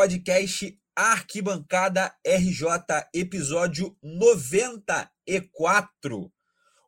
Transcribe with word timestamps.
podcast 0.00 0.80
Arquibancada 0.96 2.16
RJ, 2.26 2.66
episódio 3.12 3.94
94. 4.02 6.32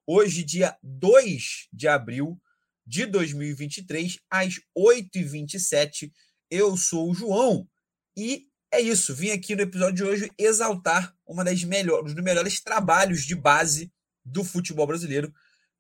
Hoje, 0.07 0.43
dia 0.43 0.79
2 0.83 1.69
de 1.71 1.89
abril 1.89 2.41
de 2.87 3.05
2023, 3.05 4.19
às 4.31 4.55
8h27. 4.75 6.11
Eu 6.51 6.75
sou 6.75 7.11
o 7.11 7.15
João 7.15 7.69
e 8.17 8.47
é 8.73 8.81
isso. 8.81 9.15
Vim 9.15 9.33
aqui 9.33 9.55
no 9.55 9.61
episódio 9.61 9.97
de 9.97 10.05
hoje 10.05 10.33
exaltar 10.39 11.15
uma 11.27 11.45
das 11.45 11.63
melhores, 11.65 12.13
um 12.13 12.15
dos 12.15 12.25
melhores 12.25 12.63
trabalhos 12.63 13.27
de 13.27 13.35
base 13.35 13.93
do 14.25 14.43
futebol 14.43 14.87
brasileiro, 14.87 15.31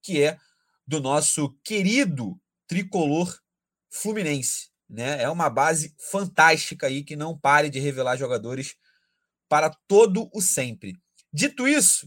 que 0.02 0.22
é 0.22 0.36
do 0.86 1.00
nosso 1.00 1.58
querido 1.64 2.38
tricolor 2.66 3.40
Fluminense. 3.90 4.71
Né? 4.92 5.22
É 5.22 5.30
uma 5.30 5.48
base 5.48 5.94
fantástica 6.10 6.86
aí 6.86 7.02
que 7.02 7.16
não 7.16 7.36
pare 7.36 7.70
de 7.70 7.80
revelar 7.80 8.16
jogadores 8.16 8.76
para 9.48 9.70
todo 9.88 10.28
o 10.34 10.40
sempre. 10.42 11.00
Dito 11.32 11.66
isso, 11.66 12.06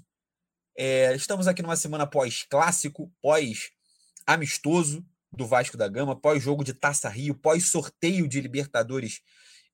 é, 0.77 1.15
estamos 1.15 1.47
aqui 1.47 1.63
numa 1.63 1.75
semana 1.75 2.05
pós-clássico, 2.05 3.11
pós-amistoso 3.23 5.03
do 5.31 5.47
Vasco 5.47 5.75
da 5.75 5.87
Gama, 5.87 6.19
pós-jogo 6.19 6.63
de 6.63 6.75
Taça 6.75 7.09
Rio, 7.09 7.33
pós-sorteio 7.33 8.27
de 8.27 8.39
Libertadores 8.39 9.21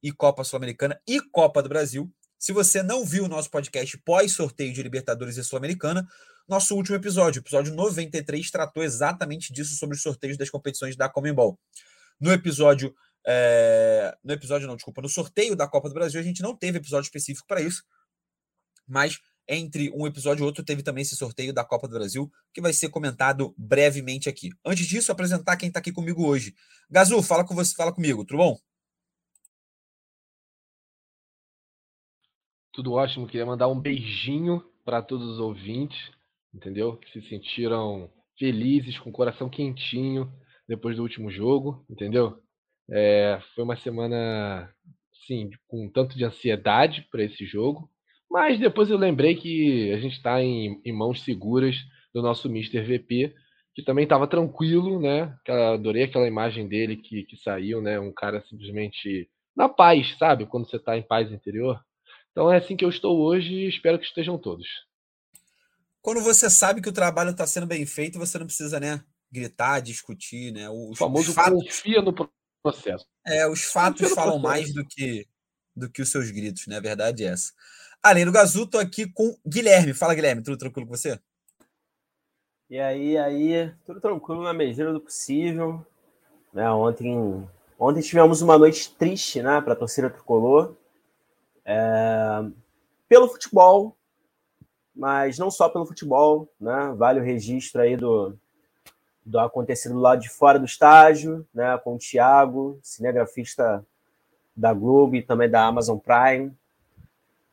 e 0.02 0.13
Copa 0.13 0.45
Sul-Americana 0.45 0.97
e 1.05 1.19
Copa 1.19 1.61
do 1.61 1.67
Brasil. 1.67 2.09
Se 2.39 2.53
você 2.53 2.81
não 2.81 3.05
viu 3.05 3.25
o 3.25 3.28
nosso 3.28 3.52
podcast 3.52 3.97
pós-sorteio 4.05 4.73
de 4.73 4.81
Libertadores 4.81 5.35
e 5.35 5.44
Sul-Americana, 5.44 6.07
nosso 6.47 6.75
último 6.75 6.95
episódio, 6.95 7.41
episódio 7.41 7.73
93, 7.75 8.50
tratou 8.50 8.83
exatamente 8.83 9.52
disso 9.52 9.75
sobre 9.75 9.97
os 9.97 10.02
sorteios 10.02 10.38
das 10.38 10.50
competições 10.50 10.95
da 10.95 11.09
Comembol. 11.09 11.59
No 12.22 12.31
episódio. 12.31 12.94
É... 13.25 14.17
No 14.23 14.33
episódio, 14.33 14.67
não, 14.67 14.75
desculpa, 14.75 15.02
no 15.02 15.09
sorteio 15.09 15.55
da 15.55 15.67
Copa 15.67 15.89
do 15.89 15.94
Brasil, 15.94 16.19
a 16.19 16.23
gente 16.23 16.41
não 16.41 16.55
teve 16.55 16.77
episódio 16.77 17.08
específico 17.08 17.47
para 17.47 17.61
isso, 17.61 17.83
mas 18.88 19.19
entre 19.47 19.91
um 19.91 20.08
episódio 20.08 20.44
e 20.44 20.45
outro 20.45 20.63
teve 20.63 20.83
também 20.83 21.02
esse 21.02 21.16
sorteio 21.16 21.53
da 21.53 21.66
Copa 21.66 21.88
do 21.88 21.95
Brasil, 21.95 22.31
que 22.53 22.61
vai 22.61 22.73
ser 22.73 22.89
comentado 22.89 23.53
brevemente 23.58 24.30
aqui. 24.30 24.50
Antes 24.66 24.88
disso, 24.88 25.11
apresentar 25.11 25.58
quem 25.58 25.67
está 25.67 25.80
aqui 25.80 25.91
comigo 25.91 26.25
hoje. 26.25 26.53
Gazu, 26.89 27.22
fala 27.22 27.45
com 27.45 27.53
você, 27.53 27.75
fala 27.75 27.94
comigo, 27.94 28.25
tudo 28.25 28.38
bom? 28.38 28.58
Tudo 32.73 32.94
ótimo, 32.94 33.28
queria 33.28 33.45
mandar 33.45 33.67
um 33.67 33.80
beijinho 33.80 34.63
para 34.85 35.02
todos 35.02 35.28
os 35.28 35.39
ouvintes, 35.39 36.00
entendeu? 36.53 36.97
Que 36.97 37.11
se 37.11 37.28
sentiram 37.28 38.09
felizes, 38.39 38.97
com 39.00 39.09
o 39.09 39.13
coração 39.13 39.50
quentinho 39.50 40.31
depois 40.67 40.95
do 40.95 41.03
último 41.03 41.30
jogo, 41.30 41.85
entendeu? 41.89 42.41
É, 42.92 43.39
foi 43.56 43.64
uma 43.64 43.78
semana, 43.78 44.70
sim, 45.25 45.50
com 45.67 45.86
um 45.86 45.89
tanto 45.89 46.17
de 46.17 46.25
ansiedade 46.25 47.08
para 47.09 47.23
esse 47.23 47.45
jogo, 47.45 47.89
mas 48.30 48.59
depois 48.59 48.89
eu 48.89 48.97
lembrei 48.97 49.36
que 49.36 49.92
a 49.94 50.00
gente 50.00 50.17
está 50.17 50.42
em, 50.42 50.81
em, 50.84 50.92
mãos 50.92 51.22
seguras 51.23 51.75
do 52.14 52.22
nosso 52.22 52.50
Mr. 52.50 52.81
VP, 52.81 53.34
que 53.73 53.84
também 53.84 54.03
estava 54.03 54.28
tranquilo, 54.28 55.00
né? 55.02 55.34
Adorei 55.73 56.03
aquela 56.03 56.28
imagem 56.28 56.67
dele 56.67 56.97
que, 56.97 57.23
que 57.23 57.38
saiu, 57.38 57.81
né? 57.81 58.00
Um 58.00 58.12
cara 58.12 58.42
simplesmente 58.50 59.30
na 59.56 59.69
paz, 59.69 60.17
sabe? 60.17 60.45
Quando 60.45 60.69
você 60.69 60.75
está 60.75 60.97
em 60.97 61.03
paz 61.03 61.31
interior. 61.31 61.80
Então 62.31 62.51
é 62.51 62.57
assim 62.57 62.75
que 62.75 62.84
eu 62.84 62.90
estou 62.90 63.19
hoje 63.19 63.53
e 63.53 63.69
espero 63.69 64.00
que 64.00 64.06
estejam 64.06 64.38
todos. 64.38 64.68
Quando 66.01 66.22
você 66.22 66.50
sabe 66.50 66.81
que 66.81 66.90
o 66.90 66.94
trabalho 66.94 67.31
está 67.31 67.46
sendo 67.46 67.68
bem 67.68 67.85
feito, 67.85 68.18
você 68.18 68.40
não 68.40 68.46
precisa, 68.46 68.80
né? 68.80 69.03
Gritar, 69.31 69.80
discutir, 69.81 70.51
né? 70.51 70.69
Os, 70.69 70.91
o 70.91 70.96
famoso 70.96 71.30
os 71.30 71.35
fatos, 71.35 71.63
confia 71.63 72.01
no 72.01 72.13
processo. 72.61 73.05
É, 73.25 73.47
os 73.47 73.63
fatos 73.63 74.11
falam 74.11 74.39
mais 74.39 74.73
do 74.73 74.85
que, 74.85 75.27
do 75.75 75.89
que 75.89 76.01
os 76.01 76.11
seus 76.11 76.31
gritos, 76.31 76.67
né? 76.67 76.77
A 76.77 76.81
verdade 76.81 77.23
é 77.23 77.27
essa. 77.27 77.51
Além 78.01 78.25
do 78.25 78.31
Gazu, 78.31 78.66
tô 78.66 78.77
aqui 78.77 79.11
com 79.11 79.38
Guilherme. 79.45 79.94
Fala, 79.94 80.16
Guilherme, 80.16 80.41
tudo 80.41 80.57
tranquilo 80.57 80.88
com 80.88 80.95
você? 80.95 81.19
E 82.69 82.79
aí, 82.79 83.17
aí, 83.17 83.73
tudo 83.85 84.00
tranquilo 84.00 84.44
na 84.44 84.53
medida 84.53 84.91
do 84.91 85.01
possível. 85.01 85.85
Né, 86.53 86.69
ontem, 86.69 87.47
ontem 87.79 88.01
tivemos 88.01 88.41
uma 88.41 88.57
noite 88.57 88.94
triste, 88.95 89.41
né, 89.41 89.61
para 89.61 89.73
a 89.73 89.75
torcida 89.75 90.09
tricolor. 90.09 90.75
É, 91.63 92.44
pelo 93.07 93.27
futebol, 93.27 93.95
mas 94.95 95.38
não 95.38 95.51
só 95.51 95.69
pelo 95.69 95.85
futebol, 95.85 96.51
né? 96.59 96.94
Vale 96.97 97.19
o 97.19 97.23
registro 97.23 97.81
aí 97.81 97.95
do, 97.95 98.38
do 99.25 99.39
acontecido 99.39 99.93
do 99.93 99.99
lado 99.99 100.21
de 100.21 100.29
fora 100.29 100.59
do 100.59 100.65
estágio, 100.65 101.45
né? 101.53 101.77
Com 101.77 101.95
o 101.95 101.97
Thiago, 101.97 102.79
cinegrafista 102.81 103.85
da 104.55 104.73
Globo 104.73 105.15
e 105.15 105.21
também 105.21 105.49
da 105.49 105.65
Amazon 105.65 105.97
Prime. 105.97 106.51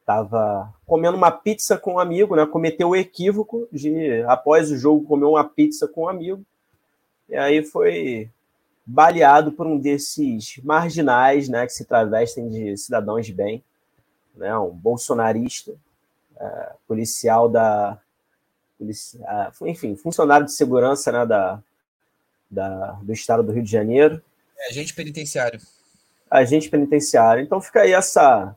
Tava 0.04 0.72
comendo 0.86 1.16
uma 1.16 1.30
pizza 1.30 1.76
com 1.76 1.94
um 1.94 1.98
amigo, 1.98 2.34
né? 2.34 2.46
Cometeu 2.46 2.90
o 2.90 2.96
equívoco 2.96 3.68
de, 3.70 4.22
após 4.26 4.70
o 4.70 4.76
jogo, 4.76 5.06
comer 5.06 5.26
uma 5.26 5.44
pizza 5.44 5.86
com 5.86 6.04
um 6.04 6.08
amigo. 6.08 6.42
E 7.28 7.36
aí 7.36 7.62
foi 7.62 8.30
baleado 8.86 9.52
por 9.52 9.66
um 9.66 9.78
desses 9.78 10.58
marginais, 10.64 11.48
né? 11.48 11.66
Que 11.66 11.72
se 11.72 11.84
travestem 11.84 12.48
de 12.48 12.76
cidadãos 12.76 13.26
de 13.26 13.34
bem 13.34 13.62
né, 14.38 14.56
um 14.56 14.70
bolsonarista, 14.70 15.74
é, 16.38 16.72
policial 16.86 17.48
da. 17.48 17.98
Polici, 18.78 19.18
enfim, 19.62 19.96
funcionário 19.96 20.46
de 20.46 20.52
segurança 20.52 21.10
né, 21.10 21.26
da, 21.26 21.62
da, 22.50 22.92
do 23.02 23.12
estado 23.12 23.42
do 23.42 23.52
Rio 23.52 23.62
de 23.62 23.70
Janeiro. 23.70 24.22
É, 24.56 24.68
agente 24.70 24.94
penitenciário. 24.94 25.60
Agente 26.30 26.70
penitenciário. 26.70 27.42
Então 27.42 27.60
fica 27.60 27.82
aí 27.82 27.92
essa, 27.92 28.54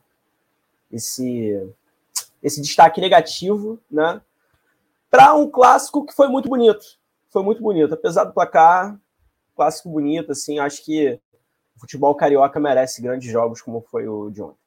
esse, 0.91 1.59
esse 2.43 2.61
destaque 2.61 3.01
negativo, 3.01 3.79
né? 3.89 4.21
Para 5.09 5.33
um 5.33 5.49
clássico 5.49 6.05
que 6.05 6.13
foi 6.13 6.27
muito 6.27 6.47
bonito. 6.47 6.99
Foi 7.29 7.43
muito 7.43 7.61
bonito. 7.61 7.93
Apesar 7.93 8.25
do 8.25 8.33
placar, 8.33 8.97
clássico 9.55 9.89
bonito, 9.89 10.31
assim, 10.31 10.59
acho 10.59 10.83
que 10.83 11.19
o 11.75 11.79
futebol 11.79 12.15
carioca 12.15 12.59
merece 12.59 13.01
grandes 13.01 13.31
jogos 13.31 13.61
como 13.61 13.81
foi 13.81 14.07
o 14.07 14.29
de 14.29 14.41
ontem. 14.41 14.60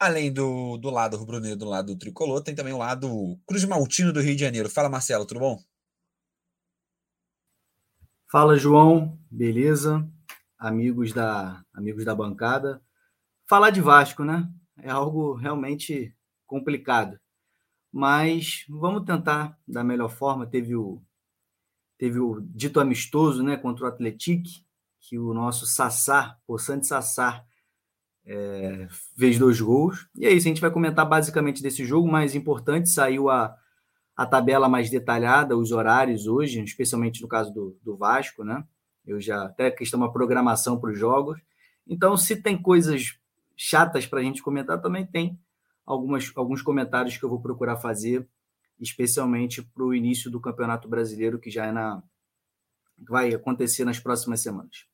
Além 0.00 0.32
do, 0.32 0.76
do 0.78 0.90
lado 0.90 1.16
rubro-negro, 1.16 1.58
do 1.58 1.64
lado 1.64 1.92
do 1.92 1.98
tricolor, 1.98 2.40
tem 2.40 2.54
também 2.54 2.72
o 2.72 2.78
lado 2.78 3.36
Cruz 3.44 3.64
Maltino 3.64 4.12
do 4.12 4.20
Rio 4.20 4.36
de 4.36 4.42
Janeiro. 4.42 4.70
Fala, 4.70 4.88
Marcelo, 4.88 5.26
tudo 5.26 5.40
bom? 5.40 5.58
Fala, 8.30 8.56
João, 8.56 9.18
beleza? 9.28 10.08
Amigos 10.56 11.12
da, 11.12 11.64
amigos 11.74 12.04
da 12.04 12.14
bancada. 12.14 12.80
Falar 13.48 13.70
de 13.70 13.80
Vasco, 13.80 14.22
né? 14.22 14.48
É 14.80 14.90
algo 14.90 15.34
realmente 15.34 16.14
complicado. 16.46 17.18
Mas 17.90 18.64
vamos 18.68 19.04
tentar 19.04 19.58
da 19.66 19.82
melhor 19.82 20.10
forma. 20.10 20.46
Teve 20.46 20.76
o, 20.76 21.02
teve 21.96 22.20
o 22.20 22.40
dito 22.40 22.78
amistoso 22.78 23.42
né, 23.42 23.56
contra 23.56 23.86
o 23.86 23.88
Atlético, 23.88 24.48
que 25.00 25.18
o 25.18 25.34
nosso 25.34 25.66
Sassar, 25.66 26.38
o 26.46 26.56
Santos 26.56 26.88
Sassar, 26.88 27.44
é, 28.28 28.86
fez 29.16 29.38
dois 29.38 29.58
gols. 29.58 30.06
E 30.14 30.26
é 30.26 30.30
isso, 30.30 30.46
a 30.46 30.50
gente 30.50 30.60
vai 30.60 30.70
comentar 30.70 31.08
basicamente 31.08 31.62
desse 31.62 31.84
jogo. 31.84 32.06
Mais 32.06 32.34
importante, 32.34 32.90
saiu 32.90 33.30
a, 33.30 33.56
a 34.14 34.26
tabela 34.26 34.68
mais 34.68 34.90
detalhada, 34.90 35.56
os 35.56 35.72
horários 35.72 36.26
hoje, 36.26 36.62
especialmente 36.62 37.22
no 37.22 37.28
caso 37.28 37.52
do, 37.52 37.78
do 37.82 37.96
Vasco, 37.96 38.44
né? 38.44 38.62
Eu 39.06 39.18
já 39.18 39.44
até 39.44 39.70
questão 39.70 39.98
uma 39.98 40.12
programação 40.12 40.78
para 40.78 40.90
os 40.90 40.98
jogos. 40.98 41.40
Então, 41.86 42.18
se 42.18 42.36
tem 42.36 42.60
coisas 42.60 43.18
chatas 43.56 44.06
para 44.06 44.20
a 44.20 44.22
gente 44.22 44.42
comentar, 44.42 44.78
também 44.82 45.06
tem 45.06 45.40
algumas, 45.86 46.30
alguns 46.36 46.60
comentários 46.60 47.16
que 47.16 47.24
eu 47.24 47.30
vou 47.30 47.40
procurar 47.40 47.78
fazer, 47.78 48.28
especialmente 48.78 49.62
para 49.62 49.82
o 49.82 49.94
início 49.94 50.30
do 50.30 50.38
Campeonato 50.38 50.86
Brasileiro, 50.86 51.38
que 51.38 51.50
já 51.50 51.64
é 51.64 51.72
na 51.72 52.02
vai 53.08 53.32
acontecer 53.32 53.84
nas 53.84 54.00
próximas 54.00 54.42
semanas. 54.42 54.84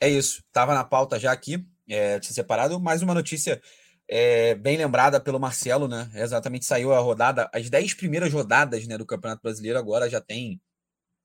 É 0.00 0.08
isso. 0.08 0.38
Estava 0.46 0.72
na 0.72 0.84
pauta 0.84 1.18
já 1.18 1.32
aqui 1.32 1.68
é, 1.90 2.20
tinha 2.20 2.32
separado. 2.32 2.78
Mais 2.80 3.02
uma 3.02 3.12
notícia 3.12 3.60
é, 4.08 4.54
bem 4.54 4.76
lembrada 4.76 5.20
pelo 5.20 5.40
Marcelo, 5.40 5.88
né? 5.88 6.10
Exatamente 6.14 6.64
saiu 6.64 6.92
a 6.92 7.00
rodada, 7.00 7.50
as 7.52 7.68
10 7.68 7.94
primeiras 7.94 8.32
rodadas 8.32 8.86
né, 8.86 8.96
do 8.96 9.06
Campeonato 9.06 9.42
Brasileiro 9.42 9.78
agora 9.78 10.08
já 10.08 10.20
tem 10.20 10.60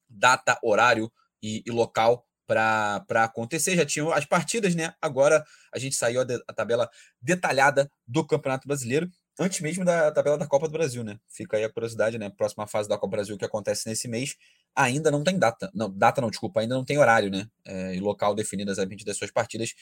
data, 0.10 0.58
horário 0.64 1.12
e, 1.42 1.64
e 1.66 1.72
local 1.72 2.26
para 2.48 3.24
acontecer. 3.24 3.76
Já 3.76 3.86
tinham 3.86 4.12
as 4.12 4.26
partidas, 4.26 4.76
né? 4.76 4.94
Agora 5.02 5.44
a 5.74 5.80
gente 5.80 5.96
saiu 5.96 6.22
a, 6.22 6.24
de, 6.24 6.36
a, 6.48 6.54
tabela 6.54 6.90
detalhada 7.22 7.90
do 8.08 8.26
Campeonato 8.26 8.68
Brasileiro, 8.68 9.10
antes 9.40 9.62
mesmo 9.62 9.84
da 9.84 10.12
tabela 10.12 10.38
da 10.38 10.48
Copa 10.48 10.68
do 10.68 10.72
Brasil, 10.72 11.04
né? 11.04 11.18
Fica 11.28 11.58
aí 11.58 11.64
a 11.64 11.72
curiosidade, 11.72 12.18
né? 12.18 12.30
Próxima 12.30 12.68
fase 12.68 12.88
da 12.88 12.96
Copa 12.98 13.08
do 13.08 13.18
Brasil 13.18 13.38
que 13.38 13.46
acontece 13.46 13.90
nesse 13.90 14.08
mês, 14.08 14.36
ainda 14.76 15.10
não 15.10 15.24
tem 15.24 15.40
data. 15.40 15.72
Não, 15.74 15.90
data 15.90 16.22
não, 16.22 16.30
desculpa, 16.30 16.60
ainda 16.60 16.76
não 16.76 16.86
tem 16.86 16.98
horário, 16.98 17.32
né? 17.32 17.48
É, 17.66 17.96
e 17.96 18.00
local 18.00 18.36
definido 18.36 18.72
exatamente 18.72 19.04
das 19.04 19.18
suas 19.18 19.32
partidas 19.32 19.74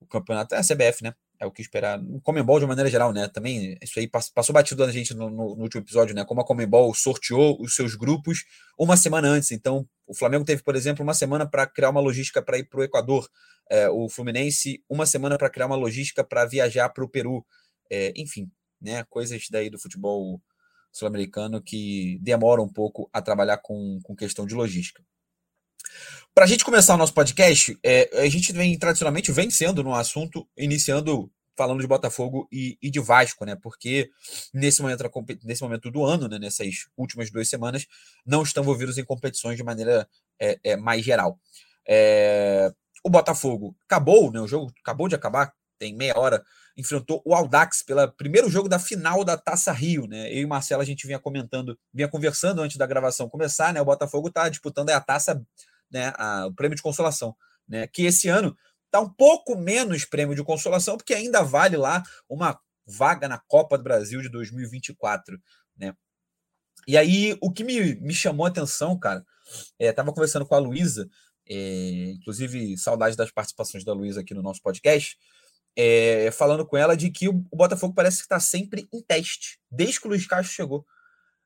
o 0.00 0.06
campeonato. 0.06 0.54
É 0.54 0.58
a 0.58 0.62
CBF, 0.62 1.02
né? 1.02 1.14
É 1.38 1.46
o 1.46 1.50
que 1.50 1.62
esperar. 1.62 2.00
O 2.00 2.20
Comembol, 2.20 2.60
de 2.60 2.66
maneira 2.66 2.88
geral, 2.88 3.12
né? 3.12 3.28
Também, 3.28 3.76
isso 3.82 3.98
aí 3.98 4.08
passou 4.08 4.52
batido 4.52 4.86
na 4.86 4.92
gente 4.92 5.14
no, 5.14 5.28
no, 5.28 5.56
no, 5.56 5.62
último 5.62 5.82
episódio, 5.82 6.14
né? 6.14 6.24
Como 6.24 6.40
a 6.40 6.44
Comembol 6.44 6.94
sorteou 6.94 7.60
os 7.60 7.74
seus 7.74 7.94
grupos 7.94 8.44
uma 8.78 8.96
semana 8.96 9.28
antes. 9.28 9.50
Então, 9.50 9.86
O 10.06 10.14
Flamengo 10.14 10.44
teve, 10.44 10.62
por 10.62 10.76
exemplo, 10.76 11.02
uma 11.02 11.14
semana 11.14 11.48
para 11.48 11.66
criar 11.66 11.90
uma 11.90 12.00
logística 12.00 12.42
para 12.42 12.58
ir 12.58 12.64
para 12.64 12.80
o 12.80 12.84
Equador. 12.84 13.28
É, 13.70 13.88
o 13.88 14.08
Fluminense, 14.08 14.84
uma 14.88 15.06
semana 15.06 15.38
para 15.38 15.50
criar 15.50 15.66
uma 15.66 15.76
logística 15.76 16.22
para 16.22 16.44
viajar 16.44 16.88
para 16.90 17.04
o 17.04 17.08
Peru. 17.08 17.44
É, 17.90 18.12
enfim, 18.16 18.50
né, 18.80 19.04
coisas 19.04 19.46
daí 19.50 19.70
do 19.70 19.78
futebol 19.78 20.40
sul-americano 20.92 21.60
que 21.60 22.18
demoram 22.22 22.64
um 22.64 22.72
pouco 22.72 23.10
a 23.12 23.20
trabalhar 23.20 23.58
com, 23.58 23.98
com 24.04 24.14
questão 24.14 24.46
de 24.46 24.54
logística. 24.54 25.02
Para 26.34 26.46
a 26.46 26.48
gente 26.48 26.64
começar 26.64 26.94
o 26.94 26.96
nosso 26.96 27.14
podcast, 27.14 27.78
é, 27.80 28.10
a 28.20 28.28
gente 28.28 28.52
vem 28.52 28.76
tradicionalmente 28.76 29.30
vencendo 29.30 29.84
no 29.84 29.94
assunto, 29.94 30.44
iniciando 30.58 31.30
falando 31.56 31.80
de 31.80 31.86
Botafogo 31.86 32.48
e, 32.50 32.76
e, 32.82 32.90
de 32.90 32.98
Vasco, 32.98 33.44
né? 33.44 33.54
Porque 33.54 34.10
nesse 34.52 34.82
momento, 34.82 35.08
nesse 35.44 35.62
momento 35.62 35.92
do 35.92 36.04
ano, 36.04 36.26
né? 36.26 36.36
nessas 36.40 36.88
últimas 36.96 37.30
duas 37.30 37.48
semanas, 37.48 37.86
não 38.26 38.42
estão 38.42 38.64
envolvidos 38.64 38.98
em 38.98 39.04
competições 39.04 39.56
de 39.56 39.62
maneira 39.62 40.08
é, 40.40 40.58
é, 40.64 40.76
mais 40.76 41.04
geral. 41.04 41.38
É, 41.86 42.72
o 43.04 43.08
Botafogo 43.08 43.76
acabou, 43.84 44.32
né? 44.32 44.40
O 44.40 44.48
jogo 44.48 44.72
acabou 44.82 45.06
de 45.06 45.14
acabar, 45.14 45.52
tem 45.78 45.94
meia 45.94 46.18
hora, 46.18 46.42
enfrentou 46.76 47.22
o 47.24 47.32
Aldax 47.32 47.84
pelo 47.84 48.10
primeiro 48.10 48.50
jogo 48.50 48.68
da 48.68 48.80
final 48.80 49.22
da 49.22 49.36
Taça 49.36 49.70
Rio, 49.70 50.08
né? 50.08 50.32
Eu 50.32 50.42
e 50.42 50.46
Marcelo 50.46 50.82
a 50.82 50.84
gente 50.84 51.06
vinha 51.06 51.20
comentando, 51.20 51.78
vinha 51.92 52.08
conversando 52.08 52.60
antes 52.60 52.76
da 52.76 52.86
gravação 52.86 53.28
começar, 53.28 53.72
né? 53.72 53.80
O 53.80 53.84
Botafogo 53.84 54.26
está 54.26 54.48
disputando 54.48 54.90
a 54.90 55.00
taça, 55.00 55.40
né? 55.94 56.12
A, 56.18 56.46
o 56.46 56.54
prêmio 56.54 56.76
de 56.76 56.82
consolação, 56.82 57.34
né? 57.66 57.86
Que 57.86 58.02
esse 58.02 58.28
ano 58.28 58.54
Está 58.94 59.00
um 59.02 59.12
pouco 59.12 59.56
menos 59.56 60.04
prêmio 60.04 60.36
de 60.36 60.44
consolação, 60.44 60.96
porque 60.96 61.12
ainda 61.12 61.42
vale 61.42 61.76
lá 61.76 62.00
uma 62.28 62.56
vaga 62.86 63.26
na 63.26 63.40
Copa 63.48 63.76
do 63.76 63.82
Brasil 63.82 64.22
de 64.22 64.28
2024, 64.28 65.36
né? 65.76 65.92
E 66.86 66.96
aí, 66.96 67.36
o 67.40 67.50
que 67.50 67.64
me, 67.64 67.96
me 67.96 68.14
chamou 68.14 68.46
a 68.46 68.48
atenção, 68.48 68.96
cara, 68.96 69.26
é, 69.80 69.92
conversando 69.92 70.46
com 70.46 70.54
a 70.54 70.60
Luísa, 70.60 71.10
é, 71.50 72.12
inclusive 72.12 72.78
saudade 72.78 73.16
das 73.16 73.32
participações 73.32 73.84
da 73.84 73.92
Luísa 73.92 74.20
aqui 74.20 74.32
no 74.32 74.42
nosso 74.42 74.62
podcast, 74.62 75.18
é, 75.76 76.30
falando 76.30 76.64
com 76.64 76.76
ela 76.76 76.96
de 76.96 77.10
que 77.10 77.28
o, 77.28 77.44
o 77.50 77.56
Botafogo 77.56 77.94
parece 77.94 78.18
que 78.18 78.22
está 78.22 78.38
sempre 78.38 78.86
em 78.92 79.02
teste, 79.02 79.58
desde 79.68 80.00
que 80.00 80.06
o 80.06 80.10
Luiz 80.10 80.24
Castro 80.24 80.54
chegou. 80.54 80.86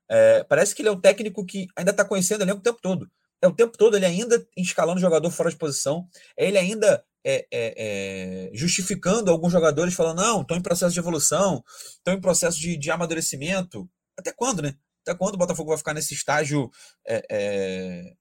É, 0.06 0.44
parece 0.44 0.74
que 0.74 0.82
ele 0.82 0.90
é 0.90 0.92
um 0.92 1.00
técnico 1.00 1.46
que 1.46 1.66
ainda 1.74 1.92
está 1.92 2.04
conhecendo 2.04 2.42
ele 2.42 2.52
o 2.52 2.60
tempo 2.60 2.78
todo. 2.82 3.10
É 3.40 3.46
o 3.46 3.54
tempo 3.54 3.76
todo 3.78 3.96
ele 3.96 4.06
ainda 4.06 4.44
escalando 4.56 5.00
jogador 5.00 5.30
fora 5.30 5.50
de 5.50 5.56
posição, 5.56 6.08
é 6.36 6.46
ele 6.46 6.58
ainda 6.58 7.04
é, 7.24 7.46
é, 7.50 7.74
é, 7.76 8.50
justificando 8.54 9.30
alguns 9.30 9.52
jogadores, 9.52 9.94
falando: 9.94 10.22
não, 10.22 10.42
estão 10.42 10.56
em 10.56 10.62
processo 10.62 10.94
de 10.94 10.98
evolução, 10.98 11.62
estão 11.96 12.14
em 12.14 12.20
processo 12.20 12.58
de, 12.58 12.76
de, 12.76 12.90
amadurecimento. 12.90 13.88
Até 14.16 14.32
quando, 14.32 14.62
né? 14.62 14.74
Até 15.02 15.14
quando 15.14 15.34
o 15.34 15.38
Botafogo 15.38 15.68
vai 15.68 15.78
ficar 15.78 15.94
nesse 15.94 16.14
estágio, 16.14 16.70
é, 17.06 17.26
é, 17.30 18.12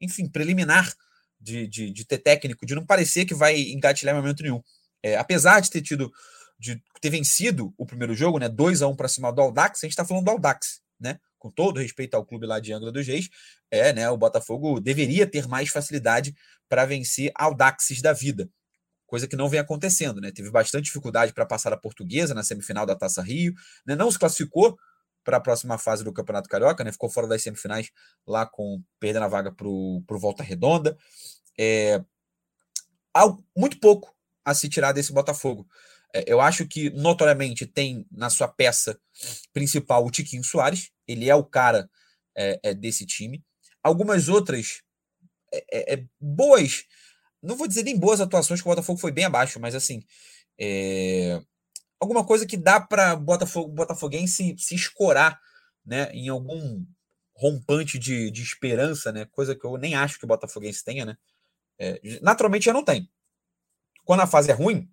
enfim, 0.00 0.28
preliminar 0.28 0.92
de, 1.40 1.66
de, 1.68 1.92
de, 1.92 2.04
ter 2.04 2.18
técnico, 2.18 2.66
de 2.66 2.74
não 2.74 2.84
parecer 2.84 3.24
que 3.24 3.34
vai 3.34 3.60
engatilhar 3.60 4.14
em 4.14 4.18
momento 4.18 4.42
nenhum? 4.42 4.62
Apesar 5.18 5.60
de 5.60 5.70
ter 5.70 5.80
tido, 5.80 6.12
de 6.58 6.82
ter 7.00 7.10
vencido 7.10 7.72
o 7.78 7.86
primeiro 7.86 8.14
jogo, 8.14 8.38
né? 8.38 8.48
2 8.48 8.82
a 8.82 8.88
1 8.88 8.96
para 8.96 9.08
cima 9.08 9.32
do 9.32 9.40
Aldax, 9.40 9.78
a 9.78 9.86
gente 9.86 9.92
está 9.92 10.04
falando 10.04 10.24
do 10.24 10.30
Aldax, 10.32 10.80
né? 10.98 11.20
Com 11.38 11.50
todo 11.50 11.80
respeito 11.80 12.14
ao 12.14 12.24
clube 12.24 12.46
lá 12.46 12.60
de 12.60 12.72
Angra 12.72 12.90
dos 12.90 13.06
Reis, 13.06 13.28
é, 13.70 13.92
né, 13.92 14.10
o 14.10 14.16
Botafogo 14.16 14.80
deveria 14.80 15.26
ter 15.26 15.46
mais 15.46 15.68
facilidade 15.68 16.34
para 16.68 16.84
vencer 16.84 17.30
Audaxes 17.34 18.02
da 18.02 18.12
vida, 18.12 18.50
coisa 19.06 19.26
que 19.26 19.36
não 19.36 19.48
vem 19.48 19.58
acontecendo, 19.58 20.20
né? 20.20 20.30
Teve 20.30 20.50
bastante 20.50 20.84
dificuldade 20.84 21.32
para 21.32 21.46
passar 21.46 21.72
a 21.72 21.76
Portuguesa 21.76 22.34
na 22.34 22.42
semifinal 22.42 22.84
da 22.84 22.94
Taça 22.94 23.22
Rio, 23.22 23.54
né? 23.86 23.96
Não 23.96 24.10
se 24.10 24.18
classificou 24.18 24.78
para 25.24 25.38
a 25.38 25.40
próxima 25.40 25.78
fase 25.78 26.04
do 26.04 26.12
Campeonato 26.12 26.48
Carioca, 26.48 26.84
né? 26.84 26.92
Ficou 26.92 27.08
fora 27.08 27.26
das 27.26 27.42
semifinais 27.42 27.90
lá 28.26 28.46
com 28.46 28.82
perdendo 29.00 29.24
a 29.24 29.28
vaga 29.28 29.50
para 29.50 29.66
o 29.66 30.04
Volta 30.10 30.42
Redonda. 30.42 30.96
É, 31.58 32.04
muito 33.56 33.80
pouco 33.80 34.14
a 34.44 34.54
se 34.54 34.68
tirar 34.68 34.92
desse 34.92 35.12
Botafogo. 35.12 35.66
É, 36.14 36.24
eu 36.26 36.40
acho 36.40 36.66
que, 36.66 36.90
notoriamente, 36.90 37.66
tem 37.66 38.06
na 38.10 38.30
sua 38.30 38.48
peça 38.48 38.98
principal 39.52 40.04
o 40.04 40.10
Tiquinho 40.10 40.44
Soares. 40.44 40.90
Ele 41.06 41.28
é 41.28 41.34
o 41.34 41.44
cara 41.44 41.88
é, 42.36 42.58
é 42.62 42.74
desse 42.74 43.06
time. 43.06 43.44
Algumas 43.82 44.28
outras 44.28 44.82
é, 45.52 45.64
é, 45.72 45.94
é, 45.94 46.04
boas, 46.20 46.84
não 47.42 47.56
vou 47.56 47.68
dizer 47.68 47.82
nem 47.82 47.98
boas 47.98 48.20
atuações, 48.20 48.60
que 48.60 48.68
o 48.68 48.70
Botafogo 48.70 48.98
foi 48.98 49.12
bem 49.12 49.24
abaixo, 49.24 49.60
mas 49.60 49.74
assim, 49.74 50.02
alguma 52.00 52.24
coisa 52.24 52.46
que 52.46 52.56
dá 52.56 52.80
para 52.80 53.16
Botafogo, 53.16 53.72
Botafoguense 53.72 54.56
se 54.58 54.74
escorar 54.74 55.40
né, 55.84 56.10
em 56.12 56.28
algum 56.28 56.84
rompante 57.34 57.98
de, 57.98 58.30
de 58.30 58.42
esperança, 58.42 59.12
né? 59.12 59.24
Coisa 59.26 59.54
que 59.54 59.64
eu 59.64 59.76
nem 59.78 59.94
acho 59.94 60.18
que 60.18 60.24
o 60.24 60.28
Botafoguense 60.28 60.84
tenha, 60.84 61.04
né? 61.04 61.16
naturalmente 62.20 62.64
já 62.64 62.72
não 62.72 62.84
tem. 62.84 63.08
Quando 64.04 64.20
a 64.20 64.26
fase 64.26 64.50
é 64.50 64.54
ruim, 64.54 64.90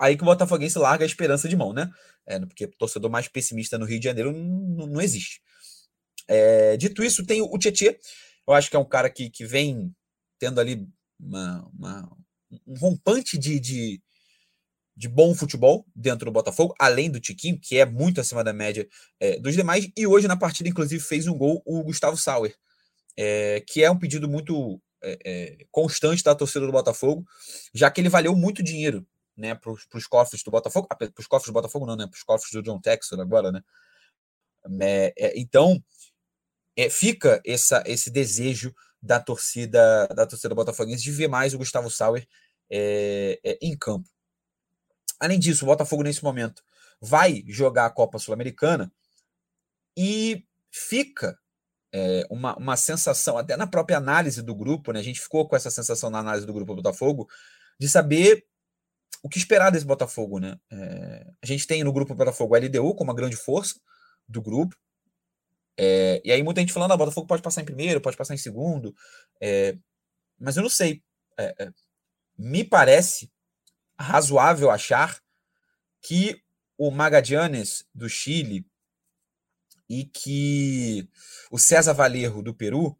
aí 0.00 0.16
que 0.16 0.22
o 0.22 0.26
Botafoguense 0.26 0.78
larga 0.78 1.04
a 1.04 1.06
esperança 1.06 1.46
de 1.46 1.54
mão, 1.54 1.74
né? 1.74 1.90
É, 2.26 2.40
porque 2.40 2.66
torcedor 2.66 3.10
mais 3.10 3.28
pessimista 3.28 3.78
no 3.78 3.84
Rio 3.84 4.00
de 4.00 4.06
Janeiro 4.06 4.32
não, 4.32 4.86
não 4.86 5.00
existe. 5.00 5.42
É, 6.26 6.76
dito 6.78 7.04
isso, 7.04 7.26
tem 7.26 7.42
o 7.42 7.58
Tietê. 7.58 7.98
Eu 8.48 8.54
acho 8.54 8.70
que 8.70 8.76
é 8.76 8.78
um 8.78 8.84
cara 8.84 9.10
que, 9.10 9.28
que 9.28 9.44
vem 9.44 9.94
tendo 10.38 10.58
ali 10.58 10.88
uma, 11.18 11.70
uma, 11.78 12.16
um 12.66 12.74
rompante 12.78 13.36
de, 13.36 13.60
de, 13.60 14.00
de, 14.96 15.08
bom 15.08 15.34
futebol 15.34 15.84
dentro 15.94 16.24
do 16.24 16.32
Botafogo, 16.32 16.74
além 16.78 17.10
do 17.10 17.20
Tiquinho, 17.20 17.60
que 17.60 17.76
é 17.76 17.84
muito 17.84 18.20
acima 18.20 18.42
da 18.42 18.52
média 18.52 18.88
é, 19.20 19.38
dos 19.38 19.54
demais. 19.54 19.90
E 19.94 20.06
hoje, 20.06 20.26
na 20.26 20.36
partida, 20.36 20.68
inclusive, 20.68 21.02
fez 21.02 21.26
um 21.26 21.36
gol 21.36 21.62
o 21.66 21.82
Gustavo 21.82 22.16
Sauer, 22.16 22.56
é, 23.18 23.62
que 23.66 23.84
é 23.84 23.90
um 23.90 23.98
pedido 23.98 24.28
muito 24.28 24.80
é, 25.02 25.18
é, 25.24 25.66
constante 25.70 26.22
da 26.22 26.34
torcida 26.34 26.64
do 26.64 26.72
Botafogo, 26.72 27.26
já 27.74 27.90
que 27.90 28.00
ele 28.00 28.08
valeu 28.08 28.34
muito 28.34 28.62
dinheiro 28.62 29.06
né, 29.36 29.54
para 29.54 29.70
os 29.70 30.06
cofres 30.06 30.42
do 30.42 30.50
Botafogo, 30.50 30.86
ah, 30.90 30.96
para 30.96 31.10
os 31.18 31.26
cofres 31.26 31.46
do 31.46 31.52
Botafogo 31.52 31.86
não, 31.86 31.96
né, 31.96 32.06
para 32.06 32.16
os 32.16 32.22
cofres 32.22 32.52
do 32.52 32.62
John 32.62 32.80
Texas 32.80 33.18
agora, 33.18 33.52
né, 33.52 33.62
é, 34.80 35.14
é, 35.16 35.38
então 35.38 35.82
é, 36.76 36.90
fica 36.90 37.40
essa, 37.44 37.82
esse 37.86 38.10
desejo 38.10 38.74
da 39.02 39.18
torcida 39.18 40.06
da 40.08 40.26
torcida 40.26 40.54
botafoguense 40.54 41.02
de 41.02 41.10
ver 41.10 41.28
mais 41.28 41.54
o 41.54 41.58
Gustavo 41.58 41.90
Sauer 41.90 42.26
é, 42.70 43.40
é, 43.42 43.58
em 43.62 43.76
campo. 43.76 44.08
Além 45.18 45.38
disso, 45.38 45.64
o 45.64 45.66
Botafogo 45.66 46.02
nesse 46.02 46.22
momento 46.22 46.62
vai 47.00 47.42
jogar 47.46 47.86
a 47.86 47.90
Copa 47.90 48.18
Sul-Americana 48.18 48.92
e 49.96 50.46
fica 50.70 51.38
é, 51.92 52.26
uma, 52.30 52.56
uma 52.56 52.76
sensação, 52.76 53.36
até 53.36 53.56
na 53.56 53.66
própria 53.66 53.96
análise 53.96 54.42
do 54.42 54.54
grupo, 54.54 54.92
né? 54.92 55.00
A 55.00 55.02
gente 55.02 55.20
ficou 55.20 55.48
com 55.48 55.56
essa 55.56 55.70
sensação 55.70 56.10
na 56.10 56.20
análise 56.20 56.46
do 56.46 56.52
grupo 56.52 56.74
Botafogo, 56.74 57.28
de 57.78 57.88
saber 57.88 58.46
o 59.22 59.28
que 59.28 59.38
esperar 59.38 59.70
desse 59.70 59.84
Botafogo, 59.84 60.38
né? 60.38 60.58
É, 60.70 61.26
a 61.42 61.46
gente 61.46 61.66
tem 61.66 61.84
no 61.84 61.92
grupo 61.92 62.14
Botafogo 62.14 62.54
a 62.54 62.58
LDU 62.58 62.94
como 62.94 63.10
uma 63.10 63.16
grande 63.16 63.36
força 63.36 63.78
do 64.26 64.40
grupo. 64.40 64.76
É, 65.76 66.20
e 66.24 66.32
aí 66.32 66.42
muita 66.42 66.60
gente 66.60 66.72
falando, 66.72 66.92
ah, 66.92 66.96
Botafogo 66.96 67.26
pode 67.26 67.42
passar 67.42 67.60
em 67.62 67.64
primeiro, 67.64 68.00
pode 68.00 68.16
passar 68.16 68.34
em 68.34 68.38
segundo. 68.38 68.94
É, 69.40 69.76
mas 70.38 70.56
eu 70.56 70.62
não 70.62 70.70
sei. 70.70 71.02
É, 71.38 71.54
é, 71.58 71.72
me 72.36 72.64
parece 72.64 73.30
razoável 73.98 74.70
achar 74.70 75.20
que 76.00 76.42
o 76.78 76.90
Magadianes 76.90 77.84
do 77.94 78.08
Chile 78.08 78.66
e 79.88 80.04
que 80.04 81.06
o 81.50 81.58
César 81.58 81.92
Valerro 81.92 82.42
do 82.42 82.54
Peru 82.54 82.98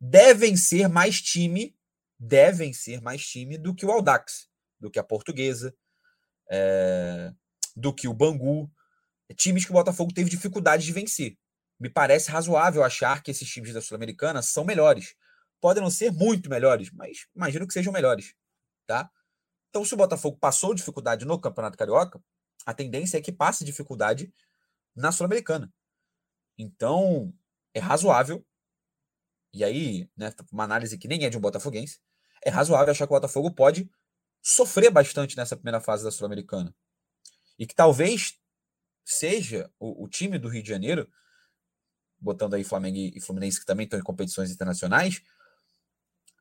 devem 0.00 0.56
ser 0.56 0.88
mais 0.88 1.20
time, 1.20 1.76
devem 2.18 2.72
ser 2.72 3.02
mais 3.02 3.26
time 3.26 3.58
do 3.58 3.74
que 3.74 3.84
o 3.84 3.90
Aldax 3.90 4.47
do 4.80 4.90
que 4.90 4.98
a 4.98 5.04
Portuguesa, 5.04 5.74
é, 6.50 7.32
do 7.76 7.92
que 7.92 8.08
o 8.08 8.14
Bangu, 8.14 8.70
times 9.36 9.64
que 9.64 9.70
o 9.70 9.74
Botafogo 9.74 10.12
teve 10.12 10.30
dificuldade 10.30 10.84
de 10.84 10.92
vencer. 10.92 11.36
Me 11.78 11.88
parece 11.88 12.30
razoável 12.30 12.82
achar 12.82 13.22
que 13.22 13.30
esses 13.30 13.48
times 13.48 13.72
da 13.72 13.80
Sul-Americana 13.80 14.42
são 14.42 14.64
melhores. 14.64 15.14
Podem 15.60 15.82
não 15.82 15.90
ser 15.90 16.10
muito 16.10 16.50
melhores, 16.50 16.90
mas 16.90 17.26
imagino 17.34 17.66
que 17.66 17.72
sejam 17.72 17.92
melhores, 17.92 18.34
tá? 18.86 19.10
Então, 19.68 19.84
se 19.84 19.94
o 19.94 19.96
Botafogo 19.96 20.36
passou 20.38 20.74
dificuldade 20.74 21.24
no 21.24 21.38
Campeonato 21.38 21.76
Carioca, 21.76 22.20
a 22.64 22.74
tendência 22.74 23.18
é 23.18 23.20
que 23.20 23.32
passe 23.32 23.64
dificuldade 23.64 24.32
na 24.94 25.12
Sul-Americana. 25.12 25.72
Então, 26.56 27.32
é 27.74 27.80
razoável, 27.80 28.44
e 29.52 29.62
aí, 29.62 30.10
né, 30.16 30.32
uma 30.52 30.64
análise 30.64 30.98
que 30.98 31.08
nem 31.08 31.24
é 31.24 31.30
de 31.30 31.36
um 31.36 31.40
botafoguense, 31.40 32.00
é 32.44 32.50
razoável 32.50 32.90
achar 32.90 33.06
que 33.06 33.12
o 33.12 33.16
Botafogo 33.16 33.54
pode 33.54 33.90
sofrer 34.48 34.90
bastante 34.90 35.36
nessa 35.36 35.54
primeira 35.54 35.78
fase 35.78 36.02
da 36.02 36.10
Sul-Americana. 36.10 36.74
E 37.58 37.66
que 37.66 37.74
talvez 37.74 38.38
seja 39.04 39.70
o, 39.78 40.04
o, 40.04 40.08
time 40.08 40.38
do 40.38 40.48
Rio 40.48 40.62
de 40.62 40.68
Janeiro, 40.68 41.06
botando 42.18 42.54
aí 42.54 42.64
Flamengo 42.64 42.96
e 42.96 43.20
Fluminense, 43.20 43.60
que 43.60 43.66
também 43.66 43.84
estão 43.84 43.98
em 43.98 44.02
competições 44.02 44.50
internacionais, 44.50 45.20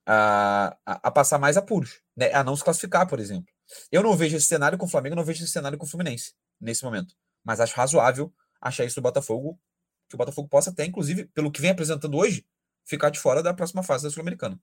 a, 0.06 0.78
a, 0.86 1.08
a, 1.08 1.12
passar 1.12 1.38
mais 1.38 1.58
apuros, 1.58 2.00
né? 2.16 2.32
a 2.34 2.46
não 2.46 2.56
se 2.56 2.64
classificar, 2.64 3.06
por 3.08 3.20
exemplo. 3.20 3.54
Eu 3.92 4.02
não 4.02 4.16
vejo 4.16 4.38
esse 4.38 4.48
cenário 4.48 4.78
com 4.78 4.86
o 4.86 4.90
Flamengo, 4.90 5.18
não 5.18 5.26
vejo 5.26 5.44
esse 5.44 5.52
cenário 5.52 5.78
com 5.78 5.86
o 5.86 5.90
Fluminense 5.90 6.34
nesse 6.62 6.86
momento. 6.86 7.14
Mas 7.44 7.60
acho 7.60 7.76
razoável 7.76 8.34
achar 8.62 8.86
isso 8.86 8.96
do 8.96 9.02
Botafogo, 9.02 9.60
que 10.08 10.16
o 10.16 10.18
Botafogo 10.18 10.48
possa 10.48 10.70
até, 10.70 10.86
inclusive, 10.86 11.26
pelo 11.26 11.52
que 11.52 11.60
vem 11.60 11.72
apresentando 11.72 12.16
hoje, 12.18 12.48
ficar 12.86 13.10
de 13.10 13.20
fora 13.20 13.44
da 13.44 13.54
próxima 13.54 13.84
fase 13.84 14.06
da 14.06 14.10
Sul-Americana. 14.10 14.58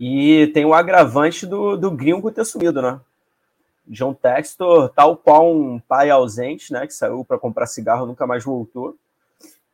E 0.00 0.46
tem 0.54 0.64
o 0.64 0.72
agravante 0.72 1.44
do, 1.44 1.76
do 1.76 1.90
gringo 1.90 2.32
ter 2.32 2.46
sumido, 2.46 2.80
né? 2.80 2.98
John 3.86 4.14
Textor, 4.14 4.88
tal 4.88 5.14
qual 5.14 5.54
um 5.54 5.78
pai 5.78 6.08
ausente, 6.08 6.72
né? 6.72 6.86
Que 6.86 6.94
saiu 6.94 7.22
para 7.22 7.38
comprar 7.38 7.66
cigarro 7.66 8.06
nunca 8.06 8.26
mais 8.26 8.42
voltou. 8.42 8.96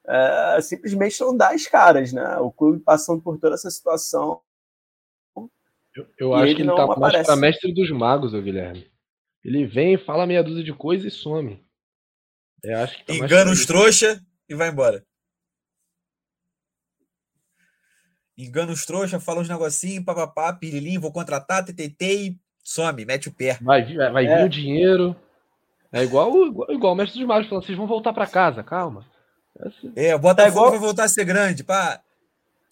É, 0.05 0.59
simplesmente 0.61 1.21
não 1.21 1.37
dá 1.37 1.51
as 1.51 1.69
caras, 1.69 2.13
né? 2.13 2.39
O 2.39 2.51
clube 2.51 2.81
passando 2.81 3.23
por 3.23 3.39
toda 3.39 3.55
essa 3.55 3.71
situação. 3.71 4.41
Eu, 5.95 6.07
eu 6.19 6.35
acho 6.35 6.57
que 6.57 6.63
ele 6.63 6.75
tá 6.75 6.87
mais 6.97 7.25
para 7.25 7.37
mestre 7.37 7.73
dos 7.73 7.91
magos, 7.91 8.35
o 8.35 8.43
Guilherme. 8.43 8.91
Ele 9.45 9.65
vem, 9.65 9.97
fala 9.97 10.27
meia 10.27 10.43
dúzia 10.43 10.65
de 10.65 10.73
coisas 10.73 11.07
e 11.07 11.17
some. 11.17 11.65
Eu 12.65 12.79
acho 12.79 12.99
que 12.99 13.05
tá 13.05 13.15
Engana 13.15 13.53
os 13.53 13.65
trouxa 13.65 14.21
e 14.49 14.57
vai 14.57 14.71
embora. 14.71 15.05
Engana 18.37 18.73
os 18.73 18.85
trouxa, 18.85 19.21
fala 19.21 19.41
uns 19.41 19.49
negocinhos, 19.49 20.05
papapá, 20.05 20.53
pirilim, 20.53 20.99
vou 20.99 21.13
contratar, 21.13 21.65
TTT 21.65 22.05
e 22.05 22.39
some, 22.63 23.05
mete 23.05 23.29
o 23.29 23.33
pé. 23.33 23.59
Vai, 23.61 23.95
vai 23.95 24.27
é. 24.27 24.39
vir 24.39 24.45
o 24.45 24.49
dinheiro. 24.49 25.17
É 25.93 26.03
igual, 26.03 26.47
igual, 26.47 26.71
igual 26.71 26.93
o 26.93 26.97
mestre 26.97 27.19
dos 27.19 27.29
magos 27.29 27.49
falando, 27.49 27.65
vocês 27.65 27.79
vão 27.79 27.87
voltar 27.87 28.13
para 28.13 28.27
casa, 28.27 28.63
calma. 28.63 29.05
É, 29.59 29.69
assim. 29.69 29.93
é 29.97 30.15
o 30.15 30.19
Botafogo 30.19 30.35
tá 30.37 30.49
igual... 30.49 30.71
vai 30.71 30.79
voltar 30.79 31.05
a 31.05 31.09
ser 31.09 31.25
grande, 31.25 31.65
pá. 31.65 32.01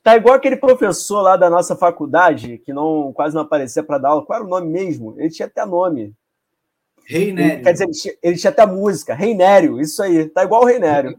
Tá 0.03 0.17
igual 0.17 0.35
aquele 0.35 0.57
professor 0.57 1.23
lá 1.23 1.35
da 1.35 1.49
nossa 1.49 1.75
faculdade, 1.75 2.59
que 2.59 2.75
não 2.75 3.11
quase 3.15 3.35
não 3.35 3.41
aparecia 3.41 3.83
para 3.83 3.97
dar 3.97 4.11
aula. 4.11 4.27
Qual 4.27 4.37
era 4.37 4.47
o 4.47 4.51
nome 4.51 4.71
mesmo? 4.71 5.15
Ele 5.19 5.31
tinha 5.31 5.47
até 5.47 5.65
nome. 5.65 6.13
Reinério. 7.07 7.63
Quer 7.63 7.73
dizer, 7.73 7.85
ele 7.85 7.93
tinha, 7.93 8.15
ele 8.23 8.37
tinha 8.37 8.51
até 8.51 8.67
música. 8.67 9.15
Reinério, 9.15 9.81
isso 9.81 10.03
aí. 10.03 10.29
Tá 10.29 10.45
igual 10.45 10.63
o 10.63 10.67
Reinério. 10.67 11.19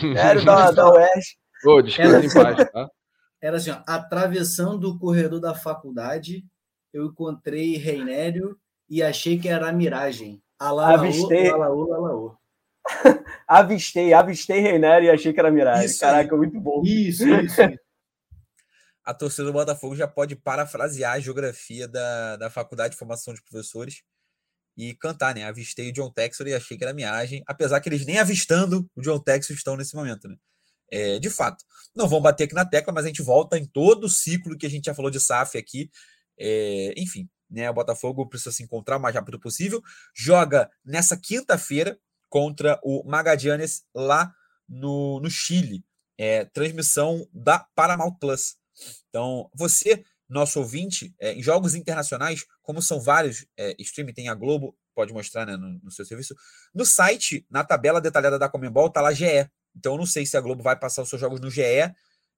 Reinério 0.00 0.42
da, 0.44 0.72
da 0.72 0.90
UERJ. 0.90 1.36
Ô, 1.64 1.80
descansa 1.80 2.26
em 2.26 2.42
paz, 2.42 2.70
tá? 2.70 2.90
Era 3.44 3.58
assim, 3.58 3.70
ó, 3.70 3.82
atravessando 3.86 4.88
o 4.88 4.98
corredor 4.98 5.38
da 5.38 5.54
faculdade, 5.54 6.42
eu 6.94 7.04
encontrei 7.04 7.76
Reinério 7.76 8.58
e 8.88 9.02
achei 9.02 9.38
que 9.38 9.48
era 9.48 9.68
a 9.68 9.72
miragem. 9.72 10.42
Alalaô, 10.58 11.04
avistei. 11.04 11.50
Alalaô, 11.50 11.92
alalaô. 11.92 12.36
avistei, 13.46 14.14
avistei 14.14 14.60
Reinério 14.60 15.06
e 15.06 15.10
achei 15.10 15.30
que 15.30 15.38
era 15.38 15.50
miragem. 15.50 15.84
Isso 15.84 16.00
Caraca, 16.00 16.34
aí. 16.34 16.38
muito 16.38 16.58
bom. 16.58 16.80
Isso, 16.86 17.28
isso, 17.28 17.60
isso. 17.60 17.78
A 19.04 19.12
torcida 19.12 19.44
do 19.44 19.52
Botafogo 19.52 19.94
já 19.94 20.08
pode 20.08 20.34
parafrasear 20.34 21.12
a 21.12 21.20
geografia 21.20 21.86
da, 21.86 22.36
da 22.36 22.48
Faculdade 22.48 22.92
de 22.92 22.98
Formação 22.98 23.34
de 23.34 23.42
Professores 23.42 24.02
e 24.74 24.94
cantar, 24.94 25.34
né? 25.34 25.44
Avistei 25.44 25.90
o 25.90 25.92
John 25.92 26.10
Texor 26.10 26.46
e 26.46 26.54
achei 26.54 26.78
que 26.78 26.82
era 26.82 26.94
miragem, 26.94 27.42
apesar 27.46 27.78
que 27.80 27.90
eles 27.90 28.06
nem 28.06 28.18
avistando 28.18 28.88
o 28.96 29.02
John 29.02 29.18
Texor 29.18 29.54
estão 29.54 29.76
nesse 29.76 29.94
momento, 29.94 30.28
né? 30.28 30.36
É, 30.90 31.18
de 31.18 31.30
fato. 31.30 31.64
Não 31.94 32.08
vão 32.08 32.20
bater 32.20 32.44
aqui 32.44 32.54
na 32.54 32.64
tecla, 32.64 32.92
mas 32.92 33.04
a 33.04 33.08
gente 33.08 33.22
volta 33.22 33.58
em 33.58 33.66
todo 33.66 34.04
o 34.04 34.10
ciclo 34.10 34.56
que 34.56 34.66
a 34.66 34.70
gente 34.70 34.86
já 34.86 34.94
falou 34.94 35.10
de 35.10 35.20
SAF 35.20 35.56
aqui. 35.56 35.90
É, 36.38 36.94
enfim, 36.96 37.28
né? 37.48 37.70
O 37.70 37.74
Botafogo 37.74 38.26
precisa 38.28 38.52
se 38.52 38.62
encontrar 38.62 38.96
o 38.96 39.00
mais 39.00 39.14
rápido 39.14 39.38
possível. 39.38 39.82
Joga 40.14 40.70
nessa 40.84 41.16
quinta-feira 41.16 41.98
contra 42.28 42.80
o 42.82 43.04
Magadianes 43.04 43.84
lá 43.94 44.34
no, 44.68 45.20
no 45.20 45.30
Chile. 45.30 45.84
É, 46.18 46.44
transmissão 46.44 47.28
da 47.32 47.58
Paramount 47.74 48.16
Plus. 48.20 48.56
Então, 49.08 49.48
você, 49.54 50.04
nosso 50.28 50.58
ouvinte, 50.58 51.14
é, 51.20 51.32
em 51.32 51.42
jogos 51.42 51.74
internacionais, 51.74 52.44
como 52.62 52.82
são 52.82 53.00
vários 53.00 53.46
é, 53.56 53.74
streaming, 53.78 54.12
tem 54.12 54.28
a 54.28 54.34
Globo, 54.34 54.76
pode 54.94 55.12
mostrar 55.12 55.46
né, 55.46 55.56
no, 55.56 55.78
no, 55.80 55.90
seu 55.90 56.04
serviço. 56.04 56.34
No 56.74 56.84
site, 56.84 57.46
na 57.50 57.64
tabela 57.64 58.00
detalhada 58.00 58.38
da 58.38 58.48
Comembol, 58.48 58.90
tá 58.90 59.00
lá 59.00 59.12
GE. 59.12 59.48
Então, 59.76 59.94
eu 59.94 59.98
não 59.98 60.06
sei 60.06 60.24
se 60.24 60.36
a 60.36 60.40
Globo 60.40 60.62
vai 60.62 60.78
passar 60.78 61.02
os 61.02 61.08
seus 61.08 61.20
jogos 61.20 61.40
no 61.40 61.50
GE 61.50 61.62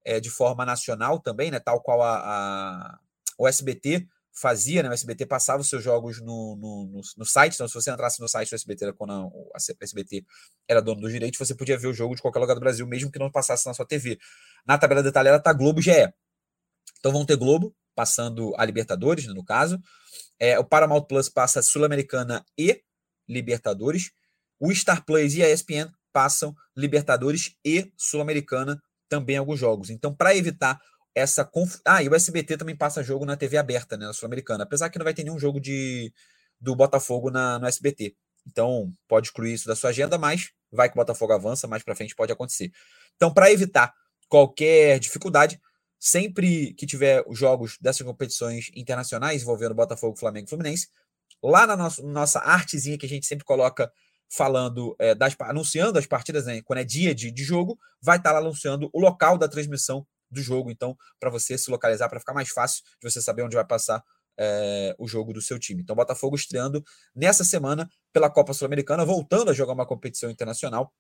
é, 0.05 0.21
de 0.21 0.31
forma 0.31 0.65
nacional 0.65 1.19
também, 1.19 1.51
né? 1.51 1.59
Tal 1.61 1.81
qual 1.81 2.03
a, 2.03 2.17
a, 2.19 2.99
o 3.39 3.47
SBT 3.47 4.07
fazia, 4.33 4.83
né? 4.83 4.89
O 4.89 4.93
SBT 4.93 5.27
passava 5.27 5.61
os 5.61 5.69
seus 5.69 5.83
jogos 5.83 6.21
no, 6.21 6.57
no, 6.57 6.87
no, 6.93 7.01
no 7.17 7.25
site. 7.25 7.55
Então, 7.55 7.67
se 7.67 7.75
você 7.75 7.91
entrasse 7.91 8.21
no 8.21 8.29
site 8.29 8.51
do 8.51 8.55
SBT, 8.55 8.93
quando 8.93 9.13
o 9.13 9.51
SBT 9.81 10.25
era 10.69 10.81
dono 10.81 11.01
do 11.01 11.11
direito, 11.11 11.39
você 11.39 11.55
podia 11.55 11.79
ver 11.79 11.89
o 11.89 11.95
jogo 11.95 12.15
de 12.15 12.23
qualquer 12.23 12.39
lugar 12.39 12.55
do 12.55 12.61
Brasil, 12.61 12.87
mesmo 12.87 13.11
que 13.11 13.19
não 13.19 13.31
passasse 13.31 13.67
na 13.67 13.75
sua 13.75 13.87
TV. 13.87 14.19
Na 14.67 14.79
tabela 14.79 15.03
detalhada 15.03 15.43
tá 15.43 15.53
Globo 15.53 15.81
GE. 15.81 15.91
Então 16.99 17.13
vão 17.13 17.25
ter 17.25 17.37
Globo 17.37 17.75
passando 17.95 18.55
a 18.59 18.65
Libertadores, 18.65 19.27
né, 19.27 19.33
no 19.33 19.45
caso. 19.45 19.81
É, 20.39 20.59
o 20.59 20.65
Paramount 20.65 21.03
Plus 21.03 21.29
passa 21.29 21.63
Sul-Americana 21.63 22.45
e 22.59 22.83
Libertadores. 23.27 24.13
O 24.61 24.73
Star 24.75 25.05
Plus 25.05 25.35
e 25.35 25.43
a 25.43 25.51
ESPN 25.51 25.91
passam 26.17 26.57
Libertadores 26.75 27.55
e 27.63 27.93
Sul-Americana 27.95 28.83
também 29.07 29.37
alguns 29.37 29.59
jogos. 29.59 29.91
Então, 29.91 30.15
para 30.15 30.35
evitar 30.35 30.81
essa 31.15 31.45
conf... 31.45 31.77
Ah, 31.85 32.03
e 32.03 32.09
o 32.09 32.15
SBT 32.15 32.57
também 32.57 32.75
passa 32.75 33.03
jogo 33.03 33.27
na 33.27 33.37
TV 33.37 33.59
aberta, 33.59 33.99
né, 33.99 34.07
na 34.07 34.15
Sul-Americana, 34.15 34.65
apesar 34.65 34.89
que 34.89 34.99
não 34.99 35.05
vai 35.05 35.13
ter 35.13 35.25
nenhum 35.25 35.39
jogo 35.39 35.61
de 35.61 36.11
do 36.59 36.75
Botafogo 36.75 37.31
na, 37.31 37.59
no 37.59 37.67
SBT. 37.67 38.17
Então, 38.47 38.91
pode 39.07 39.27
excluir 39.27 39.53
isso 39.53 39.67
da 39.67 39.77
sua 39.77 39.91
agenda, 39.91 40.17
mas 40.17 40.53
vai 40.73 40.89
que 40.89 40.95
o 40.95 40.97
Botafogo 40.97 41.35
avança, 41.35 41.69
mais 41.69 41.83
para 41.83 41.95
frente 41.95 42.17
pode 42.17 42.33
acontecer. 42.33 42.73
Então, 43.15 43.31
para 43.31 43.53
evitar 43.53 43.93
qualquer 44.27 44.99
dificuldade, 44.99 45.61
sempre 46.01 46.73
que 46.73 46.87
tiver 46.87 47.23
os 47.27 47.39
jogos 47.39 47.77
dessas 47.79 48.07
competições 48.07 48.71
internacionais 48.75 49.43
envolvendo 49.43 49.75
Botafogo, 49.75 50.17
Flamengo 50.17 50.47
e 50.47 50.49
Fluminense, 50.49 50.89
lá 51.43 51.67
na 51.67 51.77
nossa, 51.77 52.03
nossa 52.03 52.39
artezinha 52.39 52.97
que 52.97 53.05
a 53.05 53.09
gente 53.09 53.27
sempre 53.27 53.45
coloca 53.45 53.93
falando, 54.29 54.97
é, 54.99 55.15
das, 55.15 55.37
anunciando 55.41 55.99
as 55.99 56.07
partidas, 56.07 56.47
né, 56.47 56.61
quando 56.63 56.81
é 56.81 56.85
dia 56.85 57.15
de, 57.15 57.31
de 57.31 57.45
jogo, 57.45 57.79
vai 58.01 58.17
estar 58.19 58.31
tá 58.31 58.35
lá 58.35 58.41
anunciando 58.41 58.91
o 58.93 59.01
local 59.01 59.39
da 59.39 59.49
transmissão 59.49 60.07
do 60.31 60.43
jogo, 60.43 60.71
então, 60.71 60.97
para 61.21 61.31
você 61.31 61.57
se 61.57 61.71
localizar, 61.71 62.09
para 62.09 62.19
ficar 62.19 62.35
mais 62.35 62.49
fácil 62.49 62.83
de 63.01 63.11
você 63.11 63.23
saber 63.23 63.43
onde 63.43 63.55
vai 63.55 63.65
passar 63.65 64.03
é, 64.39 64.95
o 64.99 65.07
jogo 65.07 65.33
do 65.33 65.41
seu 65.41 65.59
time. 65.59 65.83
Então, 65.83 65.97
Botafogo 65.97 66.37
estreando 66.37 66.85
nessa 67.15 67.45
semana 67.45 67.89
pela 68.13 68.29
Copa 68.29 68.53
Sul-Americana, 68.53 69.05
voltando 69.05 69.51
a 69.51 69.55
jogar 69.55 69.73
uma 69.73 69.87
competição 69.87 70.31
internacional. 70.31 70.93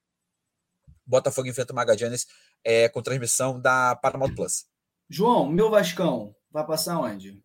Botafogo 1.04 1.48
enfrenta 1.48 1.72
o 1.72 1.76
Magallanes 1.76 2.26
é, 2.64 2.88
com 2.88 3.02
transmissão 3.02 3.60
da 3.60 3.96
Paramount 3.96 4.34
Plus. 4.34 4.66
João, 5.08 5.48
meu 5.48 5.70
Vascão, 5.70 6.34
vai 6.50 6.66
passar 6.66 6.98
onde? 6.98 7.40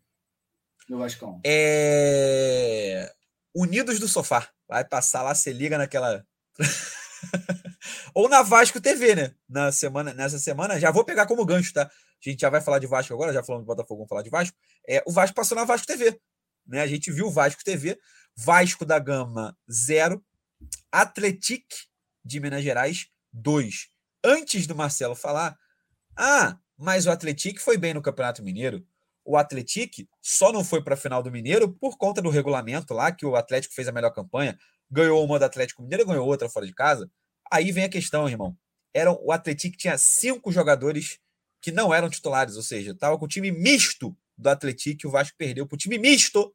Meu 0.88 0.98
Vascão. 0.98 1.40
É... 1.44 3.12
Unidos 3.54 4.00
do 4.00 4.08
Sofá. 4.08 4.48
Vai 4.72 4.86
passar 4.86 5.20
lá, 5.20 5.34
se 5.34 5.52
liga 5.52 5.76
naquela. 5.76 6.24
Ou 8.14 8.26
na 8.26 8.40
Vasco 8.40 8.80
TV, 8.80 9.14
né? 9.14 9.34
Na 9.46 9.70
semana, 9.70 10.14
nessa 10.14 10.38
semana, 10.38 10.80
já 10.80 10.90
vou 10.90 11.04
pegar 11.04 11.26
como 11.26 11.44
gancho, 11.44 11.74
tá? 11.74 11.82
A 11.82 11.90
gente 12.30 12.40
já 12.40 12.48
vai 12.48 12.62
falar 12.62 12.78
de 12.78 12.86
Vasco 12.86 13.12
agora, 13.12 13.34
já 13.34 13.42
falamos 13.42 13.66
de 13.66 13.66
Botafogo, 13.66 13.98
vamos 13.98 14.08
falar 14.08 14.22
de 14.22 14.30
Vasco. 14.30 14.56
É, 14.88 15.02
o 15.06 15.12
Vasco 15.12 15.36
passou 15.36 15.54
na 15.56 15.64
Vasco 15.64 15.86
TV. 15.86 16.18
Né? 16.66 16.80
A 16.80 16.86
gente 16.86 17.12
viu 17.12 17.26
o 17.26 17.30
Vasco 17.30 17.62
TV, 17.62 17.98
Vasco 18.34 18.86
da 18.86 18.98
Gama 18.98 19.54
0, 19.70 20.24
Atletic 20.90 21.66
de 22.24 22.40
Minas 22.40 22.64
Gerais 22.64 23.08
2. 23.30 23.88
Antes 24.24 24.66
do 24.66 24.74
Marcelo 24.74 25.14
falar, 25.14 25.54
ah, 26.16 26.56
mas 26.78 27.04
o 27.04 27.10
Atletic 27.10 27.60
foi 27.60 27.76
bem 27.76 27.92
no 27.92 28.00
Campeonato 28.00 28.42
Mineiro 28.42 28.82
o 29.24 29.36
Atlético 29.36 30.08
só 30.20 30.52
não 30.52 30.64
foi 30.64 30.82
para 30.82 30.94
a 30.94 30.96
final 30.96 31.22
do 31.22 31.30
Mineiro 31.30 31.72
por 31.72 31.96
conta 31.96 32.20
do 32.20 32.30
regulamento 32.30 32.92
lá, 32.94 33.12
que 33.12 33.24
o 33.24 33.36
Atlético 33.36 33.74
fez 33.74 33.88
a 33.88 33.92
melhor 33.92 34.10
campanha, 34.10 34.58
ganhou 34.90 35.24
uma 35.24 35.38
do 35.38 35.44
Atlético 35.44 35.82
Mineiro 35.82 36.06
ganhou 36.06 36.26
outra 36.26 36.48
fora 36.48 36.66
de 36.66 36.74
casa. 36.74 37.10
Aí 37.50 37.72
vem 37.72 37.84
a 37.84 37.88
questão, 37.88 38.28
irmão. 38.28 38.56
Era, 38.94 39.12
o 39.12 39.32
Atlético 39.32 39.76
tinha 39.76 39.96
cinco 39.96 40.52
jogadores 40.52 41.18
que 41.60 41.70
não 41.70 41.94
eram 41.94 42.10
titulares, 42.10 42.56
ou 42.56 42.62
seja, 42.62 42.90
estava 42.90 43.16
com 43.16 43.24
o 43.24 43.28
time 43.28 43.50
misto 43.50 44.16
do 44.36 44.48
Atlético 44.48 45.06
e 45.06 45.06
o 45.06 45.10
Vasco 45.10 45.36
perdeu 45.38 45.66
para 45.66 45.76
o 45.76 45.78
time 45.78 45.96
misto 45.96 46.52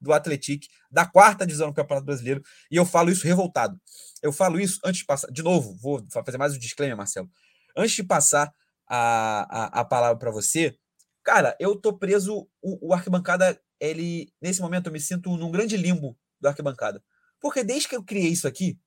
do 0.00 0.12
Atlético 0.12 0.66
da 0.90 1.06
quarta 1.06 1.46
divisão 1.46 1.68
do 1.68 1.74
Campeonato 1.74 2.04
Brasileiro. 2.04 2.42
E 2.70 2.76
eu 2.76 2.84
falo 2.84 3.10
isso 3.10 3.24
revoltado. 3.24 3.80
Eu 4.20 4.32
falo 4.32 4.60
isso 4.60 4.80
antes 4.84 5.00
de 5.00 5.06
passar. 5.06 5.30
De 5.30 5.42
novo, 5.42 5.76
vou 5.76 6.04
fazer 6.10 6.36
mais 6.36 6.54
um 6.54 6.58
disclaimer, 6.58 6.96
Marcelo. 6.96 7.30
Antes 7.76 7.94
de 7.94 8.02
passar 8.02 8.52
a, 8.88 9.78
a, 9.78 9.80
a 9.80 9.84
palavra 9.84 10.18
para 10.18 10.30
você, 10.30 10.76
Cara, 11.24 11.56
eu 11.60 11.76
tô 11.76 11.96
preso. 11.96 12.48
O, 12.60 12.88
o 12.88 12.94
arquibancada, 12.94 13.60
ele. 13.80 14.32
Nesse 14.40 14.60
momento, 14.60 14.86
eu 14.86 14.92
me 14.92 15.00
sinto 15.00 15.36
num 15.36 15.50
grande 15.50 15.76
limbo 15.76 16.18
do 16.40 16.48
arquibancada. 16.48 17.02
Porque 17.40 17.64
desde 17.64 17.88
que 17.88 17.96
eu 17.96 18.04
criei 18.04 18.30
isso 18.30 18.46
aqui, 18.46 18.78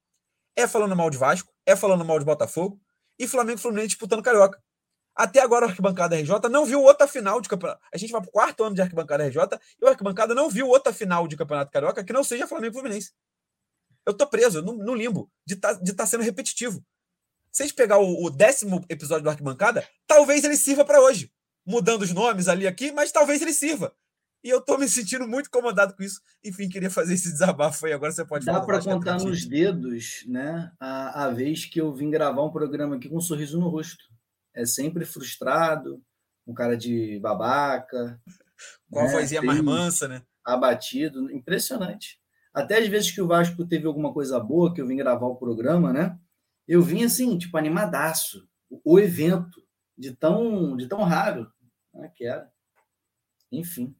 é 0.55 0.67
falando 0.67 0.95
mal 0.95 1.09
de 1.09 1.17
Vasco, 1.17 1.53
é 1.65 1.75
falando 1.75 2.05
mal 2.05 2.17
de 2.17 2.25
Botafogo 2.25 2.79
e 3.19 3.27
Flamengo 3.27 3.59
e 3.59 3.61
Fluminense 3.61 3.89
disputando 3.89 4.23
Carioca. 4.23 4.61
Até 5.15 5.39
agora 5.39 5.65
o 5.65 5.69
Arquibancada 5.69 6.17
RJ 6.17 6.49
não 6.49 6.65
viu 6.65 6.81
outra 6.81 7.07
final 7.07 7.39
de 7.39 7.47
campeonato. 7.47 7.81
A 7.93 7.97
gente 7.97 8.11
vai 8.11 8.21
para 8.21 8.29
o 8.29 8.31
quarto 8.31 8.63
ano 8.63 8.75
de 8.75 8.81
Arquibancada 8.81 9.25
RJ 9.25 9.41
e 9.81 9.85
o 9.85 9.87
Arquibancada 9.87 10.35
não 10.35 10.49
viu 10.49 10.67
outra 10.67 10.91
final 10.91 11.25
de 11.25 11.37
Campeonato 11.37 11.71
Carioca 11.71 12.03
que 12.03 12.11
não 12.11 12.23
seja 12.23 12.47
Flamengo 12.47 12.73
e 12.73 12.79
Fluminense. 12.79 13.13
Eu 14.05 14.13
tô 14.13 14.27
preso 14.27 14.61
no, 14.61 14.73
no 14.73 14.93
limbo 14.93 15.31
de 15.45 15.55
tá, 15.55 15.71
estar 15.71 15.93
tá 15.95 16.05
sendo 16.05 16.23
repetitivo. 16.23 16.85
Se 17.49 17.63
a 17.63 17.65
gente 17.65 17.75
pegar 17.75 17.97
o, 17.97 18.25
o, 18.25 18.29
décimo 18.29 18.83
episódio 18.89 19.23
do 19.23 19.29
Arquibancada, 19.29 19.87
talvez 20.05 20.43
ele 20.43 20.57
sirva 20.57 20.83
para 20.83 21.01
hoje 21.01 21.31
mudando 21.65 22.03
os 22.03 22.13
nomes 22.13 22.47
ali 22.47 22.67
aqui, 22.67 22.91
mas 22.91 23.11
talvez 23.11 23.41
ele 23.41 23.53
sirva. 23.53 23.93
E 24.45 24.49
eu 24.49 24.61
tô 24.61 24.77
me 24.77 24.87
sentindo 24.87 25.27
muito 25.27 25.47
incomodado 25.47 25.95
com 25.95 26.03
isso. 26.03 26.21
Enfim, 26.43 26.69
queria 26.69 26.91
fazer 26.91 27.15
esse 27.15 27.31
desabafo 27.31 27.83
aí. 27.87 27.93
Agora 27.93 28.11
você 28.11 28.23
pode 28.23 28.45
Dá 28.45 28.61
para 28.61 28.79
contar 28.79 29.17
nos 29.17 29.43
dedos, 29.43 30.23
né? 30.27 30.71
A, 30.79 31.25
a 31.25 31.31
vez 31.31 31.65
que 31.65 31.81
eu 31.81 31.91
vim 31.91 32.11
gravar 32.11 32.43
um 32.43 32.51
programa 32.51 32.95
aqui 32.95 33.09
com 33.09 33.17
um 33.17 33.21
sorriso 33.21 33.59
no 33.59 33.69
rosto. 33.69 34.03
é 34.53 34.63
sempre 34.63 35.03
frustrado, 35.03 35.99
um 36.45 36.53
cara 36.53 36.77
de 36.77 37.19
babaca. 37.19 38.21
Com 38.91 38.99
a 38.99 39.05
né? 39.05 39.11
vozinha 39.13 39.41
mais 39.41 39.61
mansa, 39.61 40.07
né? 40.07 40.21
Abatido, 40.45 41.31
impressionante. 41.31 42.19
Até 42.53 42.77
às 42.77 42.87
vezes 42.87 43.09
que 43.09 43.21
o 43.21 43.27
Vasco 43.27 43.65
teve 43.65 43.87
alguma 43.87 44.13
coisa 44.13 44.39
boa, 44.39 44.71
que 44.71 44.79
eu 44.79 44.85
vim 44.85 44.95
gravar 44.95 45.25
o 45.25 45.35
programa, 45.35 45.91
né? 45.91 46.17
Eu 46.67 46.83
vim 46.83 47.03
assim, 47.03 47.35
tipo, 47.35 47.57
animadaço. 47.57 48.47
O 48.83 48.99
evento, 48.99 49.65
de 49.97 50.11
tão, 50.11 50.77
de 50.77 50.87
tão 50.87 51.03
raro 51.03 51.51
né, 51.95 52.11
que 52.15 52.25
era. 52.25 52.51
Enfim. 53.51 53.95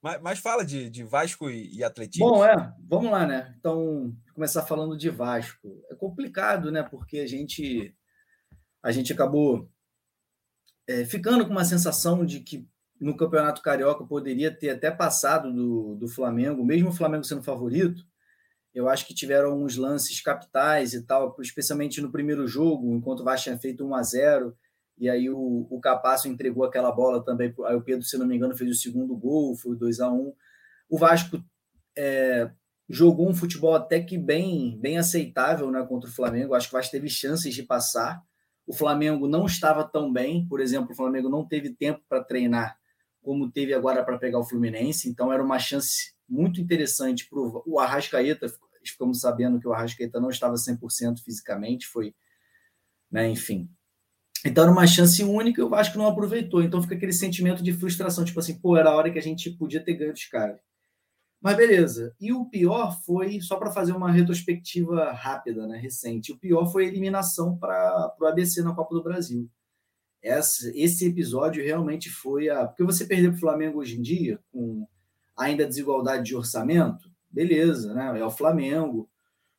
Mas, 0.00 0.20
mas 0.20 0.38
fala 0.40 0.64
de, 0.64 0.90
de 0.90 1.04
Vasco 1.04 1.48
e, 1.48 1.82
Atlético. 1.84 2.28
Bom, 2.28 2.44
é, 2.44 2.74
vamos 2.80 3.10
lá, 3.10 3.24
né? 3.24 3.54
Então, 3.58 4.12
começar 4.34 4.62
falando 4.62 4.96
de 4.96 5.08
Vasco. 5.08 5.80
É 5.90 5.94
complicado, 5.94 6.72
né? 6.72 6.82
Porque 6.82 7.20
a 7.20 7.26
gente, 7.26 7.96
a 8.82 8.90
gente 8.90 9.12
acabou 9.12 9.70
é, 10.88 11.04
ficando 11.04 11.46
com 11.46 11.52
uma 11.52 11.64
sensação 11.64 12.26
de 12.26 12.40
que 12.40 12.68
no 13.00 13.16
Campeonato 13.16 13.62
Carioca 13.62 14.04
poderia 14.04 14.50
ter 14.50 14.70
até 14.70 14.90
passado 14.90 15.52
do, 15.52 15.94
do 15.94 16.08
Flamengo, 16.08 16.64
mesmo 16.64 16.88
o 16.88 16.94
Flamengo 16.94 17.24
sendo 17.24 17.42
favorito. 17.42 18.04
Eu 18.74 18.88
acho 18.88 19.06
que 19.06 19.14
tiveram 19.14 19.62
uns 19.62 19.76
lances 19.76 20.20
capitais 20.20 20.94
e 20.94 21.02
tal, 21.02 21.36
especialmente 21.40 22.00
no 22.00 22.10
primeiro 22.10 22.46
jogo, 22.46 22.92
enquanto 22.92 23.20
o 23.20 23.24
Vasco 23.24 23.44
tinha 23.44 23.58
feito 23.58 23.86
1 23.86 23.94
a 23.94 24.02
0 24.02 24.56
e 24.98 25.08
aí 25.08 25.28
o, 25.30 25.66
o 25.70 25.80
Capasso 25.80 26.28
entregou 26.28 26.64
aquela 26.64 26.92
bola 26.92 27.24
também, 27.24 27.54
aí 27.66 27.76
o 27.76 27.82
Pedro, 27.82 28.04
se 28.04 28.16
não 28.16 28.26
me 28.26 28.36
engano, 28.36 28.56
fez 28.56 28.70
o 28.70 28.74
segundo 28.74 29.16
gol, 29.16 29.56
foi 29.56 29.76
2 29.76 30.00
a 30.00 30.10
1 30.10 30.32
O 30.88 30.98
Vasco 30.98 31.42
é, 31.96 32.50
jogou 32.88 33.28
um 33.28 33.34
futebol 33.34 33.74
até 33.74 34.00
que 34.00 34.18
bem, 34.18 34.78
bem 34.80 34.98
aceitável 34.98 35.70
né, 35.70 35.84
contra 35.86 36.08
o 36.08 36.12
Flamengo, 36.12 36.54
acho 36.54 36.68
que 36.68 36.74
o 36.74 36.78
Vasco 36.78 36.92
teve 36.92 37.08
chances 37.08 37.54
de 37.54 37.62
passar. 37.62 38.22
O 38.66 38.72
Flamengo 38.72 39.26
não 39.26 39.46
estava 39.46 39.82
tão 39.82 40.12
bem, 40.12 40.46
por 40.46 40.60
exemplo, 40.60 40.92
o 40.92 40.96
Flamengo 40.96 41.28
não 41.28 41.46
teve 41.46 41.70
tempo 41.70 42.00
para 42.08 42.22
treinar 42.22 42.78
como 43.22 43.50
teve 43.50 43.72
agora 43.72 44.04
para 44.04 44.18
pegar 44.18 44.40
o 44.40 44.44
Fluminense, 44.44 45.08
então 45.08 45.32
era 45.32 45.42
uma 45.42 45.58
chance 45.58 46.12
muito 46.28 46.60
interessante 46.60 47.28
para 47.28 47.38
o 47.38 47.78
Arrascaeta, 47.78 48.52
ficamos 48.84 49.20
sabendo 49.20 49.60
que 49.60 49.68
o 49.68 49.72
Arrascaeta 49.72 50.20
não 50.20 50.28
estava 50.28 50.54
100% 50.54 51.20
fisicamente, 51.24 51.86
foi, 51.86 52.14
né, 53.10 53.28
enfim, 53.28 53.70
então 54.44 54.64
era 54.64 54.72
uma 54.72 54.86
chance 54.86 55.22
única 55.22 55.60
e 55.60 55.64
o 55.64 55.68
Vasco 55.68 55.96
não 55.96 56.06
aproveitou. 56.06 56.62
Então 56.62 56.82
fica 56.82 56.94
aquele 56.94 57.12
sentimento 57.12 57.62
de 57.62 57.72
frustração, 57.72 58.24
tipo 58.24 58.40
assim, 58.40 58.58
pô, 58.58 58.76
era 58.76 58.90
a 58.90 58.96
hora 58.96 59.10
que 59.10 59.18
a 59.18 59.22
gente 59.22 59.50
podia 59.50 59.82
ter 59.82 59.94
ganho 59.94 60.12
dos 60.12 60.26
caras. 60.26 60.58
Mas 61.40 61.56
beleza. 61.56 62.14
E 62.20 62.32
o 62.32 62.44
pior 62.46 62.96
foi, 63.04 63.40
só 63.40 63.56
para 63.56 63.72
fazer 63.72 63.92
uma 63.92 64.10
retrospectiva 64.10 65.12
rápida, 65.12 65.66
né, 65.66 65.76
recente, 65.76 66.32
o 66.32 66.38
pior 66.38 66.70
foi 66.70 66.84
a 66.84 66.88
eliminação 66.88 67.56
para 67.58 68.14
o 68.20 68.26
ABC 68.26 68.62
na 68.62 68.74
Copa 68.74 68.94
do 68.94 69.02
Brasil. 69.02 69.50
Essa, 70.22 70.70
esse 70.74 71.06
episódio 71.06 71.64
realmente 71.64 72.08
foi 72.08 72.48
a. 72.48 72.66
Porque 72.66 72.84
você 72.84 73.04
perder 73.04 73.30
para 73.30 73.36
o 73.36 73.40
Flamengo 73.40 73.80
hoje 73.80 73.98
em 73.98 74.02
dia, 74.02 74.38
com 74.52 74.86
ainda 75.36 75.66
desigualdade 75.66 76.24
de 76.24 76.36
orçamento, 76.36 77.10
beleza, 77.28 77.92
né? 77.92 78.20
É 78.20 78.24
o 78.24 78.30
Flamengo, 78.30 79.10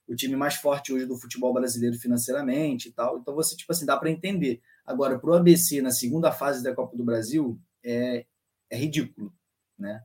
o 0.07 0.15
time 0.15 0.37
mais 0.37 0.55
forte 0.55 0.93
hoje 0.93 1.05
do 1.05 1.17
futebol 1.17 1.53
brasileiro 1.53 1.97
financeiramente 1.97 2.87
e 2.87 2.91
tal. 2.93 3.17
Então 3.17 3.35
você, 3.35 3.57
tipo 3.57 3.73
assim, 3.73 3.85
dá 3.85 3.97
para 3.97 4.09
entender. 4.09 4.61
Agora, 4.85 5.17
para 5.17 5.29
o 5.29 5.33
ABC 5.33 5.81
na 5.81 5.91
segunda 5.91 6.31
fase 6.31 6.63
da 6.63 6.73
Copa 6.73 6.95
do 6.97 7.03
Brasil, 7.03 7.59
é, 7.83 8.25
é 8.69 8.77
ridículo, 8.77 9.33
né? 9.77 10.03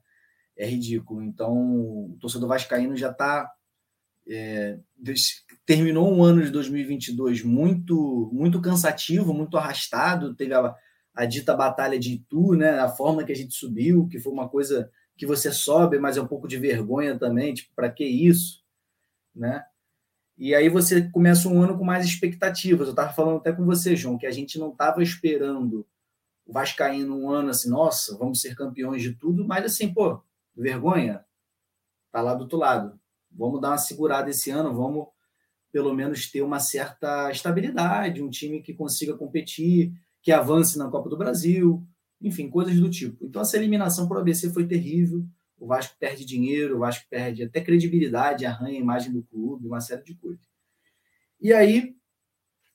É 0.57 0.67
ridículo. 0.67 1.23
Então, 1.23 1.55
o 2.13 2.17
torcedor 2.21 2.49
vascaíno 2.49 2.97
já 2.97 3.11
está 3.11 3.51
é, 4.29 4.79
terminou 5.65 6.13
um 6.13 6.23
ano 6.23 6.43
de 6.43 6.51
2022 6.51 7.43
muito 7.43 8.29
muito 8.33 8.61
cansativo, 8.61 9.33
muito 9.33 9.57
arrastado. 9.57 10.35
Teve 10.35 10.55
a, 10.55 10.75
a, 11.15 11.25
dita 11.25 11.57
batalha 11.57 11.99
de 11.99 12.15
Itu, 12.15 12.55
né? 12.55 12.79
A 12.79 12.89
forma 12.89 13.25
que 13.25 13.33
a 13.33 13.37
gente 13.37 13.55
subiu, 13.55 14.07
que 14.07 14.21
foi 14.21 14.33
uma 14.33 14.49
coisa 14.49 14.91
que 15.17 15.27
você 15.27 15.51
sobe, 15.51 15.99
mas 15.99 16.17
é 16.17 16.23
um 16.23 16.27
pouco 16.27 16.47
de 16.47 16.59
vergonha 16.59 17.19
também, 17.19 17.55
tipo, 17.55 17.75
para 17.75 17.91
que 17.91 18.05
isso, 18.05 18.63
né? 19.35 19.65
E 20.39 20.55
aí 20.55 20.69
você 20.69 21.03
começa 21.11 21.49
um 21.49 21.61
ano 21.61 21.77
com 21.77 21.85
mais 21.85 22.07
expectativas. 22.07 22.87
Eu 22.87 22.93
estava 22.93 23.13
falando 23.13 23.39
até 23.39 23.53
com 23.53 23.65
você, 23.65 23.97
João, 23.97 24.17
que 24.17 24.27
a 24.27 24.31
gente 24.31 24.57
não 24.57 24.71
estava 24.71 25.03
esperando 25.03 25.85
o 26.47 26.53
Vascaíno 26.53 27.19
um 27.19 27.29
ano 27.29 27.51
assim, 27.51 27.69
nossa, 27.69 28.17
vamos 28.17 28.41
ser 28.41 28.55
campeões 28.55 29.03
de 29.03 29.13
tudo, 29.15 29.47
mas 29.47 29.65
assim, 29.65 29.93
pô, 29.93 30.23
vergonha, 30.57 31.25
tá 32.13 32.23
lá 32.23 32.35
do 32.35 32.43
outro 32.43 32.57
lado. 32.57 32.99
Vamos 33.31 33.61
dar 33.61 33.71
uma 33.71 33.79
segurada 33.79 34.31
esse 34.31 34.49
ano, 34.49 34.73
vamos 34.73 35.09
pelo 35.73 35.93
menos 35.93 36.31
ter 36.31 36.41
uma 36.41 36.61
certa 36.61 37.31
estabilidade, 37.31 38.23
um 38.23 38.31
time 38.31 38.63
que 38.63 38.73
consiga 38.73 39.15
competir, 39.15 39.93
que 40.23 40.31
avance 40.31 40.79
na 40.79 40.89
Copa 40.89 41.11
do 41.11 41.19
Brasil, 41.19 41.85
enfim, 42.23 42.49
coisas 42.49 42.79
do 42.79 42.89
tipo. 42.89 43.27
Então 43.27 43.43
essa 43.43 43.57
eliminação 43.57 44.09
para 44.09 44.19
o 44.19 44.21
ABC 44.21 44.51
foi 44.51 44.67
terrível 44.67 45.27
o 45.59 45.67
Vasco 45.67 45.97
perde 45.99 46.25
dinheiro, 46.25 46.77
o 46.77 46.79
Vasco 46.81 47.07
perde 47.11 47.43
até 47.43 47.61
credibilidade, 47.61 48.47
arranha 48.47 48.79
a 48.79 48.83
imagem 48.83 49.13
do 49.13 49.23
clube, 49.25 49.67
uma 49.67 49.81
série 49.81 50.05
de 50.05 50.15
coisas. 50.15 50.45
E 51.41 51.53
aí, 51.53 51.97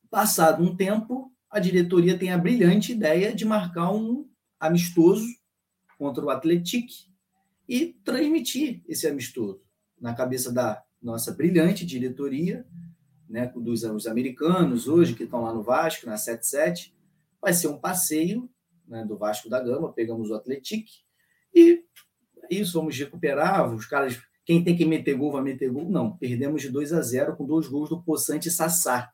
passado 0.10 0.64
um 0.64 0.76
tempo, 0.76 1.34
a 1.50 1.60
diretoria 1.60 2.18
tem 2.18 2.32
a 2.32 2.38
brilhante 2.38 2.92
ideia 2.92 3.34
de 3.34 3.46
marcar 3.46 3.92
um 3.92 4.30
amistoso 4.60 5.28
contra 5.98 6.24
o 6.24 6.30
Atlético 6.30 6.88
e 7.68 7.94
transmitir 8.04 8.84
esse 8.88 9.08
amistoso 9.08 9.62
na 10.00 10.14
cabeça 10.14 10.52
da 10.52 10.84
nossa 11.02 11.32
brilhante 11.32 11.86
diretoria, 11.86 12.66
né, 13.30 13.48
dos 13.56 13.84
os 13.84 14.08
americanos 14.08 14.88
hoje 14.88 15.16
que 15.16 15.24
estão 15.24 15.42
lá 15.42 15.54
no 15.54 15.64
Vasco, 15.64 16.06
na 16.06 16.18
77, 16.18 16.96
vai 17.42 17.54
ser 17.54 17.68
um 17.68 17.80
passeio 17.80 18.50
né, 18.88 19.06
do 19.06 19.18
Vasco 19.18 19.50
da 19.50 19.62
Gama, 19.62 19.94
pegamos 19.94 20.30
o 20.30 20.36
Atlético 20.36 20.90
e 21.54 21.84
isso, 22.50 22.80
vamos 22.80 22.98
recuperar, 22.98 23.74
os 23.74 23.86
caras, 23.86 24.22
quem 24.46 24.64
tem 24.64 24.76
que 24.76 24.86
meter 24.86 25.16
gol 25.16 25.32
vai 25.32 25.42
meter 25.42 25.70
gol. 25.72 25.90
Não, 25.90 26.18
perdemos 26.18 26.62
de 26.62 26.70
2 26.70 26.94
a 26.94 27.02
0 27.02 27.36
com 27.36 27.46
dois 27.46 27.68
gols 27.68 27.90
do 27.90 28.02
Poçante 28.02 28.52
Sassá, 28.52 29.12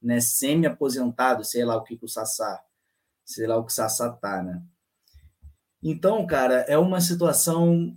né? 0.00 0.20
Semi-aposentado, 0.20 1.44
sei 1.44 1.64
lá 1.64 1.76
o 1.76 1.84
que, 1.84 1.96
que 1.96 2.04
o 2.04 2.08
Sassá, 2.08 2.62
sei 3.24 3.46
lá 3.46 3.56
o 3.56 3.64
que 3.64 3.72
Sassá 3.72 4.10
tá, 4.10 4.42
né? 4.42 4.62
Então, 5.82 6.24
cara, 6.26 6.60
é 6.68 6.78
uma 6.78 7.00
situação, 7.00 7.96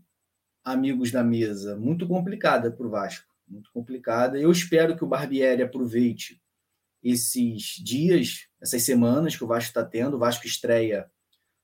amigos 0.64 1.12
da 1.12 1.24
mesa, 1.24 1.76
muito 1.78 2.08
complicada 2.08 2.72
para 2.72 2.86
o 2.86 2.90
Vasco, 2.90 3.32
muito 3.48 3.72
complicada. 3.72 4.40
Eu 4.40 4.52
espero 4.52 4.98
que 4.98 5.04
o 5.04 5.08
Barbieri 5.08 5.62
aproveite 5.62 6.42
esses 7.04 7.76
dias, 7.84 8.48
essas 8.60 8.82
semanas 8.82 9.36
que 9.36 9.44
o 9.44 9.48
Vasco 9.48 9.68
está 9.68 9.86
tendo. 9.86 10.16
O 10.16 10.20
Vasco 10.20 10.48
estreia 10.48 11.10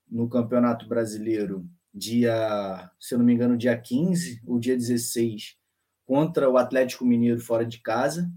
no 0.07 0.29
Campeonato 0.29 0.87
Brasileiro 0.87 1.67
dia, 1.93 2.89
se 2.99 3.13
eu 3.13 3.19
não 3.19 3.25
me 3.25 3.33
engano, 3.33 3.57
dia 3.57 3.77
15 3.77 4.41
ou 4.45 4.59
dia 4.59 4.75
16, 4.75 5.57
contra 6.05 6.49
o 6.49 6.57
Atlético 6.57 7.05
Mineiro 7.05 7.39
fora 7.39 7.65
de 7.65 7.79
casa. 7.79 8.31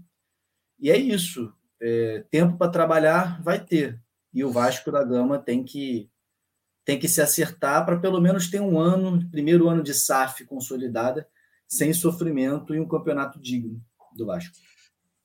E 0.79 0.91
é 0.91 0.97
isso. 0.97 1.53
É, 1.81 2.25
tempo 2.29 2.57
para 2.57 2.71
trabalhar 2.71 3.41
vai 3.41 3.63
ter. 3.63 4.01
E 4.33 4.43
o 4.43 4.51
Vasco 4.51 4.91
da 4.91 5.03
Gama 5.03 5.39
tem 5.39 5.63
que 5.63 6.09
tem 6.83 6.99
que 6.99 7.07
se 7.09 7.19
acertar 7.19 7.83
para 7.83 7.99
pelo 7.99 8.21
menos 8.21 8.47
ter 8.47 8.61
um 8.61 8.79
ano, 8.79 9.27
primeiro 9.31 9.67
ano 9.67 9.81
de 9.81 9.91
SAF 9.91 10.45
consolidada, 10.45 11.27
sem 11.67 11.91
sofrimento 11.91 12.75
e 12.75 12.79
um 12.79 12.87
campeonato 12.87 13.41
digno 13.41 13.81
do 14.15 14.27
Vasco. 14.27 14.55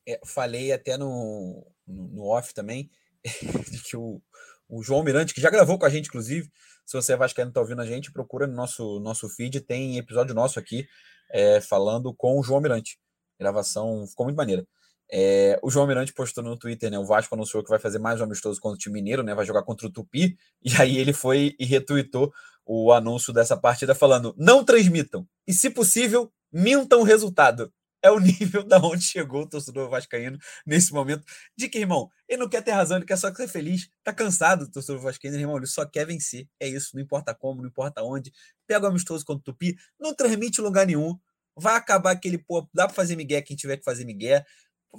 É, 0.08 0.18
falei 0.24 0.72
até 0.72 0.96
no, 0.96 1.66
no, 1.86 2.08
no 2.08 2.24
off 2.24 2.54
também 2.54 2.90
que 3.84 3.94
o, 3.94 4.22
o 4.70 4.83
João 4.83 5.02
Mirante, 5.02 5.35
que 5.35 5.40
já 5.40 5.50
gravou 5.50 5.78
com 5.78 5.87
a 5.87 5.90
gente, 5.90 6.06
inclusive, 6.06 6.48
se 6.87 6.96
você 6.96 7.12
é 7.12 7.16
vascaíno 7.16 7.50
está 7.50 7.61
ouvindo 7.61 7.83
a 7.83 7.87
gente, 7.87 8.12
procura 8.12 8.46
no 8.46 8.54
nosso, 8.54 9.00
nosso 9.00 9.28
feed, 9.28 9.61
tem 9.61 9.98
episódio 9.98 10.35
nosso 10.35 10.59
aqui 10.59 10.87
é, 11.33 11.61
falando 11.61 12.14
com 12.14 12.38
o 12.38 12.42
João 12.42 12.61
Mirante. 12.61 12.98
gravação 13.38 14.06
ficou 14.06 14.26
muito 14.26 14.37
maneira. 14.37 14.66
É, 15.12 15.59
o 15.62 15.70
João 15.70 15.87
Mirante 15.87 16.12
postou 16.12 16.42
no 16.44 16.56
Twitter, 16.56 16.90
né? 16.90 16.98
O 16.98 17.04
Vasco 17.04 17.35
anunciou 17.35 17.64
que 17.64 17.70
vai 17.70 17.80
fazer 17.80 17.98
mais 17.98 18.20
um 18.20 18.24
amistoso 18.24 18.61
contra 18.61 18.76
o 18.76 18.78
time 18.78 18.94
mineiro, 18.94 19.22
né? 19.24 19.35
Vai 19.35 19.44
jogar 19.44 19.62
contra 19.62 19.87
o 19.87 19.90
Tupi. 19.90 20.37
E 20.62 20.70
aí 20.80 20.98
ele 20.98 21.12
foi 21.12 21.56
e 21.59 21.64
retweetou 21.64 22.33
o 22.64 22.92
anúncio 22.92 23.33
dessa 23.33 23.56
partida 23.56 23.94
falando: 23.94 24.35
não 24.38 24.64
transmitam. 24.64 25.26
E, 25.46 25.52
se 25.52 25.70
possível, 25.70 26.30
mintam 26.52 27.00
o 27.00 27.04
resultado 27.04 27.72
é 28.02 28.10
o 28.10 28.18
nível 28.18 28.62
da 28.66 28.78
onde 28.78 29.02
chegou 29.02 29.42
o 29.42 29.48
torcedor 29.48 29.88
vascaíno 29.88 30.38
nesse 30.66 30.92
momento. 30.92 31.24
De 31.56 31.68
que, 31.68 31.78
irmão, 31.78 32.10
ele 32.28 32.40
não 32.40 32.48
quer 32.48 32.62
ter 32.62 32.72
razão, 32.72 32.96
ele 32.96 33.06
quer 33.06 33.16
só 33.16 33.32
ser 33.34 33.48
feliz. 33.48 33.88
Tá 34.02 34.12
cansado 34.12 34.66
do 34.66 34.72
torcedor 34.72 35.00
vascaíno, 35.00 35.36
irmão, 35.36 35.56
ele 35.56 35.66
só 35.66 35.84
quer 35.86 36.06
vencer. 36.06 36.48
É 36.58 36.68
isso, 36.68 36.90
não 36.94 37.02
importa 37.02 37.34
como, 37.34 37.62
não 37.62 37.68
importa 37.68 38.02
onde. 38.02 38.32
Pega 38.66 38.86
o 38.86 38.88
amistoso 38.88 39.24
contra 39.24 39.40
o 39.40 39.44
Tupi, 39.44 39.76
não 39.98 40.14
transmite 40.14 40.60
lugar 40.60 40.86
nenhum. 40.86 41.18
Vai 41.56 41.76
acabar 41.76 42.12
aquele, 42.12 42.38
pô, 42.38 42.68
dá 42.72 42.86
pra 42.86 42.94
fazer 42.94 43.16
migué 43.16 43.42
quem 43.42 43.56
tiver 43.56 43.76
que 43.76 43.84
fazer 43.84 44.04
migué. 44.04 44.44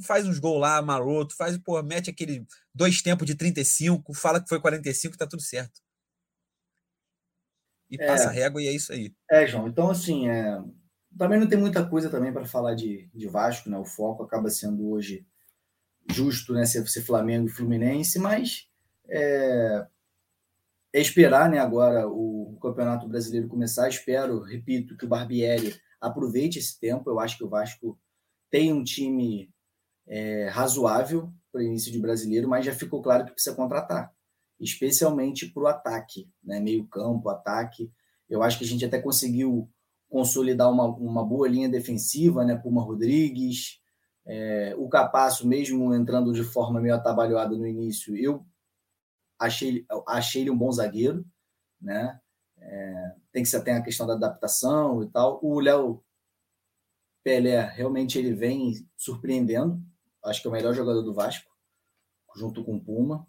Faz 0.03 0.25
uns 0.25 0.39
gols 0.39 0.61
lá, 0.61 0.81
maroto, 0.81 1.35
faz, 1.35 1.57
pô, 1.57 1.81
mete 1.83 2.09
aquele 2.09 2.45
dois 2.73 3.01
tempos 3.01 3.25
de 3.25 3.35
35, 3.35 4.13
fala 4.13 4.41
que 4.41 4.47
foi 4.47 4.59
45, 4.59 5.17
tá 5.17 5.27
tudo 5.27 5.41
certo. 5.41 5.81
E 7.89 8.01
é, 8.01 8.07
passa 8.07 8.29
a 8.29 8.31
régua 8.31 8.61
e 8.61 8.67
é 8.67 8.71
isso 8.71 8.93
aí. 8.93 9.13
É, 9.29 9.45
João, 9.45 9.67
então 9.67 9.89
assim, 9.89 10.29
é, 10.29 10.61
também 11.17 11.39
não 11.39 11.47
tem 11.47 11.59
muita 11.59 11.85
coisa 11.85 12.09
também 12.09 12.31
para 12.31 12.45
falar 12.45 12.73
de, 12.73 13.09
de 13.13 13.27
Vasco, 13.27 13.69
né? 13.69 13.77
O 13.77 13.85
foco 13.85 14.23
acaba 14.23 14.49
sendo 14.49 14.89
hoje 14.89 15.25
justo 16.09 16.53
né, 16.53 16.65
ser, 16.65 16.87
ser 16.87 17.01
Flamengo 17.01 17.47
e 17.47 17.51
Fluminense, 17.51 18.19
mas 18.19 18.67
é, 19.07 19.87
é 20.93 21.01
esperar 21.01 21.49
né, 21.49 21.59
agora 21.59 22.07
o, 22.07 22.53
o, 22.53 22.59
Campeonato 22.59 23.07
Brasileiro 23.07 23.47
começar. 23.47 23.87
Espero, 23.87 24.41
repito, 24.41 24.97
que 24.97 25.05
o 25.05 25.07
Barbieri 25.07 25.79
aproveite 25.99 26.59
esse 26.59 26.79
tempo. 26.79 27.09
Eu 27.09 27.19
acho 27.19 27.37
que 27.37 27.43
o 27.43 27.49
Vasco 27.49 27.97
tem 28.49 28.73
um 28.73 28.83
time 28.83 29.53
é, 30.07 30.47
razoável 30.49 31.31
para 31.51 31.63
início 31.63 31.91
de 31.91 31.99
brasileiro, 31.99 32.47
mas 32.47 32.65
já 32.65 32.73
ficou 32.73 33.01
claro 33.01 33.25
que 33.25 33.33
precisa 33.33 33.55
contratar, 33.55 34.13
especialmente 34.59 35.47
para 35.47 35.63
o 35.63 35.67
ataque, 35.67 36.29
né, 36.43 36.59
meio 36.59 36.87
campo, 36.87 37.29
ataque. 37.29 37.91
Eu 38.29 38.41
acho 38.41 38.57
que 38.57 38.63
a 38.63 38.67
gente 38.67 38.85
até 38.85 38.99
conseguiu 38.99 39.69
consolidar 40.11 40.69
uma, 40.69 40.85
uma 40.85 41.25
boa 41.25 41.47
linha 41.47 41.69
defensiva, 41.69 42.43
né, 42.43 42.55
Puma 42.55 42.83
Rodrigues, 42.83 43.79
é, 44.25 44.75
o 44.77 44.89
Capasso, 44.89 45.47
mesmo 45.47 45.95
entrando 45.95 46.33
de 46.33 46.43
forma 46.43 46.81
meio 46.81 46.93
atabalhoada 46.93 47.55
no 47.55 47.65
início, 47.65 48.15
eu 48.15 48.45
achei, 49.39 49.85
achei 50.07 50.41
ele 50.41 50.51
um 50.51 50.57
bom 50.57 50.71
zagueiro, 50.71 51.25
né? 51.81 52.19
É, 52.59 53.15
tem 53.31 53.41
que 53.41 53.49
se 53.49 53.55
atentar 53.55 53.81
à 53.81 53.83
questão 53.83 54.05
da 54.05 54.13
adaptação 54.13 55.01
e 55.01 55.09
tal. 55.09 55.39
O 55.41 55.59
Léo 55.59 56.03
Pelé, 57.23 57.61
realmente 57.61 58.19
ele 58.19 58.33
vem 58.33 58.73
surpreendendo. 58.95 59.81
Acho 60.23 60.41
que 60.41 60.47
é 60.47 60.49
o 60.49 60.53
melhor 60.53 60.73
jogador 60.73 61.01
do 61.01 61.13
Vasco, 61.13 61.49
junto 62.35 62.63
com 62.63 62.75
o 62.75 62.83
Puma. 62.83 63.25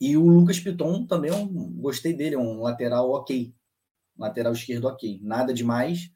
E 0.00 0.16
o 0.16 0.24
Lucas 0.28 0.60
Piton 0.60 1.04
também, 1.06 1.32
é 1.32 1.48
gostei 1.80 2.12
dele, 2.12 2.36
é 2.36 2.38
um 2.38 2.60
lateral 2.60 3.10
ok. 3.10 3.52
Lateral 4.18 4.52
esquerdo 4.52 4.86
ok. 4.86 5.20
Nada 5.22 5.54
demais, 5.54 6.10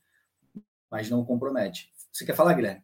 mas 0.90 1.08
não 1.08 1.24
compromete. 1.24 1.92
Você 2.10 2.26
quer 2.26 2.34
falar, 2.34 2.54
Guilherme? 2.54 2.82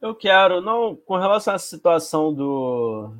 Eu 0.00 0.14
quero. 0.14 0.60
Não, 0.60 0.94
com 0.94 1.16
relação 1.16 1.54
à 1.54 1.58
situação 1.58 2.32
do, 2.32 3.10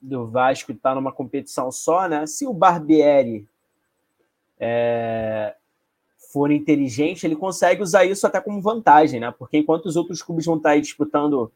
do 0.00 0.28
Vasco 0.28 0.72
estar 0.72 0.90
tá 0.90 0.94
numa 0.94 1.12
competição 1.12 1.72
só, 1.72 2.06
né? 2.06 2.26
Se 2.26 2.46
o 2.46 2.52
Barbieri 2.52 3.48
é, 4.58 5.56
for 6.32 6.50
inteligente, 6.50 7.24
ele 7.24 7.34
consegue 7.34 7.82
usar 7.82 8.04
isso 8.04 8.26
até 8.26 8.40
como 8.40 8.60
vantagem, 8.60 9.18
né? 9.18 9.34
Porque 9.36 9.58
enquanto 9.58 9.86
os 9.86 9.96
outros 9.96 10.22
clubes 10.22 10.44
vão 10.44 10.58
estar 10.58 10.78
disputando 10.78 11.50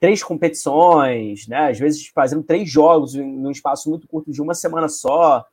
três 0.00 0.22
competições, 0.22 1.46
né? 1.46 1.68
Às 1.70 1.78
vezes 1.78 2.08
fazendo 2.08 2.42
três 2.42 2.68
jogos 2.68 3.14
num 3.14 3.50
espaço 3.50 3.88
muito 3.90 4.08
curto 4.08 4.32
de 4.32 4.42
uma 4.42 4.54
semana 4.54 4.88
só, 4.88 5.46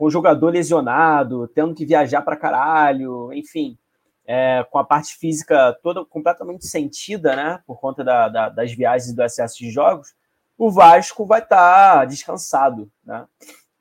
com 0.00 0.06
o 0.06 0.10
jogador 0.10 0.48
lesionado, 0.48 1.46
tendo 1.48 1.74
que 1.74 1.84
viajar 1.84 2.22
para 2.22 2.34
caralho, 2.34 3.30
enfim, 3.34 3.76
é, 4.24 4.64
com 4.70 4.78
a 4.78 4.84
parte 4.84 5.14
física 5.18 5.78
toda 5.82 6.02
completamente 6.06 6.66
sentida, 6.66 7.36
né? 7.36 7.60
Por 7.66 7.78
conta 7.78 8.02
da, 8.02 8.26
da, 8.26 8.48
das 8.48 8.72
viagens 8.72 9.10
e 9.10 9.14
do 9.14 9.22
excesso 9.22 9.58
de 9.58 9.70
jogos 9.70 10.14
o 10.56 10.70
Vasco 10.70 11.24
vai 11.24 11.40
estar 11.40 12.00
tá 12.00 12.04
descansado, 12.04 12.90
né? 13.02 13.26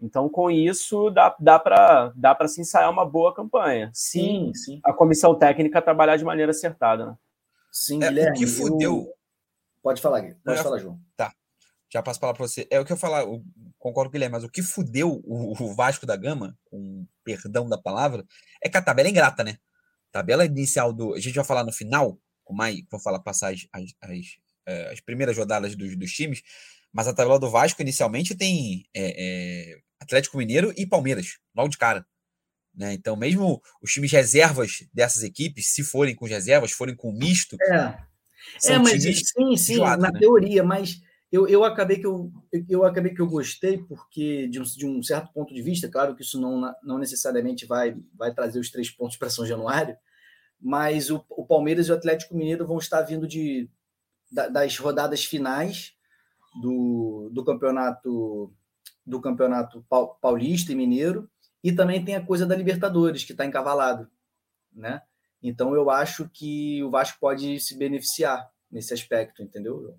Então, 0.02 0.30
com 0.30 0.50
isso, 0.50 1.10
dá, 1.10 1.36
dá 1.38 1.58
para 1.60 2.14
dá 2.16 2.48
se 2.48 2.62
ensaiar 2.62 2.90
uma 2.90 3.06
boa 3.06 3.34
campanha. 3.36 3.92
Sim, 3.94 4.54
sim. 4.54 4.80
A 4.84 4.94
comissão 4.94 5.36
técnica 5.36 5.82
trabalhar 5.82 6.16
de 6.16 6.24
maneira 6.24 6.52
acertada. 6.52 7.06
Né? 7.06 7.18
Sim, 7.70 8.02
é, 8.02 8.08
Guilherme. 8.08 8.38
O 8.38 8.40
que 8.40 8.48
fudeu. 8.48 8.94
Eu... 8.94 9.14
Pode 9.84 10.02
falar, 10.02 10.20
Guilherme. 10.20 10.42
Pode 10.42 10.60
é, 10.60 10.64
falar, 10.64 10.80
João. 10.80 10.98
Tá. 11.18 11.34
Já 11.90 12.02
passo 12.02 12.18
a 12.18 12.22
palavra 12.22 12.38
para 12.38 12.48
você. 12.48 12.66
É 12.72 12.80
o 12.80 12.86
que 12.86 12.94
eu 12.94 12.98
falar, 12.98 13.24
eu 13.24 13.44
concordo 13.80 14.10
com 14.10 14.12
o 14.12 14.14
Guilherme, 14.14 14.34
mas 14.34 14.44
o 14.44 14.50
que 14.50 14.62
fudeu 14.62 15.22
o, 15.24 15.54
o, 15.64 15.74
Vasco 15.74 16.06
da 16.06 16.16
Gama, 16.16 16.58
com 16.66 17.08
perdão 17.24 17.68
da 17.68 17.78
palavra, 17.78 18.26
é 18.62 18.70
que 18.70 18.78
a 18.78 18.82
tabela 18.82 19.08
é 19.08 19.12
ingrata, 19.12 19.44
né? 19.44 19.58
Tabela 20.12 20.46
inicial 20.46 20.94
do. 20.94 21.14
A 21.16 21.20
gente 21.20 21.36
vai 21.36 21.46
falar 21.46 21.64
no 21.64 21.72
final, 21.72 22.20
com 22.44 22.54
mais. 22.54 22.82
Vou 22.92 23.00
falar, 23.00 23.20
passar 23.20 23.54
as, 23.54 23.66
as, 23.72 23.92
as 24.02 24.26
é, 24.70 24.92
as 24.92 25.00
primeiras 25.00 25.36
rodadas 25.36 25.76
dos, 25.76 25.98
dos, 25.98 26.12
times, 26.12 26.44
mas 26.94 27.08
a 27.08 27.14
tabela 27.14 27.40
do 27.40 27.50
Vasco 27.50 27.82
inicialmente 27.82 28.36
tem 28.36 28.86
é, 28.94 29.72
é, 29.74 29.80
Atlético 30.00 30.38
Mineiro 30.38 30.72
e 30.78 30.86
Palmeiras, 30.86 31.40
logo 31.56 31.70
de 31.70 31.78
cara. 31.78 32.06
Né? 32.76 32.94
Então, 32.94 33.16
mesmo 33.16 33.62
os 33.82 33.92
times 33.92 34.12
reservas 34.12 34.88
dessas 34.94 35.24
equipes, 35.24 35.74
se 35.74 35.84
forem 35.84 36.16
com 36.16 36.26
reservas, 36.26 36.72
forem 36.72 36.96
com 36.96 37.12
misto. 37.12 37.58
É, 37.62 37.98
é 38.66 38.78
mas 38.78 39.02
sim, 39.02 39.58
sim, 39.58 39.80
na 39.80 39.98
né? 39.98 40.20
teoria, 40.20 40.64
mas 40.64 41.02
eu, 41.32 41.48
eu 41.48 41.64
acabei 41.64 42.00
que 42.00 42.06
eu, 42.06 42.32
eu 42.68 42.84
acabei 42.84 43.14
que 43.14 43.22
eu 43.22 43.28
gostei, 43.28 43.78
porque 43.78 44.48
de 44.48 44.60
um, 44.60 44.64
de 44.64 44.86
um 44.88 45.04
certo 45.04 45.32
ponto 45.32 45.54
de 45.54 45.62
vista, 45.62 45.88
claro 45.88 46.16
que 46.16 46.24
isso 46.24 46.40
não, 46.42 46.74
não 46.84 46.98
necessariamente 46.98 47.66
vai, 47.66 47.96
vai 48.16 48.34
trazer 48.34 48.60
os 48.60 48.72
três 48.72 48.90
pontos 48.90 49.16
para 49.18 49.30
São 49.30 49.46
Januário, 49.46 49.96
mas 50.60 51.10
o, 51.10 51.24
o 51.30 51.46
Palmeiras 51.46 51.88
e 51.88 51.92
o 51.92 51.96
Atlético 51.96 52.36
Mineiro 52.36 52.66
vão 52.66 52.78
estar 52.78 53.02
vindo 53.02 53.28
de 53.28 53.70
das 54.32 54.78
rodadas 54.78 55.26
finais 55.26 55.96
do, 56.62 57.32
do 57.34 57.44
campeonato 57.44 58.54
do 59.04 59.20
campeonato 59.20 59.84
paulista 60.22 60.72
e 60.72 60.76
mineiro 60.76 61.28
e 61.64 61.72
também 61.72 62.06
tem 62.06 62.16
a 62.16 62.24
coisa 62.24 62.46
da 62.46 62.56
Libertadores 62.56 63.24
que 63.24 63.32
está 63.32 63.44
encavalado, 63.44 64.08
né? 64.72 65.02
Então 65.42 65.74
eu 65.74 65.90
acho 65.90 66.30
que 66.30 66.84
o 66.84 66.92
Vasco 66.92 67.18
pode 67.20 67.60
se 67.60 67.76
beneficiar 67.76 68.48
nesse 68.70 68.94
aspecto, 68.94 69.42
entendeu? 69.42 69.98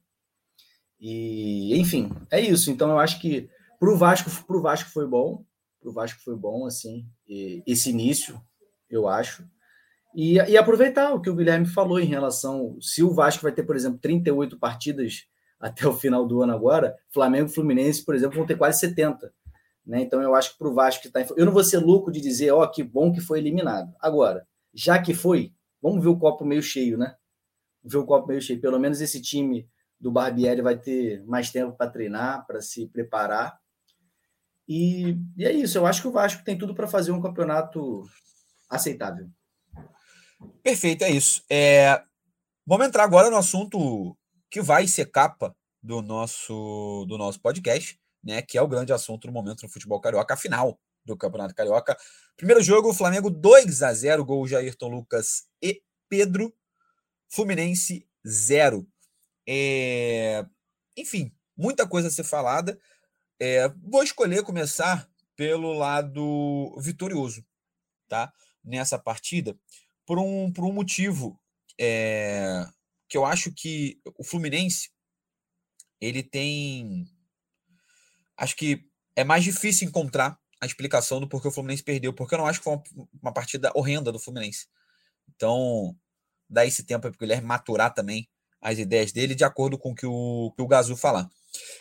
E 1.01 1.79
enfim 1.79 2.11
é 2.31 2.41
isso. 2.41 2.71
Então 2.71 2.91
eu 2.91 2.99
acho 2.99 3.21
que 3.21 3.49
para 3.79 3.91
o 3.91 3.97
Vasco 3.97 4.31
pro 4.47 4.61
Vasco 4.61 4.91
foi 4.91 5.07
bom, 5.07 5.45
para 5.81 5.91
o 5.91 5.93
Vasco 5.93 6.21
foi 6.23 6.37
bom 6.37 6.67
assim 6.67 7.07
esse 7.67 7.91
início 7.91 8.41
eu 8.91 9.09
acho 9.09 9.49
e, 10.15 10.35
e, 10.35 10.57
aproveitar 10.57 11.13
o 11.15 11.21
que 11.21 11.31
o 11.31 11.35
Guilherme 11.35 11.67
falou 11.67 12.01
em 12.01 12.07
relação. 12.07 12.77
Se 12.81 13.03
o 13.03 13.13
Vasco 13.13 13.43
vai 13.43 13.53
ter, 13.53 13.63
por 13.63 13.77
exemplo, 13.77 13.99
38 13.99 14.59
partidas 14.59 15.27
até 15.61 15.87
o 15.87 15.93
final 15.93 16.27
do 16.27 16.43
ano 16.43 16.53
agora, 16.53 16.97
Flamengo 17.13 17.49
e 17.49 17.53
Fluminense, 17.53 18.05
por 18.05 18.15
exemplo, 18.15 18.37
vão 18.37 18.47
ter 18.47 18.57
quase 18.57 18.81
70. 18.81 19.33
Né? 19.87 20.03
Então 20.03 20.21
eu 20.21 20.35
acho 20.35 20.53
que 20.53 20.59
para 20.59 20.69
o 20.69 20.75
Vasco 20.75 21.03
que 21.03 21.09
está. 21.09 21.25
Eu 21.37 21.47
não 21.47 21.53
vou 21.53 21.65
ser 21.65 21.79
louco 21.79 22.11
de 22.11 22.21
dizer, 22.21 22.51
ó, 22.51 22.63
oh, 22.63 22.71
que 22.71 22.83
bom 22.83 23.13
que 23.13 23.21
foi 23.21 23.39
eliminado. 23.39 23.93
Agora, 24.01 24.47
já 24.75 25.01
que 25.01 25.15
foi, 25.15 25.53
vamos 25.81 26.03
ver 26.03 26.09
o 26.09 26.19
copo 26.19 26.45
meio 26.45 26.63
cheio, 26.63 26.99
né? 26.99 27.15
Ver 27.85 27.99
o 27.99 28.05
copo 28.05 28.29
meio 28.29 28.43
cheio. 28.43 28.61
Pelo 28.61 28.79
menos 28.79 29.01
esse 29.01 29.21
time 29.23 29.69
do 30.01 30.11
Barbieri 30.11 30.63
vai 30.63 30.79
ter 30.79 31.23
mais 31.27 31.51
tempo 31.51 31.77
para 31.77 31.91
treinar, 31.91 32.47
para 32.47 32.63
se 32.63 32.87
preparar. 32.87 33.61
E, 34.67 35.17
e 35.37 35.45
é 35.45 35.53
isso. 35.53 35.77
Eu 35.77 35.87
acho 35.87 36.01
que 36.01 36.09
o 36.09 36.13
Vasco 36.13 36.45
tem 36.45 36.57
tudo 36.57 36.75
para 36.75 36.89
fazer 36.89 37.13
um 37.13 37.21
campeonato 37.21 38.05
aceitável. 38.69 39.29
Perfeito, 40.63 41.05
é 41.05 41.11
isso. 41.11 41.43
É, 41.51 42.03
vamos 42.67 42.87
entrar 42.87 43.05
agora 43.05 43.29
no 43.29 43.37
assunto 43.37 44.17
que 44.51 44.63
vai 44.63 44.87
ser 44.87 45.11
capa 45.11 45.55
do 45.83 46.01
nosso, 46.01 47.05
do 47.09 47.19
nosso 47.19 47.41
podcast, 47.41 47.99
né? 48.23 48.41
Que 48.43 48.57
é 48.57 48.63
o 48.63 48.69
grande 48.69 48.93
assunto 48.93 49.27
no 49.27 49.33
momento 49.33 49.63
no 49.63 49.69
futebol 49.69 50.01
carioca, 50.01 50.35
a 50.35 50.37
final 50.37 50.79
do 51.05 51.17
Campeonato 51.17 51.55
Carioca. 51.55 51.97
Primeiro 52.37 52.63
jogo, 52.63 52.95
Flamengo 52.95 53.31
2 53.31 53.83
a 53.83 53.93
0 53.93 54.25
gol 54.25 54.47
de 54.47 54.55
Lucas 54.83 55.45
e 55.63 55.83
Pedro. 56.09 56.55
Fluminense 57.29 58.07
0. 58.27 58.87
É, 59.49 60.45
enfim, 60.97 61.33
muita 61.57 61.87
coisa 61.87 62.09
a 62.09 62.11
ser 62.11 62.25
falada. 62.25 62.79
É, 63.39 63.69
vou 63.83 64.03
escolher 64.03 64.43
começar 64.43 65.09
pelo 65.37 65.73
lado 65.73 66.77
vitorioso, 66.79 67.45
tá? 68.09 68.33
Nessa 68.63 68.99
partida, 68.99 69.59
por 70.05 70.19
um, 70.19 70.53
por 70.53 70.65
um 70.65 70.73
motivo 70.73 71.41
é, 71.81 72.67
que 73.09 73.17
eu 73.17 73.25
acho 73.25 73.51
que 73.53 73.99
o 74.19 74.25
Fluminense 74.25 74.91
ele 76.01 76.23
tem. 76.23 77.07
Acho 78.37 78.57
que 78.57 78.87
é 79.17 79.25
mais 79.25 79.45
difícil 79.45 79.89
encontrar 79.89 80.39
a 80.61 80.67
explicação 80.67 81.21
do 81.21 81.29
porquê 81.29 81.49
o 81.49 81.51
Fluminense 81.51 81.83
perdeu, 81.83 82.13
porque 82.13 82.35
eu 82.35 82.39
não 82.39 82.47
acho 82.47 82.59
que 82.61 82.65
foi 82.65 82.75
uma, 82.75 83.09
uma 83.23 83.33
partida 83.33 83.73
horrenda 83.75 84.13
do 84.13 84.19
Fluminense. 84.19 84.67
Então, 85.35 85.97
dá 86.49 86.67
esse 86.67 86.85
tempo 86.85 87.03
para 87.03 87.17
o 87.17 87.19
Guilherme 87.19 87.47
maturar 87.47 87.95
também 87.95 88.29
as 88.61 88.79
ideias 88.79 89.13
dele, 89.13 89.35
de 89.35 89.45
acordo 89.45 89.79
com 89.79 89.93
o 89.93 89.95
que 89.95 90.07
o, 90.07 90.53
que 90.57 90.63
o 90.63 90.67
Gazu 90.67 90.97
falar. 90.97 91.29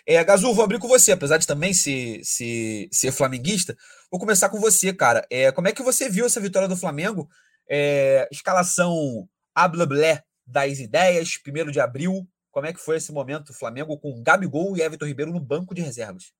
É, 0.06 0.24
Gazu, 0.24 0.54
vou 0.54 0.64
abrir 0.64 0.80
com 0.80 0.88
você, 0.88 1.12
apesar 1.12 1.38
de 1.38 1.46
também 1.46 1.74
ser, 1.74 2.22
ser, 2.24 2.88
ser 2.92 3.12
flamenguista, 3.12 3.76
vou 4.12 4.20
começar 4.20 4.50
com 4.50 4.60
você, 4.60 4.94
cara. 4.94 5.26
É, 5.30 5.52
como 5.52 5.68
é 5.68 5.72
que 5.72 5.84
você 5.84 6.10
viu 6.10 6.26
essa 6.26 6.40
vitória 6.40 6.68
do 6.68 6.78
Flamengo 6.78 7.30
é, 7.70 8.28
escalação 8.32 9.28
ablablé 9.54 10.24
das 10.46 10.80
ideias, 10.80 11.38
primeiro 11.38 11.72
de 11.72 11.80
abril. 11.80 12.28
Como 12.52 12.66
é 12.66 12.74
que 12.74 12.80
foi 12.80 12.98
esse 12.98 13.14
momento? 13.14 13.54
Flamengo 13.54 13.98
com 14.00 14.24
Gabigol 14.24 14.76
e 14.76 14.82
Everton 14.82 15.06
Ribeiro 15.06 15.32
no 15.32 15.40
banco 15.40 15.76
de 15.76 15.82
reservas. 15.82 16.32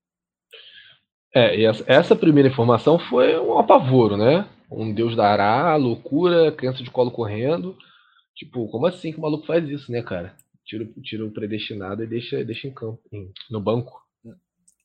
É, 1.34 1.62
essa 1.86 2.16
primeira 2.16 2.50
informação 2.50 2.98
foi 2.98 3.38
um 3.40 3.60
apavoro, 3.60 4.18
né? 4.18 4.50
Um 4.72 4.92
Deus 4.92 5.16
dará, 5.16 5.76
loucura, 5.76 6.52
criança 6.52 6.84
de 6.84 6.90
colo 6.90 7.12
correndo. 7.12 7.78
Tipo, 8.40 8.70
como 8.70 8.88
assim 8.88 9.12
que 9.12 9.18
o 9.18 9.22
maluco 9.22 9.46
faz 9.46 9.68
isso, 9.68 9.92
né, 9.92 10.02
cara? 10.02 10.34
Tira, 10.66 10.88
tira 11.04 11.26
o 11.26 11.32
predestinado 11.32 12.02
e 12.02 12.08
deixa, 12.08 12.42
deixa 12.46 12.70
em 12.70 12.74
campo, 12.74 13.02
no 13.52 13.60
banco. 13.60 14.02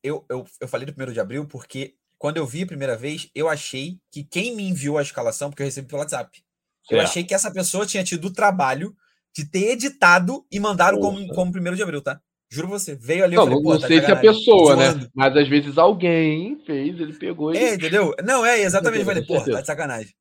Eu, 0.02 0.24
eu, 0.28 0.44
eu 0.60 0.66
falei 0.66 0.84
do 0.84 0.92
primeiro 0.92 1.12
de 1.12 1.20
abril 1.20 1.46
porque 1.46 1.94
quando 2.18 2.36
eu 2.38 2.46
vi 2.46 2.64
a 2.64 2.66
primeira 2.66 2.96
vez, 2.96 3.30
eu 3.32 3.48
achei 3.48 4.00
que 4.10 4.24
quem 4.24 4.56
me 4.56 4.64
enviou 4.64 4.98
a 4.98 5.02
escalação, 5.02 5.50
porque 5.50 5.62
eu 5.62 5.66
recebi 5.66 5.86
pelo 5.86 6.00
WhatsApp, 6.00 6.42
eu 6.90 7.00
achei 7.00 7.22
que 7.22 7.32
essa 7.32 7.50
pessoa 7.52 7.86
tinha 7.86 8.02
tido 8.02 8.26
o 8.26 8.32
trabalho 8.32 8.92
de 9.32 9.48
ter 9.48 9.70
editado 9.70 10.44
e 10.50 10.58
mandado 10.58 10.98
como, 10.98 11.24
como 11.28 11.52
primeiro 11.52 11.76
de 11.76 11.82
abril, 11.82 12.02
tá? 12.02 12.20
Juro 12.50 12.68
você. 12.68 12.96
Veio 12.96 13.24
ali. 13.24 13.36
Não, 13.36 13.46
falei, 13.46 13.62
não 13.62 13.80
tá 13.80 13.86
sei 13.86 14.00
se 14.00 14.10
a 14.10 14.16
pessoa, 14.16 14.76
né? 14.76 15.08
Mas 15.14 15.36
às 15.36 15.48
vezes 15.48 15.78
alguém 15.78 16.60
fez, 16.64 16.98
ele 17.00 17.12
pegou 17.14 17.54
e. 17.54 17.58
É, 17.58 17.74
entendeu? 17.74 18.14
Não, 18.24 18.44
é, 18.44 18.60
exatamente. 18.60 19.00
Eu 19.00 19.06
falei, 19.06 19.24
porra, 19.24 19.44
tá 19.44 19.60
de 19.60 19.66
sacanagem. 19.66 20.14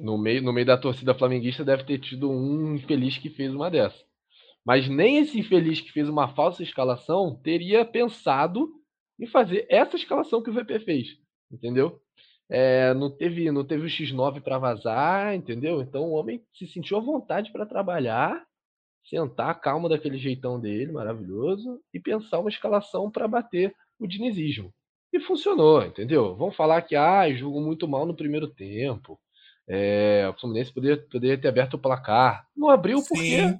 No 0.00 0.16
meio, 0.16 0.42
no 0.42 0.52
meio 0.52 0.66
da 0.66 0.78
torcida 0.78 1.14
flamenguista 1.14 1.64
deve 1.64 1.84
ter 1.84 1.98
tido 1.98 2.30
um 2.30 2.74
infeliz 2.74 3.18
que 3.18 3.28
fez 3.28 3.54
uma 3.54 3.70
dessa. 3.70 4.02
Mas 4.64 4.88
nem 4.88 5.18
esse 5.18 5.38
infeliz 5.38 5.80
que 5.80 5.92
fez 5.92 6.08
uma 6.08 6.28
falsa 6.28 6.62
escalação 6.62 7.38
teria 7.42 7.84
pensado 7.84 8.70
em 9.18 9.26
fazer 9.26 9.66
essa 9.68 9.96
escalação 9.96 10.42
que 10.42 10.50
o 10.50 10.52
VP 10.52 10.80
fez. 10.80 11.08
Entendeu? 11.50 12.00
É, 12.48 12.92
não 12.94 13.10
teve 13.10 13.50
não 13.50 13.64
teve 13.64 13.86
o 13.86 13.88
X9 13.88 14.40
para 14.40 14.58
vazar, 14.58 15.34
entendeu? 15.34 15.80
Então 15.80 16.04
o 16.04 16.12
homem 16.12 16.42
se 16.52 16.66
sentiu 16.66 16.96
à 16.96 17.00
vontade 17.00 17.52
para 17.52 17.66
trabalhar 17.66 18.44
sentar 19.04 19.60
calma 19.60 19.88
daquele 19.88 20.18
jeitão 20.18 20.60
dele, 20.60 20.92
maravilhoso, 20.92 21.80
e 21.92 21.98
pensar 21.98 22.38
uma 22.38 22.50
escalação 22.50 23.10
para 23.10 23.26
bater 23.26 23.74
o 23.98 24.06
dinizismo. 24.06 24.72
E 25.12 25.18
funcionou, 25.20 25.82
entendeu? 25.82 26.36
Vamos 26.36 26.54
falar 26.54 26.82
que 26.82 26.94
ah, 26.94 27.28
jogou 27.32 27.60
muito 27.60 27.88
mal 27.88 28.06
no 28.06 28.14
primeiro 28.14 28.46
tempo. 28.46 29.18
É, 29.72 30.28
o 30.28 30.40
Fluminense 30.40 30.72
poderia, 30.72 30.96
poderia 30.96 31.38
ter 31.38 31.46
aberto 31.46 31.74
o 31.74 31.78
placar. 31.78 32.44
Não 32.56 32.68
abriu 32.68 32.98
por 33.06 33.16
quê? 33.16 33.56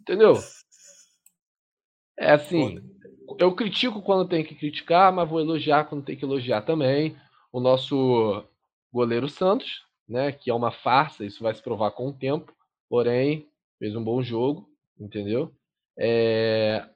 Entendeu? 0.00 0.32
É 2.18 2.32
assim, 2.32 2.80
eu 3.38 3.54
critico 3.54 4.00
quando 4.00 4.26
tem 4.26 4.42
que 4.42 4.54
criticar, 4.54 5.12
mas 5.12 5.28
vou 5.28 5.38
elogiar 5.38 5.84
quando 5.84 6.06
tem 6.06 6.16
que 6.16 6.24
elogiar 6.24 6.62
também. 6.62 7.14
O 7.52 7.60
nosso 7.60 8.46
goleiro 8.90 9.28
Santos, 9.28 9.82
né, 10.08 10.32
que 10.32 10.50
é 10.50 10.54
uma 10.54 10.72
farsa, 10.72 11.22
isso 11.22 11.42
vai 11.42 11.52
se 11.54 11.62
provar 11.62 11.90
com 11.90 12.08
o 12.08 12.14
tempo, 12.14 12.50
porém 12.88 13.46
fez 13.78 13.94
um 13.94 14.02
bom 14.02 14.22
jogo, 14.22 14.66
entendeu? 14.98 15.52
É, 15.98 16.88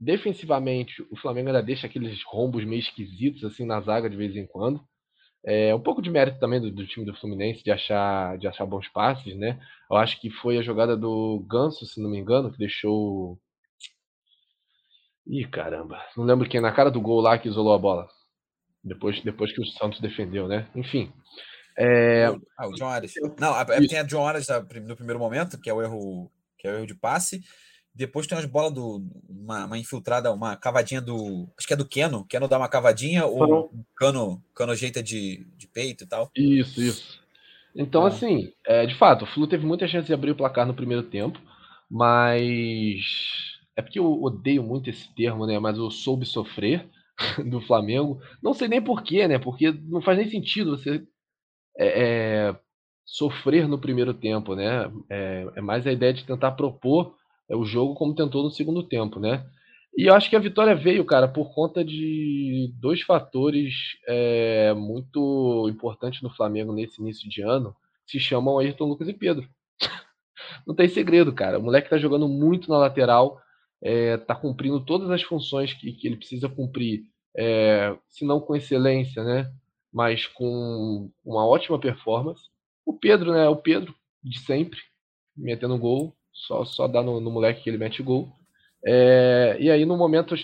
defensivamente, 0.00 1.06
o 1.08 1.16
Flamengo 1.16 1.50
ainda 1.50 1.62
deixa 1.62 1.86
aqueles 1.86 2.20
rombos 2.24 2.64
meio 2.64 2.80
esquisitos 2.80 3.44
assim 3.44 3.64
na 3.64 3.80
zaga 3.80 4.10
de 4.10 4.16
vez 4.16 4.34
em 4.34 4.44
quando. 4.44 4.84
É 5.48 5.72
um 5.72 5.80
pouco 5.80 6.02
de 6.02 6.10
mérito 6.10 6.40
também 6.40 6.60
do, 6.60 6.72
do, 6.72 6.84
time 6.84 7.06
do 7.06 7.14
Fluminense 7.14 7.62
de 7.62 7.70
achar, 7.70 8.36
de 8.36 8.48
achar 8.48 8.66
bons 8.66 8.88
passes, 8.88 9.36
né? 9.36 9.56
Eu 9.88 9.96
acho 9.96 10.20
que 10.20 10.28
foi 10.28 10.58
a 10.58 10.62
jogada 10.62 10.96
do 10.96 11.38
Ganso, 11.48 11.86
se 11.86 12.02
não 12.02 12.10
me 12.10 12.18
engano, 12.18 12.50
que 12.50 12.58
deixou. 12.58 13.38
Ih, 15.24 15.46
caramba. 15.48 16.04
Não 16.16 16.24
lembro 16.24 16.48
quem, 16.48 16.60
na 16.60 16.72
cara 16.72 16.90
do 16.90 17.00
gol 17.00 17.20
lá 17.20 17.38
que 17.38 17.48
isolou 17.48 17.74
a 17.74 17.78
bola. 17.78 18.08
Depois, 18.82 19.22
depois 19.22 19.52
que 19.52 19.60
o 19.60 19.66
Santos 19.66 20.00
defendeu, 20.00 20.48
né? 20.48 20.68
Enfim. 20.74 21.12
É... 21.78 22.26
Ah, 22.58 22.66
o 22.66 22.72
John 22.72 22.88
Ares. 22.88 23.14
Não, 23.38 23.56
é, 23.56 23.64
tem 23.86 23.98
a 24.00 24.02
John 24.02 24.26
Ares 24.26 24.48
no 24.48 24.96
primeiro 24.96 25.20
momento, 25.20 25.60
que 25.60 25.70
é 25.70 25.74
o 25.74 25.80
erro, 25.80 26.28
que 26.58 26.66
é 26.66 26.72
o 26.72 26.74
erro 26.78 26.86
de 26.88 26.94
passe. 26.94 27.40
Depois 27.96 28.26
tem 28.26 28.36
umas 28.36 28.44
bolas 28.44 28.74
do. 28.74 29.02
Uma, 29.26 29.64
uma, 29.64 29.78
infiltrada, 29.78 30.30
uma 30.30 30.54
cavadinha 30.54 31.00
do. 31.00 31.48
Acho 31.56 31.66
que 31.66 31.72
é 31.72 31.76
do 31.76 31.88
Keno. 31.88 32.26
Keno 32.26 32.46
dá 32.46 32.58
uma 32.58 32.68
cavadinha, 32.68 33.24
ou 33.24 33.70
Cano, 33.96 34.42
Cano 34.54 34.72
ajeita 34.72 35.02
de, 35.02 35.46
de 35.56 35.66
peito 35.66 36.04
e 36.04 36.06
tal. 36.06 36.30
Isso, 36.36 36.82
isso. 36.82 37.20
Então, 37.74 38.04
ah. 38.04 38.08
assim, 38.08 38.52
é, 38.66 38.84
de 38.84 38.94
fato, 38.94 39.24
o 39.24 39.26
Flu 39.26 39.46
teve 39.46 39.64
muita 39.64 39.88
chance 39.88 40.06
de 40.06 40.12
abrir 40.12 40.32
o 40.32 40.36
placar 40.36 40.66
no 40.66 40.74
primeiro 40.74 41.04
tempo, 41.04 41.40
mas. 41.90 43.00
É 43.74 43.82
porque 43.82 43.98
eu 43.98 44.22
odeio 44.22 44.62
muito 44.62 44.90
esse 44.90 45.14
termo, 45.14 45.46
né? 45.46 45.58
Mas 45.58 45.78
eu 45.78 45.90
soube 45.90 46.26
sofrer 46.26 46.86
do 47.50 47.62
Flamengo. 47.62 48.20
Não 48.42 48.52
sei 48.52 48.68
nem 48.68 48.82
porquê, 48.82 49.26
né? 49.26 49.38
Porque 49.38 49.72
não 49.72 50.02
faz 50.02 50.18
nem 50.18 50.28
sentido 50.28 50.76
você 50.76 51.02
é, 51.78 52.48
é, 52.48 52.56
sofrer 53.06 53.66
no 53.66 53.78
primeiro 53.78 54.12
tempo, 54.12 54.54
né? 54.54 54.90
É, 55.08 55.46
é, 55.56 55.60
mais 55.62 55.86
a 55.86 55.92
ideia 55.92 56.12
de 56.12 56.24
tentar 56.24 56.52
propor 56.52 57.14
o 57.54 57.64
jogo 57.64 57.94
como 57.94 58.14
tentou 58.14 58.42
no 58.42 58.50
segundo 58.50 58.82
tempo, 58.82 59.20
né? 59.20 59.46
E 59.96 60.08
eu 60.08 60.14
acho 60.14 60.28
que 60.28 60.36
a 60.36 60.40
vitória 60.40 60.74
veio, 60.74 61.04
cara, 61.04 61.26
por 61.26 61.54
conta 61.54 61.84
de 61.84 62.72
dois 62.80 63.00
fatores 63.02 63.74
é, 64.06 64.74
muito 64.74 65.68
importantes 65.70 66.20
no 66.22 66.30
Flamengo 66.30 66.72
nesse 66.72 67.00
início 67.00 67.28
de 67.28 67.42
ano, 67.42 67.74
que 68.04 68.12
se 68.12 68.20
chamam 68.20 68.58
Ayrton 68.58 68.84
Lucas 68.84 69.08
e 69.08 69.14
Pedro. 69.14 69.48
Não 70.66 70.74
tem 70.74 70.88
segredo, 70.88 71.32
cara. 71.32 71.58
O 71.58 71.62
moleque 71.62 71.88
tá 71.88 71.96
jogando 71.98 72.28
muito 72.28 72.68
na 72.68 72.78
lateral, 72.78 73.40
é, 73.82 74.16
tá 74.18 74.34
cumprindo 74.34 74.84
todas 74.84 75.10
as 75.10 75.22
funções 75.22 75.72
que, 75.72 75.92
que 75.92 76.06
ele 76.06 76.16
precisa 76.16 76.48
cumprir, 76.48 77.04
é, 77.36 77.96
se 78.08 78.24
não 78.24 78.40
com 78.40 78.56
excelência, 78.56 79.22
né? 79.22 79.50
mas 79.96 80.26
com 80.26 81.10
uma 81.24 81.46
ótima 81.46 81.80
performance. 81.80 82.50
O 82.84 82.92
Pedro, 82.92 83.32
né? 83.32 83.48
O 83.48 83.56
Pedro 83.56 83.94
de 84.22 84.38
sempre, 84.40 84.78
metendo 85.34 85.78
gol, 85.78 86.14
só, 86.46 86.64
só 86.64 86.86
dá 86.86 87.02
no, 87.02 87.20
no 87.20 87.30
moleque 87.30 87.62
que 87.62 87.70
ele 87.70 87.78
mete 87.78 88.02
gol. 88.02 88.28
É, 88.84 89.56
e 89.58 89.70
aí, 89.70 89.84
no 89.84 89.96
momento 89.96 90.34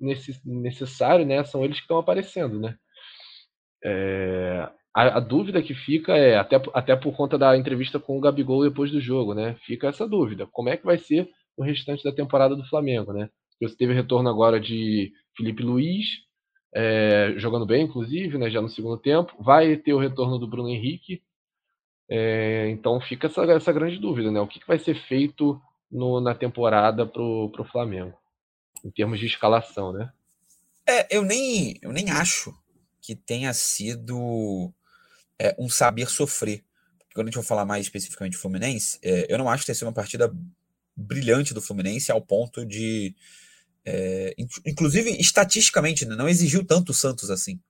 nesse, 0.00 0.40
necessário, 0.44 1.26
né? 1.26 1.42
São 1.44 1.64
eles 1.64 1.76
que 1.76 1.82
estão 1.82 1.98
aparecendo, 1.98 2.58
né? 2.60 2.76
É, 3.84 4.68
a, 4.94 5.18
a, 5.18 5.20
dúvida 5.20 5.62
que 5.62 5.74
fica 5.74 6.16
é, 6.16 6.36
até, 6.36 6.60
até 6.72 6.96
por 6.96 7.16
conta 7.16 7.36
da 7.36 7.56
entrevista 7.56 7.98
com 7.98 8.16
o 8.16 8.20
Gabigol 8.20 8.62
depois 8.62 8.90
do 8.90 9.00
jogo, 9.00 9.34
né? 9.34 9.56
Fica 9.66 9.88
essa 9.88 10.06
dúvida. 10.06 10.46
Como 10.52 10.68
é 10.68 10.76
que 10.76 10.84
vai 10.84 10.98
ser 10.98 11.28
o 11.56 11.62
restante 11.62 12.04
da 12.04 12.12
temporada 12.12 12.54
do 12.56 12.64
Flamengo, 12.66 13.12
né? 13.12 13.28
Você 13.60 13.76
teve 13.76 13.94
retorno 13.94 14.28
agora 14.28 14.60
de 14.60 15.12
Felipe 15.36 15.62
Luiz, 15.62 16.06
é, 16.74 17.34
jogando 17.36 17.64
bem, 17.64 17.84
inclusive, 17.84 18.36
né, 18.36 18.50
já 18.50 18.60
no 18.60 18.68
segundo 18.68 18.98
tempo. 18.98 19.32
Vai 19.40 19.76
ter 19.76 19.94
o 19.94 19.98
retorno 19.98 20.38
do 20.38 20.48
Bruno 20.48 20.68
Henrique. 20.68 21.22
É, 22.08 22.68
então 22.70 23.00
fica 23.00 23.26
essa, 23.26 23.42
essa 23.44 23.72
grande 23.72 23.98
dúvida, 23.98 24.30
né? 24.30 24.40
O 24.40 24.46
que, 24.46 24.60
que 24.60 24.66
vai 24.66 24.78
ser 24.78 24.94
feito 25.06 25.60
no, 25.90 26.20
na 26.20 26.34
temporada 26.34 27.06
para 27.06 27.22
o 27.22 27.68
Flamengo, 27.70 28.14
em 28.84 28.90
termos 28.90 29.18
de 29.18 29.26
escalação, 29.26 29.92
né? 29.92 30.12
É, 30.86 31.16
eu 31.16 31.22
nem, 31.22 31.78
eu 31.80 31.92
nem 31.92 32.10
acho 32.10 32.54
que 33.00 33.14
tenha 33.14 33.52
sido 33.54 34.72
é, 35.38 35.54
um 35.58 35.68
saber 35.68 36.08
sofrer. 36.08 36.62
Porque 36.98 37.14
quando 37.14 37.28
a 37.28 37.30
gente 37.30 37.40
for 37.40 37.48
falar 37.48 37.64
mais 37.64 37.86
especificamente 37.86 38.34
do 38.34 38.38
Fluminense, 38.38 38.98
é, 39.02 39.26
eu 39.28 39.38
não 39.38 39.48
acho 39.48 39.62
que 39.62 39.66
tenha 39.66 39.76
sido 39.76 39.86
uma 39.86 39.94
partida 39.94 40.32
brilhante 40.96 41.54
do 41.54 41.62
Fluminense 41.62 42.12
ao 42.12 42.20
ponto 42.20 42.64
de 42.64 43.14
é, 43.84 44.34
inclusive, 44.64 45.10
estatisticamente, 45.20 46.06
né, 46.06 46.16
não 46.16 46.28
exigiu 46.28 46.64
tanto 46.64 46.90
o 46.90 46.94
Santos 46.94 47.30
assim. 47.30 47.60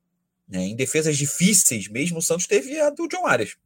Né? 0.48 0.66
Em 0.66 0.76
defesas 0.76 1.16
difíceis, 1.16 1.88
mesmo 1.88 2.18
o 2.18 2.22
Santos 2.22 2.46
teve 2.46 2.78
a 2.78 2.90
do 2.90 3.08
John 3.08 3.26
Arias. 3.26 3.56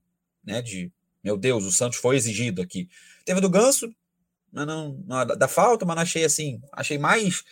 Né? 0.48 0.62
De, 0.62 0.90
meu 1.22 1.36
Deus, 1.36 1.64
o 1.64 1.70
Santos 1.70 1.98
foi 1.98 2.16
exigido 2.16 2.62
aqui. 2.62 2.88
Teve 3.26 3.38
do 3.38 3.50
Ganso, 3.50 3.94
mas 4.50 4.66
não, 4.66 4.98
não 5.06 5.26
da 5.26 5.46
falta, 5.46 5.84
mas 5.84 5.94
não 5.94 6.02
achei 6.02 6.24
assim. 6.24 6.58
Achei 6.72 6.96
mais 6.96 7.44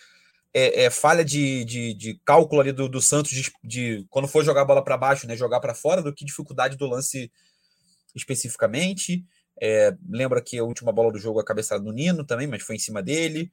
é, 0.51 0.85
é, 0.85 0.89
falha 0.89 1.23
de, 1.23 1.63
de, 1.63 1.93
de, 1.93 2.19
cálculo 2.25 2.59
ali 2.59 2.71
do, 2.71 2.89
do 2.89 2.99
Santos 2.99 3.31
de, 3.31 3.51
de, 3.63 4.03
quando 4.09 4.27
for 4.27 4.43
jogar 4.43 4.61
a 4.61 4.65
bola 4.65 4.83
para 4.83 4.97
baixo, 4.97 5.27
né, 5.27 5.37
jogar 5.37 5.59
para 5.59 5.75
fora, 5.75 6.01
do 6.01 6.11
que 6.11 6.25
dificuldade 6.25 6.75
do 6.75 6.87
lance 6.87 7.31
especificamente. 8.15 9.23
É, 9.61 9.95
lembra 10.09 10.41
que 10.41 10.57
a 10.57 10.63
última 10.63 10.91
bola 10.91 11.11
do 11.11 11.19
jogo 11.19 11.39
a 11.39 11.45
cabeçada 11.45 11.83
do 11.83 11.91
Nino 11.91 12.23
também, 12.23 12.47
mas 12.47 12.63
foi 12.63 12.77
em 12.77 12.79
cima 12.79 13.03
dele. 13.03 13.51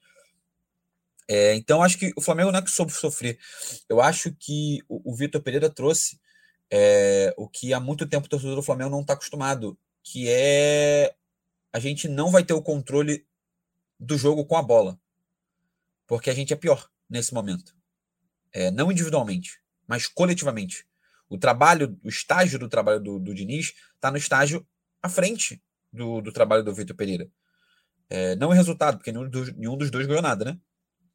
É, 1.29 1.55
então, 1.55 1.83
acho 1.83 1.99
que 1.99 2.15
o 2.17 2.23
Flamengo 2.23 2.51
não 2.51 2.61
é 2.61 2.63
que 2.63 2.71
soube 2.71 2.93
sofrer. 2.93 3.39
Eu 3.91 4.01
acho 4.01 4.35
que 4.39 4.81
o, 4.89 5.13
o 5.13 5.15
Vitor 5.15 5.43
Pereira 5.43 5.69
trouxe 5.69 6.19
é, 6.77 7.33
o 7.37 7.49
que 7.49 7.73
há 7.73 7.79
muito 7.79 8.05
tempo 8.05 8.27
o 8.27 8.29
torcedor 8.29 8.57
do 8.57 8.63
Flamengo 8.63 8.91
não 8.91 9.03
está 9.03 9.13
acostumado, 9.13 9.79
que 10.03 10.29
é 10.29 11.15
a 11.73 11.79
gente 11.79 12.09
não 12.09 12.33
vai 12.33 12.43
ter 12.43 12.53
o 12.53 12.61
controle 12.61 13.25
do 13.99 14.19
jogo 14.19 14.45
com 14.45 14.57
a 14.57 14.63
bola, 14.63 14.99
porque 16.05 16.31
a 16.31 16.35
gente 16.35 16.53
é 16.53 16.57
pior 16.57 16.91
nesse 17.09 17.33
momento. 17.33 17.77
É, 18.53 18.73
não 18.73 18.91
individualmente, 18.91 19.61
mas 19.87 20.09
coletivamente. 20.09 20.85
O 21.29 21.39
trabalho, 21.39 21.97
o 22.03 22.09
estágio 22.09 22.59
do 22.59 22.69
trabalho 22.69 23.01
do, 23.01 23.21
do 23.21 23.33
Diniz 23.33 23.73
está 23.95 24.11
no 24.11 24.17
estágio 24.17 24.67
à 25.01 25.09
frente 25.09 25.63
do, 25.93 26.21
do 26.21 26.33
trabalho 26.33 26.65
do 26.65 26.75
Vitor 26.75 26.97
Pereira. 26.97 27.31
É, 28.11 28.35
não 28.35 28.53
em 28.53 28.57
resultado, 28.57 28.99
porque 28.99 29.13
nenhum 29.13 29.31
dos, 29.31 29.53
nenhum 29.53 29.77
dos 29.77 29.93
dois 29.93 30.09
ganhou 30.09 30.23
nada, 30.23 30.45
né? 30.45 30.59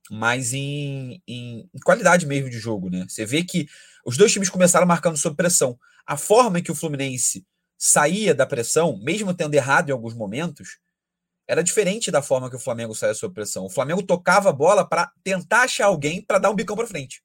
Mas 0.10 0.54
em, 0.54 1.22
em, 1.28 1.70
em, 1.74 1.80
qualidade 1.84 2.26
mesmo 2.26 2.50
de 2.50 2.58
jogo, 2.58 2.90
né? 2.90 3.06
Você 3.08 3.26
vê 3.26 3.44
que 3.44 3.68
os 4.06 4.18
dois 4.18 4.32
times 4.32 4.50
começaram 4.50 4.88
marcando 4.88 5.18
sob 5.18 5.36
pressão. 5.36 5.78
A 6.06 6.18
forma 6.18 6.62
que 6.62 6.72
o 6.72 6.76
Fluminense 6.76 7.46
saía 7.78 8.34
da 8.34 8.46
pressão, 8.46 8.98
mesmo 8.98 9.34
tendo 9.34 9.54
errado 9.54 9.90
em 9.90 9.92
alguns 9.92 10.14
momentos, 10.14 10.80
era 11.48 11.64
diferente 11.64 12.12
da 12.12 12.22
forma 12.22 12.50
que 12.50 12.56
o 12.56 12.60
Flamengo 12.60 12.94
saía 12.94 13.14
sob 13.14 13.34
pressão. 13.34 13.66
O 13.66 13.70
Flamengo 13.70 14.04
tocava 14.04 14.50
a 14.50 14.54
bola 14.54 14.88
para 14.88 15.12
tentar 15.24 15.62
achar 15.62 15.86
alguém 15.86 16.22
para 16.22 16.38
dar 16.38 16.50
um 16.50 16.56
bicão 16.56 16.76
para 16.76 16.88
frente. 16.88 17.24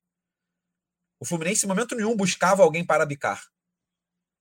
O 1.21 1.25
Fluminense, 1.25 1.65
em 1.65 1.69
momento 1.69 1.95
nenhum, 1.95 2.17
buscava 2.17 2.63
alguém 2.63 2.85
para 2.85 3.07
bicar 3.07 3.43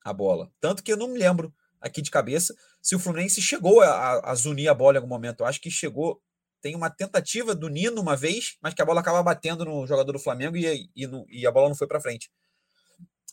a 0.03 0.11
bola. 0.13 0.51
Tanto 0.59 0.83
que 0.83 0.91
eu 0.91 0.97
não 0.97 1.07
me 1.07 1.17
lembro 1.17 1.53
aqui 1.79 2.01
de 2.01 2.11
cabeça 2.11 2.55
se 2.81 2.95
o 2.95 2.99
Fluminense 2.99 3.41
chegou 3.41 3.81
a, 3.81 4.31
a 4.31 4.35
zunir 4.35 4.69
a 4.69 4.73
bola 4.73 4.95
em 4.95 4.97
algum 4.97 5.09
momento. 5.09 5.41
Eu 5.41 5.45
acho 5.45 5.61
que 5.61 5.71
chegou 5.71 6.21
tem 6.63 6.75
uma 6.75 6.89
tentativa 6.89 7.53
do 7.53 7.67
Nino 7.67 8.01
uma 8.01 8.15
vez, 8.15 8.55
mas 8.61 8.73
que 8.73 8.81
a 8.81 8.85
bola 8.85 9.01
acaba 9.01 9.21
batendo 9.21 9.65
no 9.65 9.85
jogador 9.85 10.13
do 10.13 10.17
Flamengo 10.17 10.55
e, 10.55 10.89
e, 10.95 11.09
e 11.27 11.45
a 11.45 11.51
bola 11.51 11.67
não 11.67 11.75
foi 11.75 11.85
para 11.85 11.99
frente. 11.99 12.31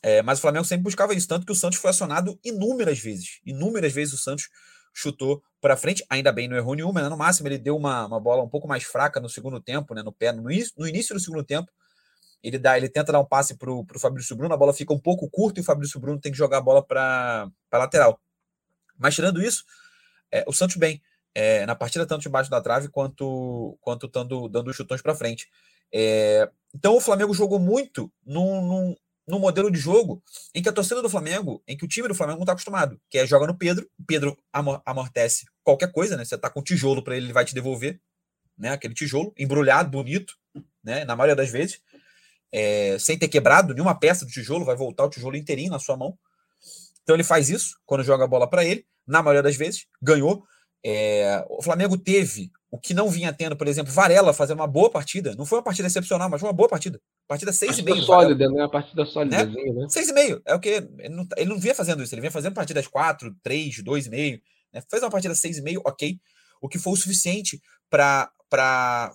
É, 0.03 0.21
mas 0.21 0.37
o 0.37 0.41
Flamengo 0.41 0.65
sempre 0.65 0.83
buscava 0.83 1.13
isso, 1.13 1.29
tanto 1.29 1.45
que 1.45 1.51
o 1.51 1.55
Santos 1.55 1.79
foi 1.79 1.91
acionado 1.91 2.37
inúmeras 2.43 2.99
vezes. 2.99 3.39
Inúmeras 3.45 3.93
vezes 3.93 4.13
o 4.13 4.17
Santos 4.17 4.49
chutou 4.93 5.41
para 5.61 5.77
frente, 5.77 6.03
ainda 6.09 6.29
bem 6.33 6.49
não 6.49 6.57
errou 6.57 6.75
nenhuma, 6.75 7.01
né? 7.01 7.07
no 7.07 7.15
máximo 7.15 7.47
ele 7.47 7.57
deu 7.57 7.77
uma, 7.77 8.05
uma 8.05 8.19
bola 8.19 8.43
um 8.43 8.49
pouco 8.49 8.67
mais 8.67 8.83
fraca 8.83 9.21
no 9.21 9.29
segundo 9.29 9.61
tempo, 9.61 9.93
né, 9.93 10.03
no 10.03 10.11
pé, 10.11 10.33
no, 10.33 10.51
início, 10.51 10.73
no 10.77 10.85
início 10.85 11.15
do 11.15 11.21
segundo 11.21 11.45
tempo, 11.45 11.71
ele 12.43 12.59
dá, 12.59 12.75
ele 12.75 12.89
tenta 12.89 13.13
dar 13.13 13.21
um 13.21 13.25
passe 13.25 13.55
para 13.55 13.71
o 13.71 13.85
Fabrício 13.97 14.35
Bruno, 14.35 14.53
a 14.53 14.57
bola 14.57 14.73
fica 14.73 14.91
um 14.91 14.99
pouco 14.99 15.29
curta 15.29 15.59
e 15.59 15.61
o 15.61 15.63
Fabrício 15.63 15.97
Bruno 16.01 16.19
tem 16.19 16.33
que 16.33 16.37
jogar 16.37 16.57
a 16.57 16.61
bola 16.61 16.83
para 16.83 17.49
lateral. 17.71 18.19
Mas 18.97 19.15
tirando 19.15 19.41
isso, 19.41 19.63
é, 20.29 20.43
o 20.45 20.51
Santos 20.51 20.75
bem, 20.75 21.01
é, 21.33 21.65
na 21.65 21.75
partida 21.75 22.05
tanto 22.05 22.21
debaixo 22.21 22.49
da 22.49 22.61
trave 22.61 22.89
quanto 22.89 23.77
quanto 23.81 24.07
dando, 24.07 24.47
dando 24.47 24.73
chutões 24.73 25.01
para 25.01 25.15
frente. 25.15 25.47
É, 25.93 26.49
então 26.73 26.95
o 26.95 27.01
Flamengo 27.01 27.33
jogou 27.33 27.59
muito 27.59 28.11
num, 28.25 28.65
num, 28.65 28.95
num, 29.27 29.39
modelo 29.39 29.69
de 29.69 29.77
jogo 29.77 30.23
em 30.55 30.61
que 30.61 30.69
a 30.69 30.73
torcida 30.73 31.01
do 31.01 31.09
Flamengo, 31.09 31.61
em 31.67 31.75
que 31.75 31.83
o 31.83 31.87
time 31.87 32.07
do 32.07 32.15
Flamengo 32.15 32.37
não 32.37 32.43
está 32.43 32.53
acostumado, 32.53 32.99
que 33.09 33.17
é 33.17 33.27
joga 33.27 33.47
no 33.47 33.57
Pedro, 33.57 33.89
Pedro 34.07 34.37
amortece 34.85 35.45
qualquer 35.63 35.91
coisa, 35.91 36.15
né? 36.15 36.23
Você 36.23 36.37
tá 36.37 36.49
com 36.49 36.63
tijolo 36.63 37.03
para 37.03 37.15
ele, 37.15 37.25
ele 37.27 37.33
vai 37.33 37.43
te 37.43 37.53
devolver, 37.53 37.99
né? 38.57 38.69
Aquele 38.69 38.93
tijolo 38.93 39.33
embrulhado, 39.37 39.89
bonito, 39.89 40.35
né? 40.83 41.03
Na 41.05 41.15
maioria 41.15 41.35
das 41.35 41.49
vezes, 41.49 41.81
é, 42.51 42.97
sem 42.99 43.17
ter 43.17 43.27
quebrado 43.27 43.73
nenhuma 43.73 43.97
peça 43.97 44.25
do 44.25 44.31
tijolo, 44.31 44.65
vai 44.65 44.75
voltar 44.75 45.05
o 45.05 45.09
tijolo 45.09 45.35
inteirinho 45.35 45.71
na 45.71 45.79
sua 45.79 45.97
mão. 45.97 46.17
Então 47.03 47.15
ele 47.15 47.23
faz 47.23 47.49
isso 47.49 47.77
quando 47.85 48.03
joga 48.03 48.23
a 48.23 48.27
bola 48.27 48.49
para 48.49 48.63
ele, 48.63 48.85
na 49.05 49.21
maioria 49.21 49.43
das 49.43 49.55
vezes, 49.55 49.87
ganhou. 50.01 50.45
É, 50.83 51.45
o 51.49 51.61
Flamengo 51.61 51.97
teve 51.97 52.51
o 52.71 52.79
que 52.79 52.93
não 52.93 53.09
vinha 53.09 53.33
tendo, 53.33 53.55
por 53.55 53.67
exemplo, 53.67 53.91
Varela 53.91 54.33
fazendo 54.33 54.59
uma 54.59 54.67
boa 54.67 54.89
partida. 54.89 55.35
Não 55.35 55.45
foi 55.45 55.59
uma 55.59 55.63
partida 55.63 55.87
excepcional, 55.87 56.29
mas 56.29 56.39
foi 56.39 56.49
uma 56.49 56.55
boa 56.55 56.69
partida. 56.69 56.99
Partida 57.27 57.51
6,5. 57.51 58.01
sólida, 58.01 58.49
né? 58.49 58.61
Uma 58.61 58.71
partida 58.71 59.05
sólida. 59.05 59.45
Né? 59.45 59.53
né? 59.53 59.87
6,5. 59.87 60.41
É 60.45 60.55
o 60.55 60.59
que. 60.59 60.69
Ele 60.69 61.09
não, 61.09 61.27
ele 61.35 61.49
não 61.49 61.59
vinha 61.59 61.75
fazendo 61.75 62.01
isso. 62.01 62.15
Ele 62.15 62.21
vinha 62.21 62.31
fazendo 62.31 62.53
partidas 62.53 62.87
4, 62.87 63.35
3, 63.43 63.83
2,5. 63.83 64.41
Né? 64.73 64.81
Fez 64.89 65.03
uma 65.03 65.11
partida 65.11 65.33
6,5, 65.33 65.81
ok. 65.85 66.17
O 66.61 66.69
que 66.69 66.79
foi 66.79 66.93
o 66.93 66.97
suficiente 66.97 67.61
para 67.89 68.31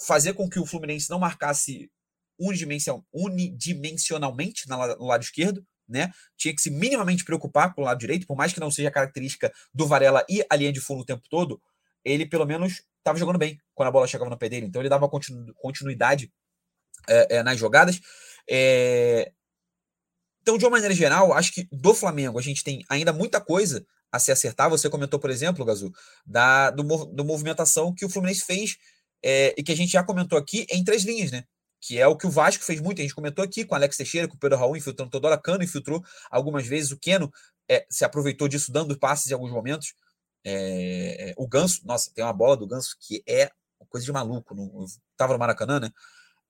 fazer 0.07 0.35
com 0.35 0.51
que 0.51 0.61
o 0.61 0.67
Fluminense 0.67 1.09
não 1.09 1.19
marcasse 1.19 1.91
unidimensionalmente 2.39 4.69
no 4.69 5.07
lado 5.07 5.23
esquerdo, 5.23 5.65
né? 5.89 6.13
Tinha 6.37 6.55
que 6.55 6.61
se 6.61 6.71
minimamente 6.71 7.25
preocupar 7.25 7.75
com 7.75 7.83
o 7.83 7.85
lado 7.85 7.99
direito, 7.99 8.27
por 8.27 8.37
mais 8.37 8.53
que 8.53 8.61
não 8.61 8.71
seja 8.71 8.91
característica 8.91 9.53
do 9.73 9.87
Varela 9.87 10.25
e 10.29 10.45
a 10.49 10.57
linha 10.57 10.73
de 10.73 10.81
fundo 10.81 11.03
o 11.03 11.05
tempo 11.05 11.23
todo, 11.29 11.61
ele 12.05 12.27
pelo 12.27 12.47
menos 12.47 12.83
estava 12.99 13.19
jogando 13.19 13.39
bem 13.39 13.59
quando 13.75 13.89
a 13.89 13.93
bola 13.93 14.07
chegava 14.07 14.31
no 14.31 14.39
pé 14.39 14.49
dele. 14.49 14.67
Então 14.67 14.83
ele 14.83 14.89
dava 14.89 15.09
continu 15.09 15.53
continuidade 15.55 16.33
é, 17.09 17.37
é, 17.37 17.43
nas 17.43 17.59
jogadas. 17.59 18.01
É... 18.49 19.33
Então, 20.43 20.57
de 20.57 20.65
uma 20.65 20.71
maneira 20.71 20.95
geral, 20.95 21.33
acho 21.33 21.53
que 21.53 21.69
do 21.73 21.93
Flamengo 21.93 22.39
a 22.39 22.43
gente 22.43 22.63
tem 22.63 22.85
ainda 22.89 23.13
muita 23.13 23.41
coisa 23.41 23.85
a 24.13 24.19
se 24.19 24.31
acertar. 24.31 24.71
Você 24.71 24.89
comentou, 24.89 25.19
por 25.19 25.31
exemplo, 25.31 25.65
Gazu, 25.65 25.93
da 26.25 26.71
do, 26.71 26.83
do 27.07 27.25
movimentação 27.25 27.93
que 27.93 28.05
o 28.05 28.09
Fluminense 28.09 28.45
fez 28.45 28.77
é, 29.25 29.55
e 29.57 29.63
que 29.63 29.73
a 29.73 29.77
gente 29.77 29.91
já 29.91 30.05
comentou 30.05 30.39
aqui 30.39 30.67
em 30.71 30.85
três 30.85 31.05
linhas, 31.05 31.33
né? 31.33 31.45
Que 31.81 31.99
é 31.99 32.07
o 32.07 32.17
que 32.17 32.27
o 32.27 32.31
Vasco 32.31 32.65
fez 32.65 32.81
muito. 32.81 33.01
A 33.01 33.03
gente 33.03 33.15
comentou 33.15 33.45
aqui 33.45 33.65
com 33.65 33.75
Alex 33.75 33.97
Teixeira, 33.97 34.29
com 34.29 34.35
o 34.35 34.39
Pedro 34.39 34.59
Raul 34.59 34.77
infiltrando 34.77 35.11
toda 35.11 35.29
hora, 35.29 35.39
Cano 35.39 35.63
infiltrou 35.63 36.03
algumas 36.31 36.67
vezes. 36.67 36.91
O 36.91 36.99
Keno 36.99 37.33
é, 37.69 37.87
se 37.91 38.05
aproveitou 38.05 38.49
disso, 38.49 38.73
dando 38.73 38.99
passes 38.99 39.31
em 39.31 39.35
alguns 39.35 39.51
momentos. 39.51 39.95
É, 40.45 41.35
o 41.37 41.47
Ganso, 41.47 41.81
nossa, 41.85 42.11
tem 42.15 42.25
uma 42.25 42.33
bola 42.33 42.57
do 42.57 42.67
Ganso 42.67 42.97
que 43.01 43.23
é 43.27 43.51
coisa 43.89 44.05
de 44.05 44.13
maluco. 44.13 44.55
No, 44.55 44.87
tava 45.17 45.33
no 45.33 45.39
Maracanã, 45.39 45.81
né? 45.81 45.91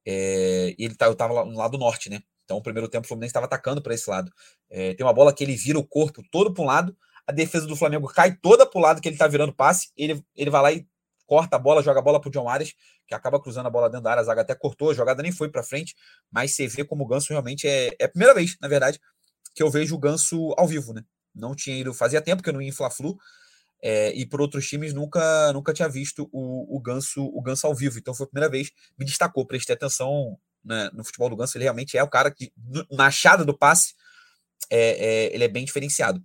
É, 0.07 0.75
e 0.79 0.85
ele 0.85 0.95
tá, 0.95 1.07
eu 1.07 1.15
tava 1.15 1.33
lá 1.33 1.45
no 1.45 1.57
lado 1.57 1.77
norte, 1.79 2.09
né? 2.09 2.23
Então, 2.45 2.59
o 2.59 2.63
primeiro 2.63 2.89
tempo, 2.89 3.05
o 3.05 3.09
Fluminense 3.09 3.31
estava 3.31 3.47
atacando 3.47 3.83
para 3.83 3.93
esse 3.95 4.09
lado. 4.09 4.33
É, 4.71 4.95
tem 4.95 5.05
uma 5.05 5.13
bola 5.13 5.35
que 5.35 5.43
ele 5.43 5.57
vira 5.57 5.79
o 5.79 5.87
corpo 5.87 6.23
todo 6.31 6.55
para 6.55 6.63
um 6.63 6.67
lado, 6.67 6.97
a 7.27 7.33
defesa 7.33 7.67
do 7.67 7.75
Flamengo 7.75 8.07
cai 8.07 8.37
toda 8.37 8.65
para 8.65 8.79
o 8.79 8.83
lado 8.83 9.01
que 9.01 9.09
ele 9.09 9.17
está 9.17 9.27
virando 9.27 9.53
passe, 9.53 9.91
ele, 9.97 10.25
ele 10.37 10.49
vai 10.49 10.63
lá 10.63 10.73
e 10.73 10.87
corta 11.27 11.57
a 11.57 11.59
bola, 11.59 11.83
joga 11.83 11.99
a 11.99 12.03
bola 12.03 12.21
para 12.21 12.29
o 12.29 12.33
John 12.33 12.49
Arias, 12.49 12.73
que 13.07 13.15
acaba 13.15 13.41
cruzando 13.41 13.67
a 13.67 13.71
bola 13.71 13.91
dentro 13.91 14.05
da 14.05 14.11
área, 14.11 14.21
a 14.21 14.25
zaga 14.25 14.43
até 14.43 14.55
cortou, 14.55 14.91
a 14.91 14.95
jogada 14.95 15.23
nem 15.23 15.33
foi 15.33 15.51
para 15.51 15.63
frente, 15.63 15.95
mas 16.31 16.55
você 16.55 16.67
vê 16.67 16.85
como 16.85 17.05
o 17.05 17.07
Ganso 17.07 17.29
realmente 17.31 17.67
é, 17.67 17.95
é 17.99 18.05
a 18.05 18.09
primeira 18.09 18.35
vez, 18.35 18.57
na 18.61 18.69
verdade, 18.69 19.01
que 19.55 19.63
eu 19.63 19.71
vejo 19.71 19.95
o 19.95 19.99
Ganso 19.99 20.55
ao 20.57 20.67
vivo, 20.67 20.93
né? 20.93 21.03
Não 21.35 21.55
tinha 21.55 21.77
ido, 21.77 21.93
fazia 21.93 22.23
tempo 22.23 22.43
que 22.43 22.49
eu 22.49 22.55
não 22.55 22.63
ia 22.63 22.69
em 22.69 22.73
Fla-Flu, 22.73 23.17
é, 23.83 24.13
e 24.15 24.25
por 24.25 24.41
outros 24.41 24.67
times 24.67 24.95
nunca 24.95 25.53
nunca 25.53 25.73
tinha 25.73 25.89
visto 25.89 26.29
o, 26.33 26.77
o 26.77 26.81
Ganso 26.81 27.23
o 27.23 27.43
Ganso 27.43 27.67
ao 27.67 27.75
vivo, 27.75 27.99
então 27.99 28.15
foi 28.15 28.25
a 28.25 28.29
primeira 28.29 28.51
vez, 28.51 28.71
me 28.99 29.05
destacou, 29.05 29.47
prestei 29.47 29.75
atenção 29.75 30.39
né, 30.65 30.91
no 30.93 31.05
futebol 31.05 31.29
do 31.29 31.37
Ganso, 31.37 31.57
ele 31.57 31.65
realmente 31.65 31.97
é 31.97 32.03
o 32.03 32.09
cara 32.09 32.31
que, 32.31 32.53
na 32.91 33.07
achada 33.07 33.45
do 33.45 33.57
passe, 33.57 33.95
é, 34.71 34.79
é, 34.79 35.35
ele 35.35 35.45
é 35.45 35.49
bem 35.49 35.65
diferenciado. 35.65 36.23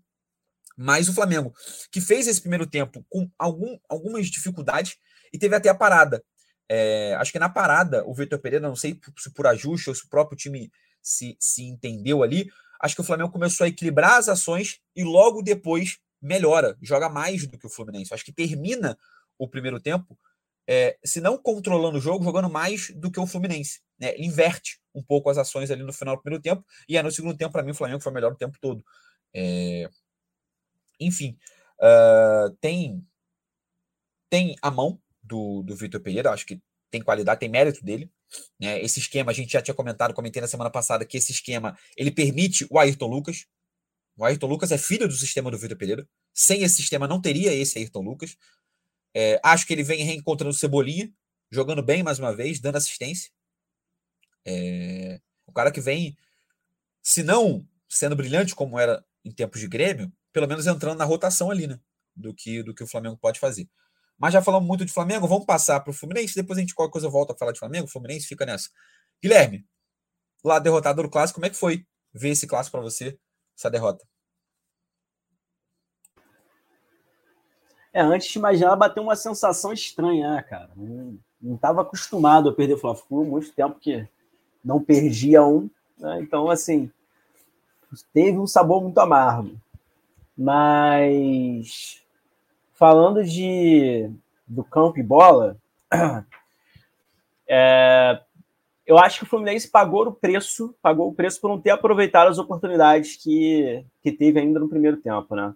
Mas 0.82 1.08
o 1.08 1.14
Flamengo, 1.14 1.54
que 1.92 2.02
fez 2.02 2.28
esse 2.28 2.42
primeiro 2.42 2.66
tempo 2.66 3.06
com 3.10 3.30
algum, 3.38 3.78
algumas 3.88 4.28
dificuldades 4.28 4.98
e 5.32 5.38
teve 5.38 5.56
até 5.56 5.70
a 5.70 5.76
parada. 5.76 6.24
É, 6.68 7.16
acho 7.16 7.32
que 7.32 7.40
na 7.40 7.50
parada, 7.50 8.04
o 8.06 8.14
Vitor 8.14 8.40
Pereira, 8.40 8.68
não 8.68 8.76
sei 8.76 9.00
se 9.18 9.30
por 9.32 9.46
ajuste 9.46 9.90
ou 9.90 9.96
se 9.96 10.06
o 10.06 10.10
próprio 10.10 10.38
time 10.38 10.72
se, 11.02 11.38
se 11.40 11.64
entendeu 11.64 12.24
ali, 12.24 12.50
acho 12.80 12.96
que 12.96 13.02
o 13.02 13.04
Flamengo 13.04 13.32
começou 13.32 13.66
a 13.66 13.68
equilibrar 13.68 14.18
as 14.18 14.28
ações 14.28 14.80
e 14.96 15.04
logo 15.04 15.42
depois 15.42 16.00
melhora, 16.22 16.78
joga 16.82 17.10
mais 17.10 17.46
do 17.46 17.58
que 17.58 17.68
o 17.68 17.70
Fluminense. 17.70 18.14
Acho 18.14 18.26
que 18.26 18.34
termina 18.34 18.98
o 19.38 19.48
primeiro 19.48 19.80
tempo, 19.80 20.18
é, 20.68 20.98
se 21.04 21.20
não 21.20 21.38
controlando 21.38 21.98
o 21.98 22.02
jogo, 22.02 22.24
jogando 22.24 22.50
mais 22.50 22.90
do 22.96 23.12
que 23.12 23.20
o 23.20 23.28
Fluminense. 23.28 23.82
Né? 24.00 24.16
Inverte 24.18 24.80
um 24.96 25.04
pouco 25.04 25.30
as 25.30 25.38
ações 25.38 25.70
ali 25.70 25.84
no 25.84 25.94
final 25.94 26.16
do 26.16 26.22
primeiro 26.22 26.42
tempo, 26.42 26.66
e 26.88 26.98
aí 26.98 27.04
no 27.04 27.12
segundo 27.12 27.38
tempo, 27.38 27.52
para 27.52 27.64
mim, 27.64 27.72
o 27.72 27.76
Flamengo 27.76 28.02
foi 28.02 28.12
melhor 28.12 28.32
o 28.32 28.38
tempo 28.38 28.58
todo. 28.62 28.84
É, 29.34 29.90
enfim, 31.02 31.38
uh, 31.80 32.56
tem 32.62 33.06
tem 34.30 34.56
a 34.62 34.72
mão 34.72 35.02
do, 35.22 35.62
do 35.64 35.76
Vitor 35.76 36.00
Pereira, 36.00 36.32
acho 36.32 36.46
que 36.46 36.62
tem 36.90 37.02
qualidade, 37.02 37.40
tem 37.40 37.50
mérito 37.50 37.84
dele. 37.84 38.10
Né? 38.60 38.82
Esse 38.82 39.00
esquema, 39.00 39.32
a 39.32 39.34
gente 39.34 39.52
já 39.52 39.62
tinha 39.62 39.76
comentado, 39.76 40.14
comentei 40.14 40.42
na 40.42 40.48
semana 40.48 40.70
passada, 40.70 41.06
que 41.06 41.18
esse 41.18 41.34
esquema 41.34 41.78
ele 41.98 42.12
permite 42.12 42.66
o 42.70 42.80
Ayrton 42.80 43.08
Lucas. 43.08 43.46
O 44.18 44.24
Ayrton 44.24 44.48
Lucas 44.48 44.72
é 44.72 44.78
filho 44.78 45.08
do 45.08 45.14
sistema 45.14 45.52
do 45.52 45.58
Vitor 45.58 45.78
Pereira. 45.78 46.08
Sem 46.34 46.64
esse 46.64 46.76
sistema 46.76 47.08
não 47.08 47.22
teria 47.22 47.54
esse 47.54 47.78
Ayrton 47.78 48.02
Lucas. 48.02 48.38
É, 49.14 49.40
acho 49.44 49.68
que 49.68 49.74
ele 49.74 49.84
vem 49.84 50.04
reencontrando 50.04 50.54
Cebolinha, 50.54 51.12
jogando 51.50 51.84
bem 51.84 52.04
mais 52.04 52.20
uma 52.20 52.34
vez, 52.34 52.60
dando 52.60 52.78
assistência. 52.78 53.32
É, 54.46 55.20
o 55.46 55.52
cara 55.52 55.72
que 55.72 55.82
vem, 55.82 56.18
se 57.04 57.22
não 57.22 57.68
sendo 57.90 58.16
brilhante 58.16 58.56
como 58.56 58.80
era 58.80 59.04
em 59.26 59.32
tempos 59.32 59.60
de 59.60 59.68
Grêmio, 59.68 60.12
pelo 60.32 60.48
menos 60.48 60.68
entrando 60.68 60.98
na 60.98 61.06
rotação 61.06 61.52
ali, 61.52 61.68
né? 61.68 61.80
Do 62.16 62.34
que, 62.34 62.64
do 62.64 62.74
que 62.74 62.84
o 62.84 62.88
Flamengo 62.88 63.18
pode 63.18 63.40
fazer. 63.40 63.70
Mas 64.18 64.34
já 64.34 64.42
falamos 64.42 64.68
muito 64.68 64.86
de 64.86 64.94
Flamengo, 64.94 65.28
vamos 65.28 65.46
passar 65.46 65.80
para 65.80 65.92
o 65.92 65.94
Fluminense, 65.94 66.36
depois 66.36 66.58
a 66.58 66.62
gente 66.62 66.76
qualquer 66.76 66.92
coisa 66.92 67.10
volta 67.10 67.34
a 67.34 67.38
falar 67.38 67.52
de 67.52 67.60
Flamengo, 67.60 67.86
o 67.86 67.90
Fluminense 67.90 68.28
fica 68.28 68.46
nessa. 68.46 68.70
Guilherme, 69.22 69.66
lá 70.44 70.60
derrotado 70.60 71.02
do 71.02 71.10
clássico, 71.10 71.36
como 71.36 71.46
é 71.46 71.50
que 71.50 71.56
foi 71.56 71.86
ver 72.14 72.30
esse 72.30 72.46
clássico 72.46 72.78
para 72.78 72.82
você, 72.82 73.18
essa 73.58 73.70
derrota? 73.70 74.06
É, 77.94 78.02
antes 78.02 78.32
de 78.32 78.38
imaginar, 78.38 78.76
bateu 78.76 79.04
uma 79.04 79.16
sensação 79.16 79.74
estranha, 79.74 80.36
né, 80.36 80.44
cara? 80.44 80.72
Não 80.76 81.56
estava 81.56 81.82
acostumado 81.82 82.50
a 82.50 82.54
perder 82.54 82.78
Fla-Flu, 82.78 83.26
muito 83.26 83.52
tempo 83.52 83.80
que 83.80 84.08
não 84.64 84.82
perdia 84.82 85.44
um, 85.44 85.70
né? 85.98 86.22
então 86.22 86.50
assim 86.50 86.92
teve 88.14 88.38
um 88.38 88.48
sabor 88.48 88.82
muito 88.82 88.98
amargo. 89.00 89.60
Mas 90.42 92.02
falando 92.74 93.24
de 93.24 94.10
do 94.48 94.64
campo 94.64 94.98
e 94.98 95.04
bola, 95.04 95.56
é, 97.48 98.20
eu 98.88 98.98
acho 98.98 99.20
que 99.20 99.24
o 99.24 99.28
Fluminense 99.28 99.70
pagou 99.70 100.08
o 100.08 100.12
preço, 100.12 100.74
pagou 100.82 101.10
o 101.10 101.14
preço 101.14 101.40
por 101.40 101.48
não 101.48 101.62
ter 101.62 101.70
aproveitado 101.70 102.30
as 102.30 102.40
oportunidades 102.40 103.16
que, 103.18 103.86
que 104.02 104.12
teve 104.12 104.40
ainda 104.40 104.60
no 104.60 104.68
primeiro 104.68 104.98
tempo, 104.98 105.36
né? 105.36 105.54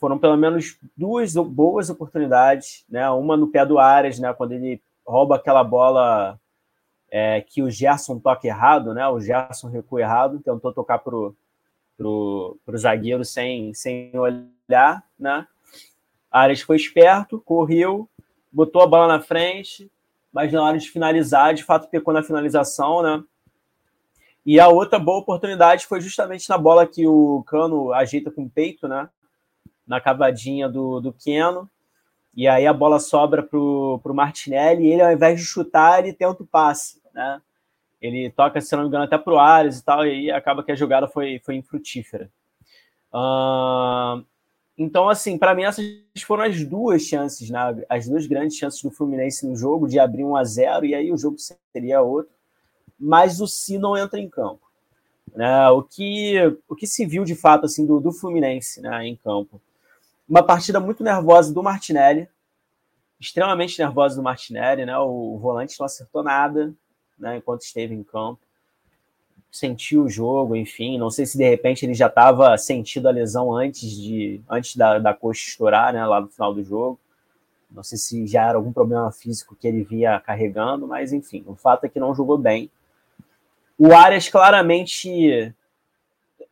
Foram 0.00 0.18
pelo 0.18 0.36
menos 0.38 0.78
duas 0.96 1.34
boas 1.34 1.90
oportunidades, 1.90 2.86
né? 2.88 3.10
Uma 3.10 3.36
no 3.36 3.48
pé 3.48 3.66
do 3.66 3.78
Arias, 3.78 4.18
né? 4.18 4.32
Quando 4.32 4.52
ele 4.52 4.80
rouba 5.06 5.36
aquela 5.36 5.62
bola 5.62 6.40
é, 7.10 7.42
que 7.42 7.62
o 7.62 7.70
Gerson 7.70 8.18
toca 8.18 8.46
errado, 8.46 8.94
né? 8.94 9.06
O 9.08 9.20
Gerson 9.20 9.68
recua 9.68 10.00
errado, 10.00 10.40
tentou 10.40 10.72
tocar 10.72 11.00
pro 11.00 11.36
pro, 11.96 12.58
pro 12.64 12.78
zagueiro 12.78 13.24
sem, 13.24 13.72
sem 13.74 14.10
olhar, 14.18 15.04
né? 15.18 15.46
Ares 16.30 16.60
foi 16.60 16.76
esperto, 16.76 17.40
correu, 17.40 18.08
botou 18.52 18.82
a 18.82 18.86
bola 18.86 19.08
na 19.08 19.22
frente, 19.22 19.90
mas 20.32 20.52
na 20.52 20.62
hora 20.62 20.78
de 20.78 20.90
finalizar, 20.90 21.54
de 21.54 21.64
fato 21.64 21.88
pecou 21.88 22.12
na 22.12 22.22
finalização, 22.22 23.02
né? 23.02 23.24
E 24.44 24.60
a 24.60 24.68
outra 24.68 24.98
boa 24.98 25.18
oportunidade 25.18 25.86
foi 25.86 26.00
justamente 26.00 26.48
na 26.48 26.56
bola 26.56 26.86
que 26.86 27.06
o 27.06 27.42
Cano 27.46 27.92
ajeita 27.92 28.30
com 28.30 28.44
o 28.44 28.50
peito, 28.50 28.86
né? 28.86 29.08
Na 29.86 30.00
cavadinha 30.00 30.68
do, 30.68 31.00
do 31.00 31.12
Keno. 31.12 31.68
E 32.34 32.46
aí 32.46 32.66
a 32.66 32.72
bola 32.72 33.00
sobra 33.00 33.42
pro, 33.42 33.98
pro 34.02 34.14
Martinelli 34.14 34.84
e 34.84 34.92
ele, 34.92 35.02
ao 35.02 35.10
invés 35.10 35.40
de 35.40 35.44
chutar, 35.46 35.98
ele 35.98 36.12
tenta 36.12 36.42
o 36.42 36.46
passe, 36.46 37.00
né? 37.12 37.40
Ele 38.00 38.30
toca, 38.30 38.60
se 38.60 38.74
não 38.74 38.82
me 38.82 38.88
engano, 38.88 39.04
até 39.04 39.16
pro 39.16 39.38
Ares 39.38 39.78
e 39.78 39.84
tal, 39.84 40.06
e 40.06 40.10
aí 40.10 40.30
acaba 40.30 40.62
que 40.62 40.72
a 40.72 40.76
jogada 40.76 41.08
foi, 41.08 41.40
foi 41.44 41.56
infrutífera. 41.56 42.30
Uh, 43.12 44.24
Então, 44.78 45.08
assim, 45.08 45.38
para 45.38 45.54
mim, 45.54 45.62
essas 45.62 45.86
foram 46.26 46.44
as 46.44 46.62
duas 46.62 47.02
chances, 47.02 47.48
né? 47.48 47.58
as 47.88 48.06
duas 48.06 48.26
grandes 48.26 48.58
chances 48.58 48.82
do 48.82 48.90
Fluminense 48.90 49.46
no 49.46 49.56
jogo, 49.56 49.88
de 49.88 49.98
abrir 49.98 50.24
1 50.24 50.36
a 50.36 50.44
0 50.44 50.84
e 50.84 50.94
aí 50.94 51.10
o 51.10 51.16
jogo 51.16 51.36
seria 51.72 52.02
outro. 52.02 52.32
Mas 52.98 53.40
o 53.40 53.46
Si 53.46 53.78
não 53.78 53.96
entra 53.96 54.20
em 54.20 54.28
campo. 54.28 54.60
Né? 55.34 55.68
O, 55.70 55.82
que, 55.82 56.34
o 56.68 56.76
que 56.76 56.86
se 56.86 57.06
viu 57.06 57.24
de 57.24 57.34
fato 57.34 57.64
assim 57.64 57.86
do, 57.86 58.00
do 58.00 58.12
Fluminense 58.12 58.80
né, 58.82 59.06
em 59.06 59.16
campo? 59.16 59.60
Uma 60.28 60.42
partida 60.42 60.78
muito 60.78 61.02
nervosa 61.02 61.54
do 61.54 61.62
Martinelli, 61.62 62.28
extremamente 63.18 63.78
nervosa 63.78 64.16
do 64.16 64.22
Martinelli, 64.22 64.84
né? 64.84 64.98
O 64.98 65.38
volante 65.38 65.78
não 65.78 65.86
acertou 65.86 66.22
nada 66.22 66.74
né, 67.18 67.36
enquanto 67.36 67.62
esteve 67.62 67.94
em 67.94 68.02
campo 68.02 68.40
sentiu 69.56 70.04
o 70.04 70.08
jogo, 70.08 70.54
enfim. 70.54 70.98
Não 70.98 71.10
sei 71.10 71.26
se 71.26 71.38
de 71.38 71.48
repente 71.48 71.84
ele 71.84 71.94
já 71.94 72.06
estava 72.06 72.56
sentindo 72.58 73.08
a 73.08 73.12
lesão 73.12 73.54
antes 73.54 73.90
de 73.90 74.40
antes 74.48 74.76
da, 74.76 74.98
da 74.98 75.14
coxa 75.14 75.48
estourar, 75.48 75.92
né, 75.92 76.04
lá 76.04 76.20
no 76.20 76.28
final 76.28 76.52
do 76.54 76.62
jogo. 76.62 76.98
Não 77.70 77.82
sei 77.82 77.98
se 77.98 78.26
já 78.26 78.48
era 78.48 78.56
algum 78.56 78.72
problema 78.72 79.10
físico 79.10 79.56
que 79.56 79.66
ele 79.66 79.82
via 79.82 80.20
carregando, 80.20 80.86
mas 80.86 81.12
enfim, 81.12 81.42
o 81.46 81.54
fato 81.54 81.84
é 81.84 81.88
que 81.88 81.98
não 81.98 82.14
jogou 82.14 82.38
bem. 82.38 82.70
O 83.78 83.94
Arias 83.94 84.28
claramente 84.28 85.54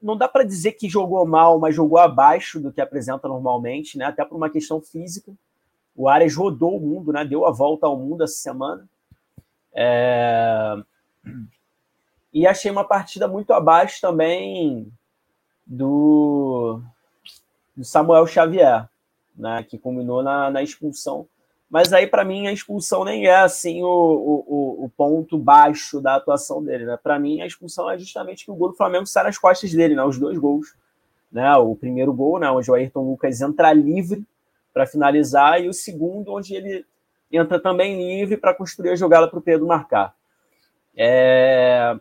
não 0.03 0.17
dá 0.17 0.29
para 0.29 0.45
dizer 0.45 0.73
que 0.73 0.89
jogou 0.89 1.25
mal, 1.27 1.59
mas 1.59 1.75
jogou 1.75 1.99
abaixo 1.99 2.61
do 2.61 2.73
que 2.73 2.81
apresenta 2.81 3.29
normalmente, 3.29 3.97
né? 3.97 4.07
Até 4.07 4.25
por 4.25 4.37
uma 4.37 4.51
questão 4.51 4.81
física. 4.81 5.33
O 5.97 6.09
Arias 6.09 6.35
rodou 6.35 6.77
o 6.77 6.81
mundo, 6.81 7.13
né? 7.13 7.25
Deu 7.25 7.47
a 7.47 7.51
volta 7.51 7.87
ao 7.87 7.97
mundo 7.97 8.25
essa 8.25 8.35
semana. 8.35 8.87
É 9.75 10.77
e 12.35 12.49
achei 12.49 12.69
uma 12.69 12.83
partida 12.83 13.29
muito 13.29 13.53
abaixo 13.53 14.01
também 14.01 14.93
do, 15.65 16.81
do 17.77 17.85
Samuel 17.85 18.27
Xavier, 18.27 18.89
né, 19.37 19.63
que 19.63 19.79
culminou 19.79 20.21
na, 20.21 20.51
na 20.51 20.61
expulsão. 20.61 21.29
Mas 21.71 21.93
aí, 21.93 22.09
para 22.09 22.25
mim, 22.25 22.49
a 22.49 22.53
expulsão 22.53 23.05
nem 23.05 23.27
é 23.27 23.37
assim 23.37 23.85
o, 23.85 23.87
o, 23.89 24.85
o 24.85 24.93
ponto 24.97 25.39
baixo 25.39 26.01
da 26.01 26.17
atuação 26.17 26.63
dele. 26.63 26.85
Né? 26.85 26.99
Para 27.01 27.21
mim, 27.21 27.41
a 27.41 27.47
expulsão 27.47 27.89
é 27.89 27.97
justamente 27.97 28.45
que 28.45 28.51
o 28.51 28.55
gol 28.55 28.71
do 28.71 28.77
Flamengo 28.77 29.07
sai 29.07 29.25
nas 29.25 29.39
costas 29.39 29.73
dele, 29.73 29.95
né? 29.95 30.03
os 30.03 30.19
dois 30.19 30.37
gols. 30.37 30.75
Né? 31.31 31.53
O 31.57 31.75
primeiro 31.77 32.13
gol, 32.13 32.41
né? 32.41 32.51
onde 32.51 32.69
o 32.69 32.75
Ayrton 32.75 33.11
Lucas 33.11 33.41
entra 33.41 33.73
livre 33.73 34.25
para 34.73 34.87
finalizar, 34.87 35.63
e 35.63 35.69
o 35.69 35.73
segundo, 35.73 36.33
onde 36.33 36.55
ele 36.55 36.85
entra 37.37 37.61
também 37.61 37.97
livre 37.97 38.37
para 38.37 38.55
construir 38.55 38.91
a 38.91 38.97
jogada 38.97 39.29
para 39.29 39.39
o 39.39 39.43
Pedro 39.43 39.67
marcar. 39.67 40.15
É... 40.97 41.97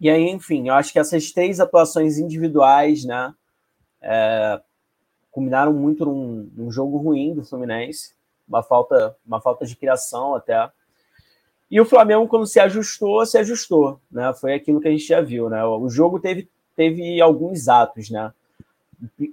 E 0.00 0.10
aí, 0.10 0.28
enfim, 0.28 0.68
eu 0.68 0.74
acho 0.74 0.92
que 0.92 0.98
essas 0.98 1.30
três 1.30 1.60
atuações 1.60 2.18
individuais, 2.18 3.04
né, 3.04 3.32
é, 4.00 4.60
culminaram 5.30 5.72
muito 5.72 6.04
num, 6.04 6.50
num, 6.56 6.72
jogo 6.72 6.96
ruim 6.96 7.34
do 7.34 7.44
Fluminense, 7.44 8.14
uma 8.48 8.64
falta, 8.64 9.16
uma 9.24 9.40
falta 9.40 9.64
de 9.64 9.76
criação 9.76 10.34
até. 10.34 10.68
E 11.70 11.80
o 11.80 11.84
Flamengo, 11.84 12.26
quando 12.26 12.46
se 12.46 12.58
ajustou, 12.58 13.24
se 13.24 13.38
ajustou, 13.38 14.00
né? 14.10 14.34
Foi 14.34 14.54
aquilo 14.54 14.80
que 14.80 14.88
a 14.88 14.90
gente 14.90 15.06
já 15.06 15.20
viu, 15.20 15.48
né? 15.48 15.64
O 15.64 15.88
jogo 15.88 16.18
teve, 16.18 16.50
teve 16.76 17.20
alguns 17.20 17.68
atos, 17.68 18.10
né? 18.10 18.32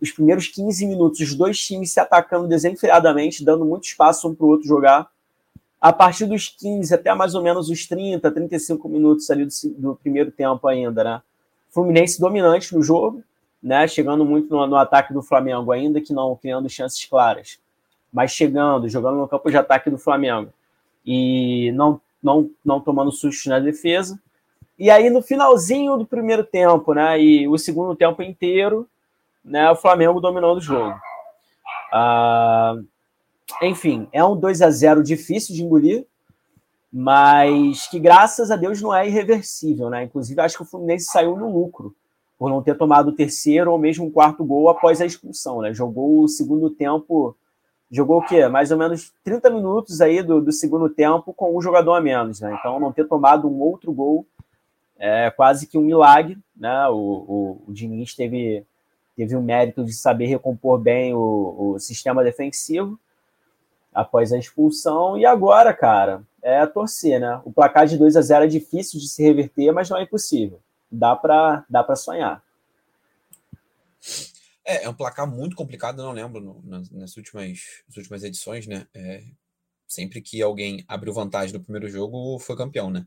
Os 0.01 0.11
primeiros 0.11 0.47
15 0.47 0.85
minutos, 0.87 1.19
os 1.19 1.35
dois 1.35 1.59
times 1.59 1.91
se 1.91 1.99
atacando 1.99 2.47
desenfreadamente, 2.47 3.43
dando 3.43 3.65
muito 3.65 3.83
espaço 3.83 4.27
um 4.27 4.33
para 4.33 4.45
o 4.45 4.49
outro 4.49 4.67
jogar 4.67 5.09
a 5.79 5.93
partir 5.93 6.25
dos 6.25 6.49
15 6.49 6.93
até 6.93 7.13
mais 7.13 7.35
ou 7.35 7.41
menos 7.41 7.69
os 7.69 7.85
30, 7.87 8.29
35 8.29 8.89
minutos 8.89 9.29
ali 9.29 9.45
do, 9.45 9.51
do 9.77 9.95
primeiro 9.95 10.31
tempo 10.31 10.67
ainda, 10.67 11.03
né? 11.03 11.21
Fluminense 11.69 12.19
dominante 12.19 12.75
no 12.75 12.81
jogo, 12.81 13.23
né? 13.61 13.87
Chegando 13.87 14.25
muito 14.25 14.49
no, 14.49 14.67
no, 14.67 14.75
ataque 14.75 15.13
do 15.13 15.21
Flamengo, 15.21 15.71
ainda 15.71 16.01
que 16.01 16.11
não 16.11 16.35
criando 16.35 16.69
chances 16.69 17.05
claras, 17.05 17.59
mas 18.11 18.31
chegando, 18.31 18.89
jogando 18.89 19.17
no 19.17 19.27
campo 19.27 19.49
de 19.49 19.57
ataque 19.57 19.89
do 19.89 19.97
Flamengo 19.97 20.51
e 21.05 21.71
não, 21.73 22.01
não, 22.21 22.49
não 22.65 22.81
tomando 22.81 23.11
susto 23.11 23.47
na 23.49 23.59
defesa. 23.59 24.19
E 24.77 24.89
aí 24.89 25.09
no 25.09 25.21
finalzinho 25.21 25.97
do 25.97 26.05
primeiro 26.05 26.43
tempo, 26.43 26.93
né? 26.93 27.21
E 27.21 27.47
o 27.47 27.57
segundo 27.57 27.95
tempo 27.95 28.21
inteiro, 28.21 28.87
né? 29.43 29.69
O 29.71 29.75
Flamengo 29.75 30.19
dominando 30.19 30.57
o 30.57 30.61
jogo. 30.61 30.99
Ah, 31.91 32.75
enfim, 33.61 34.07
é 34.11 34.23
um 34.23 34.35
2 34.35 34.61
a 34.61 34.69
0 34.69 35.03
difícil 35.03 35.55
de 35.55 35.63
engolir, 35.63 36.05
mas 36.91 37.87
que 37.87 37.99
graças 37.99 38.51
a 38.51 38.55
Deus 38.55 38.81
não 38.81 38.93
é 38.93 39.07
irreversível, 39.07 39.89
né? 39.89 40.03
Inclusive, 40.03 40.39
acho 40.41 40.57
que 40.57 40.63
o 40.63 40.65
Fluminense 40.65 41.05
saiu 41.05 41.35
no 41.35 41.51
lucro 41.51 41.95
por 42.37 42.49
não 42.49 42.63
ter 42.63 42.77
tomado 42.77 43.09
o 43.09 43.15
terceiro 43.15 43.71
ou 43.71 43.77
mesmo 43.77 44.07
o 44.07 44.11
quarto 44.11 44.45
gol 44.45 44.69
após 44.69 45.01
a 45.01 45.05
expulsão, 45.05 45.61
né? 45.61 45.73
Jogou 45.73 46.23
o 46.23 46.27
segundo 46.27 46.69
tempo, 46.69 47.35
jogou 47.91 48.19
o 48.19 48.25
quê? 48.25 48.47
Mais 48.47 48.71
ou 48.71 48.77
menos 48.77 49.11
30 49.25 49.49
minutos 49.49 49.99
aí 49.99 50.23
do, 50.23 50.39
do 50.39 50.51
segundo 50.51 50.89
tempo 50.89 51.33
com 51.33 51.55
um 51.55 51.61
jogador 51.61 51.93
a 51.93 52.01
menos, 52.01 52.39
né? 52.39 52.55
Então, 52.57 52.79
não 52.79 52.93
ter 52.93 53.05
tomado 53.07 53.47
um 53.47 53.59
outro 53.59 53.91
gol 53.91 54.25
é 54.97 55.29
quase 55.31 55.67
que 55.67 55.77
um 55.77 55.81
milagre, 55.81 56.37
né? 56.55 56.87
O, 56.87 56.95
o, 56.95 57.63
o 57.67 57.73
Diniz 57.73 58.15
teve, 58.15 58.65
teve 59.19 59.35
o 59.35 59.41
mérito 59.41 59.83
de 59.83 59.91
saber 59.91 60.27
recompor 60.27 60.79
bem 60.79 61.13
o, 61.13 61.73
o 61.73 61.79
sistema 61.79 62.23
defensivo 62.23 62.97
após 63.93 64.31
a 64.31 64.37
expulsão. 64.37 65.17
E 65.17 65.25
agora, 65.25 65.73
cara, 65.73 66.23
é 66.41 66.65
torcer, 66.65 67.19
né? 67.19 67.41
O 67.43 67.51
placar 67.51 67.85
de 67.85 67.97
2 67.97 68.15
a 68.15 68.21
0 68.21 68.45
é 68.45 68.47
difícil 68.47 68.97
de 68.97 69.09
se 69.09 69.21
reverter, 69.21 69.73
mas 69.73 69.89
não 69.89 69.97
é 69.97 70.03
impossível. 70.03 70.61
Dá 70.89 71.17
para 71.17 71.65
dá 71.69 71.83
para 71.83 71.97
sonhar. 71.97 72.41
É, 74.63 74.85
é 74.85 74.89
um 74.89 74.93
placar 74.93 75.27
muito 75.27 75.53
complicado, 75.53 76.01
não 76.01 76.13
lembro 76.13 76.39
no, 76.39 76.61
nas, 76.63 76.89
nas, 76.89 77.17
últimas, 77.17 77.59
nas 77.89 77.97
últimas 77.97 78.23
edições, 78.23 78.67
né? 78.67 78.87
É, 78.93 79.21
sempre 79.85 80.21
que 80.21 80.41
alguém 80.41 80.85
abriu 80.87 81.13
vantagem 81.13 81.53
no 81.53 81.61
primeiro 81.61 81.89
jogo, 81.89 82.39
foi 82.39 82.55
campeão, 82.55 82.89
né? 82.89 83.05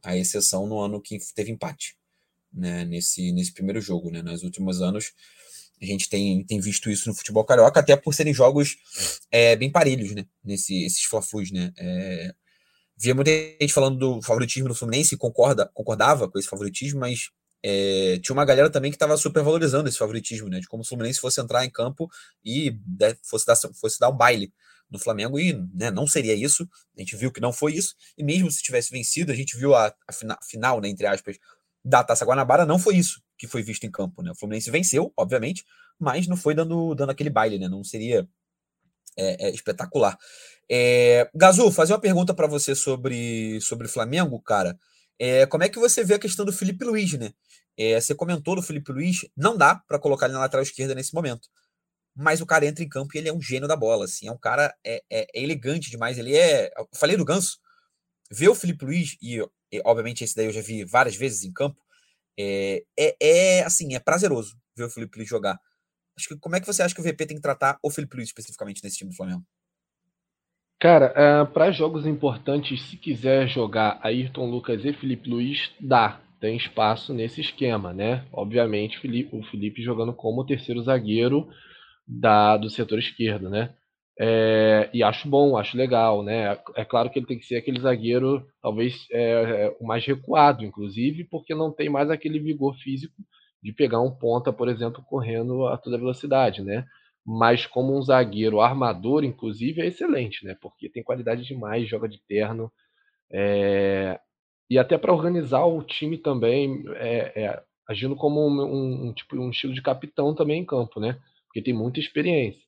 A 0.00 0.16
exceção 0.16 0.68
no 0.68 0.78
ano 0.78 1.00
que 1.00 1.18
teve 1.34 1.50
empate, 1.50 1.96
né? 2.54 2.84
Nesse, 2.84 3.32
nesse 3.32 3.52
primeiro 3.52 3.80
jogo, 3.80 4.10
né? 4.10 4.22
Nos 4.22 4.42
últimos 4.42 4.80
anos, 4.80 5.12
a 5.82 5.84
gente 5.84 6.08
tem, 6.08 6.44
tem 6.44 6.60
visto 6.60 6.90
isso 6.90 7.08
no 7.08 7.14
futebol 7.14 7.44
carioca, 7.44 7.80
até 7.80 7.96
por 7.96 8.14
serem 8.14 8.32
jogos 8.32 8.76
é, 9.30 9.56
bem 9.56 9.70
parelhos, 9.70 10.14
né? 10.14 10.26
Nesse, 10.42 10.84
esses 10.84 11.04
fla-flus, 11.04 11.50
né? 11.50 11.72
É, 11.76 12.34
via 12.96 13.14
muita 13.14 13.30
gente 13.30 13.72
falando 13.72 13.98
do 13.98 14.22
favoritismo 14.22 14.68
do 14.68 14.74
Fluminense, 14.74 15.16
concorda, 15.16 15.70
concordava 15.74 16.30
com 16.30 16.38
esse 16.38 16.48
favoritismo, 16.48 17.00
mas 17.00 17.30
é, 17.62 18.18
tinha 18.22 18.34
uma 18.34 18.44
galera 18.44 18.70
também 18.70 18.90
que 18.90 18.96
estava 18.96 19.16
super 19.16 19.42
valorizando 19.42 19.88
esse 19.88 19.98
favoritismo, 19.98 20.48
né? 20.48 20.60
De 20.60 20.68
como 20.68 20.82
o 20.82 20.86
Fluminense 20.86 21.20
fosse 21.20 21.40
entrar 21.40 21.64
em 21.64 21.70
campo 21.70 22.08
e 22.44 22.76
fosse 23.24 23.46
dar, 23.46 23.56
fosse 23.56 23.98
dar 23.98 24.10
um 24.10 24.16
baile 24.16 24.52
no 24.90 24.98
Flamengo, 24.98 25.38
e 25.40 25.52
né, 25.74 25.90
não 25.90 26.06
seria 26.06 26.34
isso. 26.34 26.68
A 26.96 27.00
gente 27.00 27.16
viu 27.16 27.32
que 27.32 27.40
não 27.40 27.52
foi 27.52 27.74
isso, 27.74 27.94
e 28.16 28.22
mesmo 28.22 28.50
se 28.50 28.62
tivesse 28.62 28.90
vencido, 28.90 29.32
a 29.32 29.34
gente 29.34 29.56
viu 29.56 29.74
a, 29.74 29.92
a 30.06 30.12
fina, 30.12 30.38
final, 30.48 30.80
né, 30.80 30.88
entre 30.88 31.06
aspas, 31.06 31.36
da 31.84 32.02
Taça 32.02 32.24
Guanabara, 32.24 32.64
não 32.64 32.78
foi 32.78 32.96
isso 32.96 33.22
que 33.36 33.46
foi 33.46 33.62
visto 33.62 33.84
em 33.84 33.90
campo, 33.90 34.22
né? 34.22 34.30
O 34.30 34.34
Fluminense 34.34 34.70
venceu, 34.70 35.12
obviamente, 35.16 35.64
mas 35.98 36.26
não 36.26 36.36
foi 36.36 36.54
dando, 36.54 36.94
dando 36.94 37.10
aquele 37.10 37.30
baile, 37.30 37.58
né? 37.58 37.68
Não 37.68 37.84
seria 37.84 38.26
é, 39.16 39.48
é, 39.48 39.50
espetacular. 39.50 40.16
É, 40.70 41.28
Gazu, 41.34 41.70
fazer 41.70 41.92
uma 41.92 42.00
pergunta 42.00 42.32
para 42.32 42.46
você 42.46 42.74
sobre 42.74 43.60
sobre 43.60 43.88
Flamengo, 43.88 44.40
cara. 44.40 44.78
É, 45.18 45.46
como 45.46 45.62
é 45.64 45.68
que 45.68 45.78
você 45.78 46.02
vê 46.02 46.14
a 46.14 46.18
questão 46.18 46.44
do 46.44 46.52
Felipe 46.52 46.84
Luiz, 46.84 47.12
né? 47.14 47.32
É, 47.76 48.00
você 48.00 48.14
comentou 48.14 48.56
do 48.56 48.62
Felipe 48.62 48.92
Luiz, 48.92 49.26
não 49.36 49.56
dá 49.56 49.74
para 49.74 49.98
colocar 49.98 50.26
ele 50.26 50.34
na 50.34 50.40
lateral 50.40 50.62
esquerda 50.62 50.94
nesse 50.94 51.14
momento. 51.14 51.48
Mas 52.16 52.40
o 52.40 52.46
cara 52.46 52.66
entra 52.66 52.84
em 52.84 52.88
campo 52.88 53.10
e 53.14 53.18
ele 53.18 53.28
é 53.28 53.32
um 53.32 53.42
gênio 53.42 53.68
da 53.68 53.76
bola, 53.76 54.04
assim, 54.04 54.28
é 54.28 54.32
um 54.32 54.38
cara 54.38 54.74
é, 54.84 55.02
é, 55.10 55.26
é 55.34 55.42
elegante 55.42 55.90
demais. 55.90 56.18
Ele 56.18 56.36
é, 56.36 56.72
eu 56.78 56.88
falei 56.94 57.16
do 57.16 57.24
Ganso, 57.24 57.58
ver 58.30 58.48
o 58.48 58.54
Felipe 58.54 58.84
Luiz 58.84 59.16
e, 59.20 59.40
obviamente 59.84 60.24
esse 60.24 60.36
daí 60.36 60.46
eu 60.46 60.52
já 60.52 60.60
vi 60.60 60.84
várias 60.84 61.16
vezes 61.16 61.44
em 61.44 61.52
campo 61.52 61.84
é, 62.38 62.82
é, 62.98 63.16
é, 63.20 63.62
assim, 63.62 63.94
é 63.94 64.00
prazeroso 64.00 64.56
ver 64.76 64.84
o 64.84 64.90
Felipe 64.90 65.16
Luiz 65.18 65.28
jogar. 65.28 65.58
Acho 66.16 66.28
que 66.28 66.38
como 66.38 66.56
é 66.56 66.60
que 66.60 66.66
você 66.66 66.82
acha 66.82 66.94
que 66.94 67.00
o 67.00 67.04
VP 67.04 67.26
tem 67.26 67.36
que 67.36 67.42
tratar 67.42 67.78
o 67.82 67.90
Felipe 67.90 68.16
Luiz 68.16 68.28
especificamente 68.28 68.82
nesse 68.82 68.98
time 68.98 69.10
do 69.10 69.16
Flamengo? 69.16 69.44
Cara, 70.80 71.12
uh, 71.12 71.48
é, 71.48 71.52
para 71.52 71.72
jogos 71.72 72.06
importantes, 72.06 72.82
se 72.90 72.96
quiser 72.96 73.48
jogar 73.48 73.98
Ayrton 74.02 74.50
Lucas 74.50 74.84
e 74.84 74.92
Felipe 74.92 75.28
Luiz, 75.28 75.70
dá. 75.80 76.20
Tem 76.40 76.56
espaço 76.56 77.14
nesse 77.14 77.40
esquema, 77.40 77.94
né? 77.94 78.26
Obviamente, 78.30 78.98
o 79.32 79.42
Felipe 79.44 79.82
jogando 79.82 80.12
como 80.12 80.44
terceiro 80.44 80.82
zagueiro 80.82 81.48
da, 82.06 82.58
do 82.58 82.68
setor 82.68 82.98
esquerdo, 82.98 83.48
né? 83.48 83.74
É, 84.18 84.90
e 84.94 85.02
acho 85.02 85.28
bom, 85.28 85.56
acho 85.56 85.76
legal, 85.76 86.22
né? 86.22 86.58
É 86.76 86.84
claro 86.84 87.10
que 87.10 87.18
ele 87.18 87.26
tem 87.26 87.38
que 87.38 87.46
ser 87.46 87.56
aquele 87.56 87.80
zagueiro, 87.80 88.46
talvez 88.62 89.06
é, 89.10 89.66
é, 89.66 89.76
o 89.80 89.86
mais 89.86 90.04
recuado, 90.06 90.64
inclusive, 90.64 91.24
porque 91.24 91.54
não 91.54 91.72
tem 91.72 91.88
mais 91.88 92.10
aquele 92.10 92.38
vigor 92.38 92.76
físico 92.76 93.14
de 93.62 93.72
pegar 93.72 94.00
um 94.00 94.10
ponta, 94.10 94.52
por 94.52 94.68
exemplo, 94.68 95.02
correndo 95.04 95.66
a 95.66 95.76
toda 95.76 95.98
velocidade, 95.98 96.62
né? 96.62 96.86
Mas 97.26 97.66
como 97.66 97.96
um 97.96 98.02
zagueiro 98.02 98.60
armador, 98.60 99.24
inclusive, 99.24 99.80
é 99.80 99.86
excelente, 99.86 100.44
né? 100.44 100.56
Porque 100.60 100.88
tem 100.88 101.02
qualidade 101.02 101.42
demais, 101.44 101.88
joga 101.88 102.08
de 102.08 102.20
terno. 102.28 102.70
É... 103.32 104.20
E 104.70 104.78
até 104.78 104.98
para 104.98 105.12
organizar 105.12 105.64
o 105.64 105.82
time 105.82 106.18
também, 106.18 106.84
é, 106.96 107.44
é, 107.44 107.62
agindo 107.88 108.16
como 108.16 108.40
um, 108.46 108.62
um, 108.62 109.08
um, 109.08 109.14
tipo, 109.14 109.36
um 109.36 109.50
estilo 109.50 109.74
de 109.74 109.82
capitão 109.82 110.34
também 110.34 110.60
em 110.60 110.66
campo, 110.66 111.00
né? 111.00 111.18
porque 111.54 111.62
tem 111.62 111.72
muita 111.72 112.00
experiência. 112.00 112.63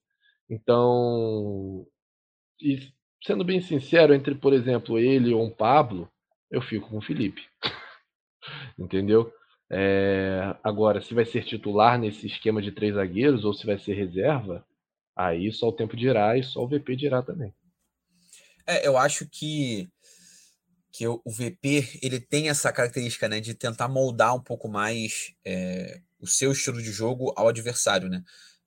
Então, 0.49 1.87
e 2.61 2.93
sendo 3.25 3.45
bem 3.45 3.61
sincero, 3.61 4.15
entre, 4.15 4.35
por 4.35 4.53
exemplo, 4.53 4.99
ele 4.99 5.35
ou 5.35 5.45
um 5.45 5.51
Pablo, 5.51 6.11
eu 6.51 6.63
fico 6.63 6.89
com 6.89 6.99
o 6.99 7.03
Felipe. 7.03 7.43
Entendeu? 8.79 9.33
É, 9.69 10.57
agora, 10.63 11.01
se 11.01 11.13
vai 11.13 11.25
ser 11.25 11.45
titular 11.45 11.99
nesse 11.99 12.27
esquema 12.27 12.63
de 12.63 12.71
três 12.71 12.95
zagueiros 12.95 13.45
ou 13.45 13.53
se 13.53 13.67
vai 13.67 13.79
ser 13.79 13.95
reserva, 13.95 14.65
aí 15.15 15.51
só 15.53 15.69
o 15.69 15.73
tempo 15.73 15.97
dirá 15.97 16.39
e 16.39 16.45
só 16.45 16.63
o 16.63 16.69
VP 16.69 16.95
dirá 16.95 17.23
também. 17.23 17.53
É, 18.67 18.87
eu 18.87 18.97
acho 18.97 19.29
que, 19.29 19.89
que 20.93 21.07
o 21.07 21.23
VP 21.27 21.99
ele 22.03 22.21
tem 22.21 22.49
essa 22.49 22.73
característica 22.73 23.29
né, 23.29 23.41
de 23.41 23.55
tentar 23.55 23.89
moldar 23.89 24.35
um 24.35 24.43
pouco 24.43 24.69
mais 24.69 25.35
é, 25.45 26.01
o 26.21 26.27
seu 26.27 26.53
estilo 26.53 26.81
de 26.81 26.93
jogo 26.93 27.33
ao 27.37 27.49
adversário, 27.49 28.09
né? 28.09 28.23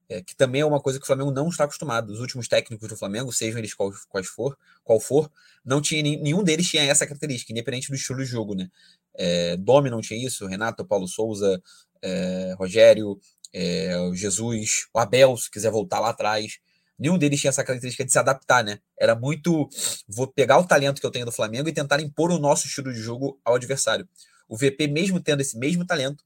É, 0.10 0.24
que 0.24 0.36
também 0.36 0.62
é 0.62 0.66
uma 0.66 0.82
coisa 0.82 0.97
que 0.97 1.03
o 1.03 1.07
Flamengo 1.07 1.32
não 1.32 1.47
está 1.49 1.66
acostumado. 1.66 2.10
Os 2.12 2.20
últimos 2.20 2.47
técnicos 2.47 2.89
do 2.89 2.97
Flamengo, 2.97 3.32
sejam 3.32 3.60
eles 3.60 3.76
qual, 3.76 3.91
quais 4.10 4.28
for, 4.28 4.57
qual 4.84 4.99
for, 4.99 5.32
não 5.64 5.80
tinha 5.80 6.01
nenhum 6.01 6.43
deles 6.43 6.68
tinha 6.68 6.84
essa 6.84 7.05
característica, 7.05 7.51
independente 7.51 7.89
do 7.89 7.95
estilo 7.95 8.18
de 8.20 8.26
jogo, 8.26 8.55
né? 8.55 8.70
É, 9.16 9.55
Domi 9.57 9.89
não 9.89 10.01
tinha 10.01 10.26
isso, 10.26 10.47
Renato, 10.47 10.84
Paulo 10.84 11.07
Souza, 11.07 11.62
é, 12.01 12.55
Rogério, 12.57 13.20
é, 13.53 14.10
Jesus, 14.14 14.88
o 14.93 14.99
Abel, 14.99 15.38
se 15.38 15.49
quiser 15.51 15.72
voltar 15.72 15.99
lá 15.99 16.10
atrás. 16.10 16.60
Nenhum 16.97 17.18
deles 17.18 17.39
tinha 17.39 17.49
essa 17.49 17.64
característica 17.64 18.03
de 18.03 18.12
se 18.12 18.20
adaptar, 18.20 18.64
né? 18.64 18.80
Era 18.99 19.16
muito. 19.16 19.70
Vou 20.07 20.28
pegar 20.28 20.57
o 20.57 20.66
talento 20.66 20.99
que 20.99 21.05
eu 21.05 21.12
tenho 21.12 21.26
do 21.26 21.32
Flamengo 21.32 21.70
e 21.70 21.74
tentar 21.74 22.01
impor 22.01 22.32
o 22.32 22.39
nosso 22.39 22.68
estilo 22.68 22.91
de 22.91 22.99
jogo 22.99 23.39
ao 23.45 23.55
adversário. 23.55 24.07
O 24.49 24.57
VP, 24.57 24.88
mesmo 24.88 25.20
tendo 25.22 25.41
esse 25.41 25.57
mesmo 25.57 25.86
talento, 25.86 26.24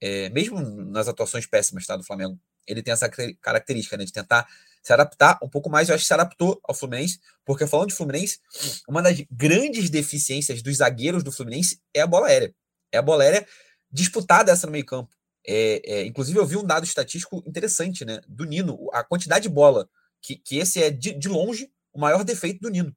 é, 0.00 0.28
mesmo 0.30 0.60
nas 0.60 1.08
atuações 1.08 1.46
péssimas 1.46 1.86
tá, 1.86 1.96
do 1.96 2.04
Flamengo, 2.04 2.38
ele 2.66 2.82
tem 2.82 2.92
essa 2.92 3.08
característica 3.40 3.96
né, 3.96 4.04
de 4.04 4.12
tentar 4.12 4.46
se 4.82 4.92
adaptar 4.92 5.38
um 5.42 5.48
pouco 5.48 5.70
mais. 5.70 5.88
Eu 5.88 5.94
acho 5.94 6.02
que 6.02 6.08
se 6.08 6.14
adaptou 6.14 6.60
ao 6.64 6.74
Fluminense, 6.74 7.20
porque 7.44 7.66
falando 7.66 7.88
de 7.88 7.94
Fluminense, 7.94 8.40
uma 8.88 9.02
das 9.02 9.22
grandes 9.30 9.88
deficiências 9.90 10.62
dos 10.62 10.78
zagueiros 10.78 11.22
do 11.22 11.30
Fluminense 11.30 11.80
é 11.94 12.00
a 12.00 12.06
bola 12.06 12.26
aérea. 12.26 12.54
É 12.90 12.98
a 12.98 13.02
bola 13.02 13.22
aérea 13.22 13.46
disputada 13.90 14.50
essa 14.50 14.66
no 14.66 14.72
meio-campo. 14.72 15.14
É, 15.46 15.82
é, 15.84 16.06
inclusive, 16.06 16.38
eu 16.38 16.46
vi 16.46 16.56
um 16.56 16.64
dado 16.64 16.84
estatístico 16.84 17.42
interessante 17.46 18.04
né, 18.04 18.20
do 18.28 18.44
Nino, 18.44 18.88
a 18.92 19.02
quantidade 19.02 19.44
de 19.44 19.48
bola, 19.48 19.88
que, 20.20 20.36
que 20.36 20.58
esse 20.58 20.82
é 20.82 20.90
de, 20.90 21.12
de 21.12 21.28
longe 21.28 21.70
o 21.92 22.00
maior 22.00 22.24
defeito 22.24 22.60
do 22.60 22.70
Nino, 22.70 22.94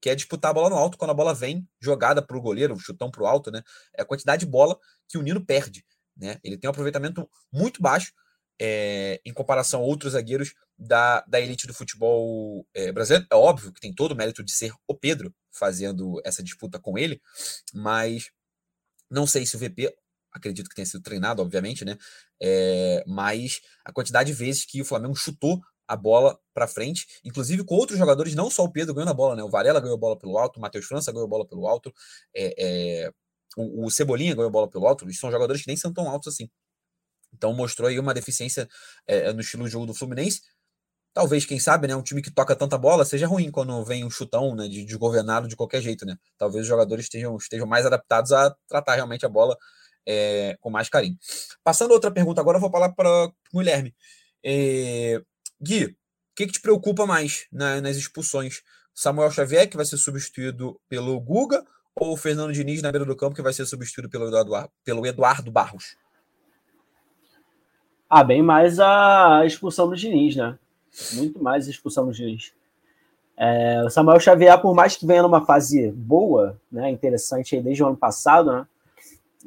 que 0.00 0.10
é 0.10 0.14
disputar 0.14 0.50
a 0.50 0.54
bola 0.54 0.70
no 0.70 0.76
alto 0.76 0.98
quando 0.98 1.10
a 1.10 1.14
bola 1.14 1.34
vem 1.34 1.66
jogada 1.80 2.22
para 2.22 2.36
o 2.36 2.40
goleiro, 2.40 2.78
chutão 2.78 3.10
para 3.10 3.22
o 3.22 3.26
alto, 3.26 3.50
né? 3.50 3.62
É 3.96 4.02
a 4.02 4.04
quantidade 4.04 4.44
de 4.44 4.50
bola 4.50 4.78
que 5.08 5.18
o 5.18 5.22
Nino 5.22 5.44
perde. 5.44 5.84
Né? 6.16 6.38
Ele 6.44 6.56
tem 6.56 6.68
um 6.68 6.70
aproveitamento 6.70 7.28
muito 7.52 7.82
baixo 7.82 8.12
é, 8.60 9.20
em 9.24 9.32
comparação 9.32 9.80
a 9.80 9.84
outros 9.84 10.12
zagueiros 10.12 10.54
da, 10.78 11.22
da 11.22 11.40
elite 11.40 11.66
do 11.66 11.74
futebol 11.74 12.66
é, 12.74 12.92
brasileiro. 12.92 13.26
É 13.30 13.36
óbvio 13.36 13.72
que 13.72 13.80
tem 13.80 13.94
todo 13.94 14.12
o 14.12 14.16
mérito 14.16 14.42
de 14.42 14.52
ser 14.52 14.72
o 14.86 14.94
Pedro 14.94 15.34
fazendo 15.52 16.20
essa 16.24 16.42
disputa 16.42 16.78
com 16.78 16.98
ele, 16.98 17.20
mas 17.74 18.30
não 19.10 19.26
sei 19.26 19.46
se 19.46 19.56
o 19.56 19.58
VP, 19.58 19.94
acredito 20.32 20.68
que 20.68 20.74
tenha 20.74 20.86
sido 20.86 21.02
treinado, 21.02 21.42
obviamente, 21.42 21.84
né? 21.84 21.96
É, 22.40 23.02
mas 23.06 23.60
a 23.84 23.92
quantidade 23.92 24.30
de 24.32 24.38
vezes 24.38 24.64
que 24.64 24.80
o 24.80 24.84
Flamengo 24.84 25.14
chutou 25.14 25.60
a 25.88 25.96
bola 25.96 26.38
para 26.52 26.66
frente, 26.66 27.06
inclusive 27.24 27.64
com 27.64 27.74
outros 27.74 27.98
jogadores, 27.98 28.34
não 28.34 28.50
só 28.50 28.64
o 28.64 28.72
Pedro 28.72 28.94
ganhando 28.94 29.10
a 29.10 29.14
bola, 29.14 29.36
né? 29.36 29.42
O 29.42 29.50
Varela 29.50 29.80
ganhou 29.80 29.96
a 29.96 30.00
bola 30.00 30.18
pelo 30.18 30.36
alto, 30.36 30.58
o 30.58 30.60
Matheus 30.60 30.84
França 30.84 31.12
ganhou 31.12 31.26
a 31.26 31.28
bola 31.30 31.46
pelo 31.46 31.66
alto, 31.66 31.92
é, 32.34 33.04
é, 33.06 33.12
o, 33.56 33.86
o, 33.86 33.90
Cebolinha 33.90 34.34
ganhou 34.34 34.48
a 34.48 34.52
bola 34.52 34.68
pelo 34.68 34.86
alto, 34.86 35.10
são 35.14 35.30
jogadores 35.30 35.62
que 35.62 35.68
nem 35.68 35.76
são 35.76 35.92
tão 35.92 36.08
altos 36.08 36.34
assim. 36.34 36.50
Então 37.36 37.52
mostrou 37.52 37.88
aí 37.88 37.98
uma 37.98 38.14
deficiência 38.14 38.68
é, 39.06 39.32
no 39.32 39.40
estilo 39.40 39.64
de 39.64 39.70
jogo 39.70 39.86
do 39.86 39.94
Fluminense. 39.94 40.40
Talvez, 41.14 41.46
quem 41.46 41.58
sabe, 41.58 41.88
né, 41.88 41.96
um 41.96 42.02
time 42.02 42.20
que 42.20 42.30
toca 42.30 42.54
tanta 42.54 42.76
bola 42.76 43.04
seja 43.04 43.26
ruim 43.26 43.50
quando 43.50 43.82
vem 43.84 44.04
um 44.04 44.10
chutão 44.10 44.54
né, 44.54 44.68
de, 44.68 44.84
de 44.84 44.96
governado 44.98 45.48
de 45.48 45.56
qualquer 45.56 45.80
jeito. 45.80 46.04
Né? 46.04 46.16
Talvez 46.36 46.62
os 46.62 46.68
jogadores 46.68 47.06
estejam, 47.06 47.36
estejam 47.36 47.66
mais 47.66 47.86
adaptados 47.86 48.32
a 48.32 48.54
tratar 48.68 48.96
realmente 48.96 49.24
a 49.24 49.28
bola 49.28 49.56
é, 50.06 50.56
com 50.60 50.70
mais 50.70 50.88
carinho. 50.88 51.16
Passando 51.64 51.92
outra 51.92 52.10
pergunta 52.10 52.40
agora, 52.40 52.58
eu 52.58 52.60
vou 52.60 52.70
falar 52.70 52.92
para 52.92 53.08
o 53.52 53.58
Guilherme. 53.58 53.94
É, 54.44 55.20
Gui, 55.60 55.86
o 55.86 55.96
que, 56.36 56.46
que, 56.46 56.52
te 56.52 56.60
preocupa 56.60 57.06
mais 57.06 57.46
na, 57.50 57.80
nas 57.80 57.96
expulsões? 57.96 58.60
Samuel 58.94 59.30
Xavier, 59.30 59.68
que 59.68 59.76
vai 59.76 59.84
ser 59.84 59.96
substituído 59.96 60.80
pelo 60.88 61.18
Guga, 61.20 61.64
ou 61.94 62.16
Fernando 62.16 62.52
Diniz 62.52 62.82
na 62.82 62.92
beira 62.92 63.04
do 63.04 63.16
campo, 63.16 63.34
que 63.34 63.42
vai 63.42 63.52
ser 63.52 63.66
substituído 63.66 64.08
pelo 64.08 64.28
Eduardo, 64.28 64.70
pelo 64.84 65.06
Eduardo 65.06 65.50
Barros? 65.50 65.96
Ah, 68.08 68.22
bem 68.22 68.42
mais 68.42 68.78
a 68.78 69.42
expulsão 69.44 69.88
do 69.88 69.96
Diniz, 69.96 70.36
né? 70.36 70.56
Muito 71.14 71.42
mais 71.42 71.66
a 71.66 71.70
expulsão 71.70 72.06
do 72.06 72.12
Diniz. 72.12 72.52
É, 73.36 73.82
o 73.84 73.90
Samuel 73.90 74.20
Xavier, 74.20 74.60
por 74.60 74.74
mais 74.74 74.96
que 74.96 75.06
venha 75.06 75.22
numa 75.22 75.44
fase 75.44 75.90
boa, 75.90 76.56
né, 76.72 76.90
interessante 76.90 77.60
desde 77.60 77.82
o 77.82 77.86
ano 77.86 77.96
passado, 77.96 78.50
né, 78.50 78.66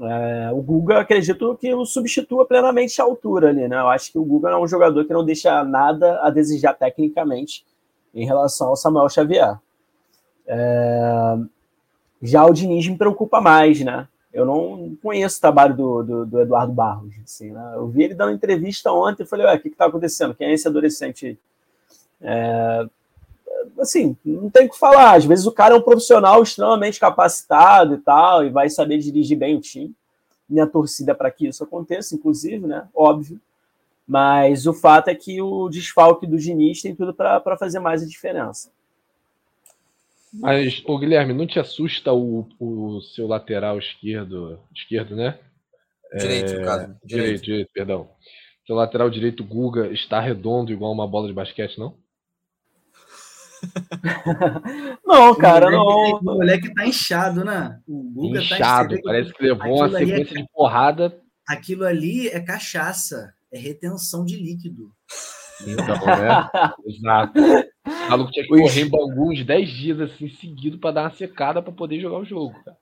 é, 0.02 0.52
o 0.52 0.62
Guga 0.62 1.00
acredito 1.00 1.58
que 1.60 1.74
o 1.74 1.86
substitua 1.86 2.46
plenamente 2.46 3.02
a 3.02 3.04
altura 3.04 3.50
ali, 3.50 3.68
né? 3.68 3.78
Eu 3.78 3.90
acho 3.90 4.12
que 4.12 4.18
o 4.18 4.24
Guga 4.24 4.50
é 4.50 4.58
um 4.58 4.68
jogador 4.68 5.04
que 5.06 5.12
não 5.12 5.26
deixa 5.26 5.62
nada 5.64 6.22
a 6.22 6.30
desejar 6.30 6.74
tecnicamente 6.74 7.66
em 8.14 8.26
relação 8.26 8.70
ao 8.70 8.76
Samuel 8.78 9.10
Xavier. 9.10 9.58
É, 10.48 11.38
já 12.22 12.46
o 12.46 12.54
Diniz 12.54 12.88
me 12.88 12.98
preocupa 12.98 13.42
mais, 13.42 13.82
né? 13.82 14.08
Eu 14.32 14.46
não 14.46 14.96
conheço 15.02 15.38
o 15.38 15.42
trabalho 15.42 15.76
do, 15.76 16.04
do, 16.04 16.26
do 16.26 16.42
Eduardo 16.42 16.72
Barros. 16.72 17.14
Assim, 17.24 17.52
né? 17.52 17.74
Eu 17.76 17.88
vi 17.88 18.04
ele 18.04 18.14
dando 18.14 18.34
entrevista 18.34 18.92
ontem 18.92 19.24
e 19.24 19.26
falei, 19.26 19.46
ué, 19.46 19.56
o 19.56 19.60
que 19.60 19.70
está 19.70 19.86
acontecendo? 19.86 20.36
Quem 20.36 20.48
é 20.48 20.54
esse 20.54 20.68
adolescente? 20.68 21.38
É, 22.22 22.88
assim, 23.80 24.16
não 24.24 24.50
tem 24.50 24.68
o 24.68 24.70
que 24.70 24.78
falar. 24.78 25.16
Às 25.16 25.26
vezes 25.26 25.46
o 25.46 25.52
cara 25.52 25.74
é 25.74 25.78
um 25.78 25.82
profissional 25.82 26.44
extremamente 26.44 27.00
capacitado 27.00 27.96
e 27.96 27.98
tal, 27.98 28.46
e 28.46 28.50
vai 28.50 28.70
saber 28.70 29.00
dirigir 29.00 29.38
bem 29.38 29.56
o 29.56 29.62
time. 29.62 29.94
Minha 30.48 30.68
torcida 30.68 31.14
para 31.16 31.32
que 31.32 31.48
isso 31.48 31.64
aconteça, 31.64 32.16
inclusive, 32.16 32.66
né? 32.66 32.88
Óbvio. 32.94 33.40
Mas 34.08 34.66
o 34.66 34.74
fato 34.74 35.10
é 35.10 35.16
que 35.16 35.42
o 35.42 35.70
desfalque 35.70 36.26
do 36.26 36.38
Diniz 36.38 36.82
tem 36.82 36.96
tudo 36.96 37.14
para 37.14 37.58
fazer 37.58 37.80
mais 37.80 38.02
a 38.02 38.08
diferença. 38.08 38.70
Mas, 40.34 40.84
ô 40.86 40.98
Guilherme, 40.98 41.34
não 41.34 41.48
te 41.48 41.60
assusta 41.60 42.14
o, 42.14 42.48
o 42.60 43.02
seu 43.02 43.28
lateral 43.28 43.80
esquerdo, 43.80 44.60
esquerdo, 44.76 45.16
né? 45.16 45.40
Direito, 46.18 46.54
é, 46.54 46.60
no 46.60 46.66
caso. 46.66 46.82
Direito. 46.82 47.08
direito, 47.08 47.44
direito, 47.44 47.72
perdão. 47.74 48.10
Seu 48.66 48.76
lateral 48.76 49.10
direito, 49.10 49.44
Guga, 49.44 49.88
está 49.88 50.20
redondo 50.20 50.72
igual 50.72 50.92
uma 50.92 51.08
bola 51.08 51.28
de 51.28 51.34
basquete, 51.34 51.80
não? 51.80 51.98
não, 55.06 55.36
cara, 55.36 55.70
não. 55.72 55.86
O 55.86 56.24
moleque 56.24 56.74
tá 56.74 56.86
inchado, 56.86 57.44
né? 57.44 57.80
O 57.88 58.04
Guga 58.04 58.40
tá 58.40 58.56
inchado, 58.56 58.96
tá 58.96 59.02
parece 59.04 59.34
que 59.34 59.44
levou 59.44 59.78
uma 59.78 59.88
é 59.88 60.06
sequência 60.06 60.38
é... 60.38 60.42
de 60.42 60.48
porrada. 60.54 61.22
Aquilo 61.48 61.84
ali 61.84 62.28
é 62.28 62.40
cachaça, 62.40 63.34
é 63.52 63.58
retenção 63.58 64.24
de 64.24 64.38
líquido. 64.38 64.92
Então, 65.66 65.86
né? 66.06 66.50
Exato. 66.86 67.40
O 67.40 68.10
maluco 68.10 68.32
tinha 68.32 68.46
que 68.46 68.50
correr 68.50 68.82
em 68.82 68.90
Bangu 68.90 69.32
uns 69.32 69.46
10 69.46 69.70
dias 69.70 70.02
assim, 70.02 70.30
seguido 70.30 70.78
para 70.80 70.92
dar 70.92 71.02
uma 71.04 71.12
secada 71.12 71.62
para 71.62 71.72
poder 71.72 72.00
jogar 72.00 72.20
o 72.20 72.26
jogo, 72.26 72.54
cara. 72.64 72.78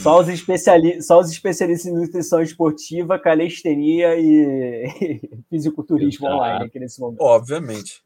Só 0.00 0.20
os, 0.20 0.28
especiali 0.28 1.02
só 1.02 1.18
os 1.18 1.30
especialistas 1.30 1.92
em 1.92 1.94
nutrição 1.94 2.40
esportiva, 2.40 3.18
calistenia 3.18 4.16
e, 4.16 4.88
e 5.00 5.20
fisiculturismo 5.50 6.26
Exato. 6.26 6.36
online 6.36 6.64
aqui 6.66 6.78
nesse 6.78 7.00
momento. 7.00 7.20
Obviamente. 7.20 8.02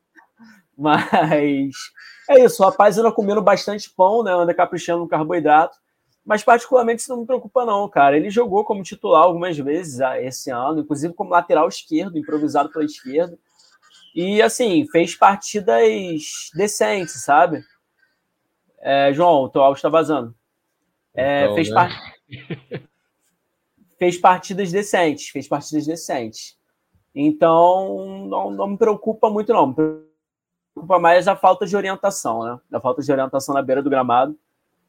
Mas 0.76 1.04
é 2.28 2.44
isso, 2.44 2.62
o 2.62 2.66
rapaz 2.66 2.98
anda 2.98 3.12
comendo 3.12 3.42
bastante 3.42 3.90
pão, 3.90 4.22
né? 4.22 4.32
Anda 4.32 4.52
caprichando 4.54 5.00
no 5.00 5.08
carboidrato. 5.08 5.76
Mas 6.24 6.42
particularmente 6.42 7.02
isso 7.02 7.12
não 7.12 7.20
me 7.20 7.26
preocupa, 7.26 7.64
não, 7.64 7.88
cara. 7.88 8.16
Ele 8.16 8.30
jogou 8.30 8.64
como 8.64 8.82
titular 8.82 9.22
algumas 9.22 9.56
vezes 9.56 10.00
ah, 10.00 10.20
esse 10.20 10.50
ano, 10.50 10.80
inclusive 10.80 11.14
como 11.14 11.30
lateral 11.30 11.68
esquerdo, 11.68 12.18
improvisado 12.18 12.68
pela 12.70 12.84
esquerda. 12.84 13.38
E, 14.16 14.40
assim, 14.40 14.86
fez 14.90 15.14
partidas 15.14 16.50
decentes, 16.54 17.22
sabe? 17.22 17.62
É, 18.78 19.12
João, 19.12 19.42
o 19.42 19.48
teu 19.50 19.60
áudio 19.60 19.76
está 19.76 19.90
vazando. 19.90 20.34
É, 21.14 21.42
então, 21.44 21.54
fez, 21.54 21.68
né? 21.68 21.74
part... 21.74 21.94
fez 23.98 24.16
partidas 24.16 24.72
decentes, 24.72 25.28
fez 25.28 25.46
partidas 25.46 25.84
decentes. 25.84 26.56
Então, 27.14 28.26
não, 28.26 28.50
não 28.50 28.68
me 28.68 28.78
preocupa 28.78 29.28
muito, 29.28 29.52
não. 29.52 29.66
Me 29.66 29.74
preocupa 29.74 30.98
mais 30.98 31.28
a 31.28 31.36
falta 31.36 31.66
de 31.66 31.76
orientação, 31.76 32.42
né? 32.42 32.58
A 32.72 32.80
falta 32.80 33.02
de 33.02 33.12
orientação 33.12 33.54
na 33.54 33.60
beira 33.60 33.82
do 33.82 33.90
gramado. 33.90 34.34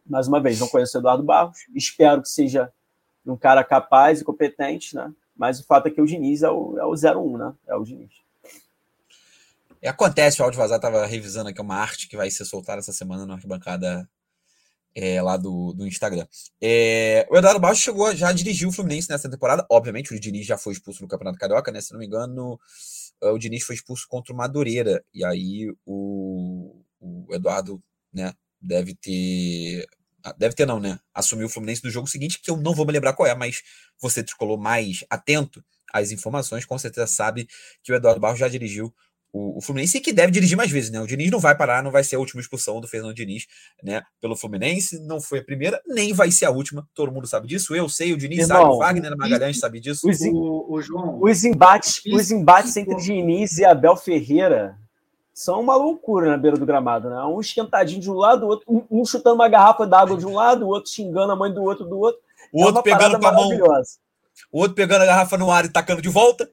Mais 0.06 0.30
uma 0.30 0.40
vez, 0.40 0.58
não 0.58 0.70
conheço 0.70 0.98
o 0.98 1.02
Eduardo 1.02 1.24
Barros. 1.24 1.58
Espero 1.76 2.22
que 2.22 2.30
seja 2.30 2.72
um 3.26 3.36
cara 3.36 3.62
capaz 3.62 4.22
e 4.22 4.24
competente, 4.24 4.96
né? 4.96 5.14
Mas 5.36 5.60
o 5.60 5.66
fato 5.66 5.88
é 5.88 5.92
que 5.92 6.02
o 6.02 6.06
Diniz 6.06 6.44
é 6.44 6.50
o, 6.50 6.80
é 6.80 6.86
o 6.86 6.94
01, 6.94 7.38
né? 7.38 7.54
É 7.68 7.76
o 7.76 7.84
Diniz. 7.84 8.27
Acontece, 9.86 10.42
o 10.42 10.46
áudio 10.46 10.60
vazar 10.60 10.78
estava 10.78 11.06
revisando 11.06 11.50
aqui 11.50 11.62
uma 11.62 11.76
arte 11.76 12.08
que 12.08 12.18
vai 12.18 12.30
ser 12.32 12.46
soltada 12.46 12.80
essa 12.80 12.94
semana 12.94 13.26
na 13.26 13.36
arquibancada 13.36 14.10
é, 14.96 15.22
lá 15.22 15.38
do, 15.38 15.74
do 15.74 15.88
Instagram. 15.88 16.28
É, 16.60 17.28
o 17.30 17.38
Eduardo 17.38 17.60
Baixo 17.60 17.82
chegou, 17.82 18.16
já 18.16 18.32
dirigiu 18.32 18.70
o 18.70 18.72
Fluminense 18.72 19.10
nessa 19.10 19.30
temporada. 19.30 19.66
Obviamente, 19.70 20.14
o 20.14 20.20
Diniz 20.20 20.46
já 20.46 20.58
foi 20.58 20.74
expulso 20.74 21.04
no 21.04 21.08
Campeonato 21.08 21.38
Carioca, 21.38 21.72
né? 21.72 21.80
Se 21.82 21.94
não 21.94 22.00
me 22.00 22.08
engano, 22.08 22.60
uh, 23.22 23.30
o 23.30 23.38
Diniz 23.38 23.64
foi 23.64 23.76
expulso 23.76 24.08
contra 24.08 24.34
o 24.34 24.36
Madureira, 24.36 25.04
e 25.14 25.24
aí 25.24 25.72
o, 25.86 26.82
o 27.00 27.28
Eduardo, 27.36 27.82
né, 28.12 28.34
deve 28.60 28.96
ter 28.96 29.88
ah, 30.24 30.34
deve 30.38 30.56
ter 30.56 30.66
não, 30.66 30.80
né? 30.80 31.00
Assumiu 31.14 31.46
o 31.46 31.50
Fluminense 31.50 31.84
no 31.84 31.92
jogo 31.92 32.08
seguinte, 32.08 32.40
que 32.42 32.50
eu 32.50 32.58
não 32.58 32.74
vou 32.74 32.86
me 32.86 32.92
lembrar 32.92 33.14
qual 33.14 33.28
é, 33.28 33.36
mas 33.36 33.62
você 34.02 34.24
tricolou 34.24 34.58
mais 34.58 35.06
atento 35.10 35.64
às 35.94 36.12
informações, 36.12 36.66
com 36.66 36.78
certeza 36.78 37.08
sabe 37.08 37.48
que 37.84 37.92
o 37.92 37.96
Eduardo 37.96 38.20
Barros 38.20 38.40
já 38.40 38.48
dirigiu 38.48 38.94
o, 39.32 39.58
o, 39.58 39.62
Fluminense 39.62 39.98
e 39.98 40.02
que 40.02 40.14
deve 40.14 40.32
dirigir 40.32 40.58
mais 40.58 40.72
vezes, 40.72 40.90
né? 40.90 41.00
O 41.00 41.08
Diniz 41.08 41.30
não 41.30 41.40
vai 41.40 41.56
parar, 41.56 41.84
não 41.84 41.92
vai 41.92 42.04
ser 42.04 42.16
a 42.16 42.20
última 42.20 42.42
expulsão 42.42 42.80
do 42.80 42.88
Fernando 42.88 43.14
Diniz, 43.14 43.46
né? 43.84 44.02
Pelo 44.22 44.36
Fluminense, 44.36 45.00
não 45.06 45.20
foi 45.20 45.40
a 45.40 45.44
primeira, 45.44 45.82
nem 45.86 46.14
vai 46.14 46.32
ser 46.32 46.46
a 46.46 46.52
última. 46.52 46.88
Todo 46.94 47.12
mundo 47.12 47.28
sabe 47.28 47.48
disso. 47.48 47.76
Eu 47.76 47.90
sei, 47.90 48.14
o 48.14 48.18
Diniz 48.18 48.48
Irmão, 48.48 48.58
sabe, 48.58 48.70
o 48.70 48.78
Wagner 48.78 49.18
Magalhães 49.18 49.60
sabe 49.60 49.80
disso. 49.80 50.10
Os, 50.10 50.22
o, 50.22 50.66
o 50.70 50.82
João, 50.82 51.20
os 51.22 51.44
embates, 51.44 52.02
os 52.12 52.32
embates 52.32 52.76
entre 52.78 52.96
Diniz 52.96 53.58
e 53.58 53.66
Abel 53.66 53.96
Ferreira 53.96 54.78
são 55.34 55.62
uma 55.62 55.76
loucura 55.76 56.32
na 56.32 56.38
beira 56.38 56.58
do 56.58 56.66
gramado, 56.66 57.10
né? 57.10 57.22
Um 57.26 57.40
esquentadinho 57.40 58.02
de 58.02 58.10
um 58.10 58.16
lado, 58.16 58.48
outro, 58.48 58.66
um, 58.68 59.02
um 59.02 59.06
chutando 59.06 59.36
uma 59.36 59.48
garrafa 59.48 59.86
d'água 59.86 60.18
de 60.18 60.26
um 60.26 60.34
lado, 60.34 60.66
o 60.66 60.70
outro 60.70 60.92
xingando 60.92 61.32
a 61.32 61.36
mãe 61.36 61.54
do 61.54 61.62
outro 61.62 61.86
do 61.86 62.00
outro. 62.00 62.20
O 62.52 62.64
é 62.64 62.66
outro 62.66 62.82
pegando 62.82 63.20
com 63.20 63.28
a 63.28 63.32
mão. 63.32 63.50
O 64.52 64.62
outro 64.62 64.74
pegando 64.74 65.04
a 65.04 65.06
garrafa 65.06 65.38
no 65.38 65.52
ar 65.52 65.66
e 65.66 65.70
tacando 65.70 66.02
de 66.02 66.10
volta. 66.10 66.50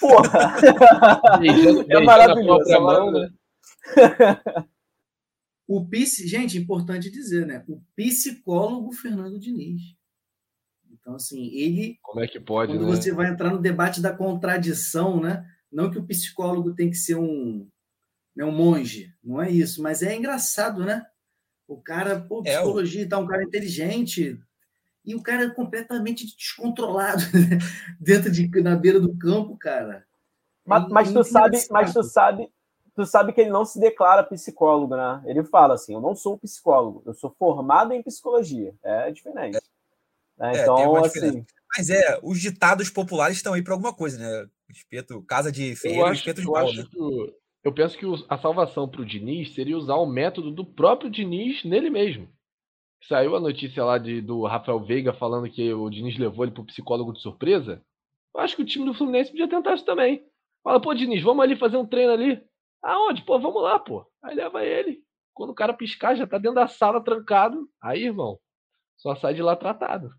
Porra! 0.00 0.56
é 1.88 2.00
maravilhoso. 2.00 2.70
É 2.70 2.78
maravilhoso. 2.78 3.20
Né? 3.20 3.30
o 5.66 5.88
psic... 5.88 6.28
Gente, 6.28 6.58
importante 6.58 7.10
dizer, 7.10 7.46
né? 7.46 7.64
O 7.68 7.80
psicólogo 7.96 8.92
Fernando 8.92 9.38
Diniz. 9.38 9.80
Então, 10.90 11.14
assim, 11.14 11.48
ele. 11.54 11.98
Como 12.02 12.20
é 12.20 12.28
que 12.28 12.38
pode? 12.38 12.72
Quando 12.72 12.86
né? 12.86 12.90
você 12.90 13.12
vai 13.12 13.28
entrar 13.28 13.50
no 13.50 13.60
debate 13.60 14.00
da 14.00 14.14
contradição, 14.14 15.20
né? 15.20 15.44
Não 15.70 15.90
que 15.90 15.98
o 15.98 16.06
psicólogo 16.06 16.74
tem 16.74 16.90
que 16.90 16.96
ser 16.96 17.16
um, 17.16 17.66
né, 18.36 18.44
um 18.44 18.52
monge, 18.52 19.14
não 19.24 19.40
é 19.40 19.50
isso, 19.50 19.82
mas 19.82 20.02
é 20.02 20.14
engraçado, 20.14 20.84
né? 20.84 21.04
O 21.66 21.80
cara, 21.80 22.20
pô, 22.20 22.42
psicologia 22.42 23.02
é, 23.02 23.06
o... 23.06 23.08
tá, 23.08 23.18
um 23.18 23.26
cara 23.26 23.42
inteligente, 23.42 24.38
e 25.04 25.14
o 25.14 25.22
cara 25.22 25.44
é 25.44 25.50
completamente 25.50 26.26
descontrolado 26.36 27.22
né? 27.32 27.58
dentro 28.00 28.30
de 28.30 28.48
na 28.62 28.76
beira 28.76 29.00
do 29.00 29.16
campo, 29.16 29.56
cara. 29.56 30.06
Mas, 30.64 30.88
mas 30.88 31.12
tu 31.12 31.24
sabe, 31.24 31.58
mas 31.70 31.92
tu 31.92 32.02
sabe, 32.04 32.48
tu 32.94 33.04
sabe 33.04 33.32
que 33.32 33.40
ele 33.40 33.50
não 33.50 33.64
se 33.64 33.80
declara 33.80 34.22
psicólogo, 34.22 34.96
né? 34.96 35.22
Ele 35.26 35.42
fala 35.44 35.74
assim: 35.74 35.94
eu 35.94 36.00
não 36.00 36.14
sou 36.14 36.38
psicólogo, 36.38 37.02
eu 37.04 37.14
sou 37.14 37.34
formado 37.36 37.92
em 37.92 38.02
psicologia. 38.02 38.72
É 38.82 39.10
diferente. 39.10 39.58
É, 40.38 40.58
é, 40.58 40.62
então, 40.62 40.96
assim. 40.96 41.44
Mas 41.76 41.90
é, 41.90 42.18
os 42.22 42.40
ditados 42.40 42.90
populares 42.90 43.38
estão 43.38 43.54
aí 43.54 43.62
para 43.62 43.74
alguma 43.74 43.94
coisa, 43.94 44.18
né? 44.18 44.48
Espeto, 44.68 45.22
casa 45.22 45.50
de 45.50 45.74
feira, 45.74 46.12
espeto 46.12 46.40
de 46.40 46.46
pau, 46.46 46.72
né? 46.72 46.84
Eu 47.64 47.72
penso 47.72 47.96
que 47.96 48.04
a 48.28 48.38
salvação 48.38 48.88
para 48.88 49.02
o 49.02 49.06
Diniz 49.06 49.54
seria 49.54 49.76
usar 49.76 49.94
o 49.94 50.06
método 50.06 50.50
do 50.50 50.64
próprio 50.64 51.10
Diniz 51.10 51.64
nele 51.64 51.90
mesmo. 51.90 52.28
Saiu 53.08 53.34
a 53.34 53.40
notícia 53.40 53.84
lá 53.84 53.98
de, 53.98 54.20
do 54.20 54.44
Rafael 54.44 54.80
Veiga 54.80 55.12
falando 55.12 55.50
que 55.50 55.72
o 55.72 55.90
Diniz 55.90 56.16
levou 56.18 56.44
ele 56.44 56.54
pro 56.54 56.64
psicólogo 56.64 57.12
de 57.12 57.20
surpresa. 57.20 57.82
Eu 58.34 58.40
acho 58.40 58.56
que 58.56 58.62
o 58.62 58.66
time 58.66 58.84
do 58.84 58.94
Fluminense 58.94 59.30
podia 59.30 59.48
tentar 59.48 59.74
isso 59.74 59.84
também. 59.84 60.24
Fala, 60.62 60.80
pô, 60.80 60.94
Diniz, 60.94 61.22
vamos 61.22 61.42
ali 61.42 61.56
fazer 61.56 61.76
um 61.76 61.86
treino 61.86 62.12
ali. 62.12 62.42
Aonde? 62.82 63.22
Pô, 63.22 63.38
vamos 63.38 63.62
lá, 63.62 63.78
pô. 63.78 64.06
Aí 64.22 64.34
leva 64.34 64.64
ele. 64.64 65.02
Quando 65.34 65.50
o 65.50 65.54
cara 65.54 65.72
piscar, 65.72 66.14
já 66.14 66.26
tá 66.26 66.38
dentro 66.38 66.54
da 66.54 66.68
sala 66.68 67.02
trancado. 67.02 67.68
Aí, 67.82 68.04
irmão, 68.04 68.38
só 68.96 69.16
sai 69.16 69.34
de 69.34 69.42
lá 69.42 69.56
tratado. 69.56 70.10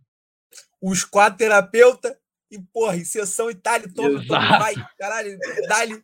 Os 0.81 1.05
quatro 1.05 1.37
terapeutas 1.37 2.13
e, 2.51 2.59
porra, 2.59 2.97
em 2.97 3.05
sessão 3.05 3.49
Itália, 3.49 3.87
todo, 3.95 4.15
todo 4.15 4.27
vai, 4.27 4.75
caralho, 4.99 5.37
dá-lhe. 5.67 6.03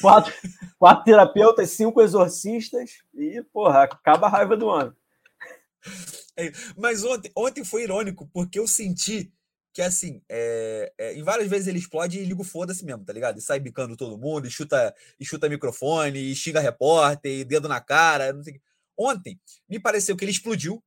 Quatro, 0.00 0.32
quatro 0.78 1.04
terapeutas, 1.04 1.70
cinco 1.70 2.00
exorcistas 2.00 2.90
e, 3.12 3.42
porra, 3.52 3.82
acaba 3.82 4.26
a 4.28 4.30
raiva 4.30 4.56
do 4.56 4.70
ano. 4.70 4.96
É, 6.40 6.52
mas 6.76 7.04
ontem, 7.04 7.30
ontem 7.36 7.64
foi 7.64 7.82
irônico, 7.84 8.28
porque 8.32 8.58
eu 8.58 8.66
senti 8.66 9.32
que, 9.72 9.82
assim, 9.82 10.20
é, 10.28 10.92
é, 10.98 11.14
em 11.14 11.22
várias 11.22 11.48
vezes 11.48 11.68
ele 11.68 11.78
explode 11.78 12.18
e 12.18 12.24
liga 12.24 12.40
o 12.40 12.44
foda-se 12.44 12.84
mesmo, 12.84 13.04
tá 13.04 13.12
ligado? 13.12 13.38
E 13.38 13.42
sai 13.42 13.60
bicando 13.60 13.96
todo 13.96 14.18
mundo, 14.18 14.46
e 14.46 14.50
chuta, 14.50 14.94
e 15.18 15.24
chuta 15.24 15.48
microfone, 15.48 16.18
e 16.18 16.34
xinga 16.34 16.60
repórter, 16.60 17.30
e 17.40 17.44
dedo 17.44 17.68
na 17.68 17.80
cara, 17.80 18.32
não 18.32 18.42
sei 18.42 18.60
Ontem, 18.98 19.40
me 19.68 19.80
pareceu 19.80 20.14
que 20.16 20.24
ele 20.24 20.32
explodiu. 20.32 20.82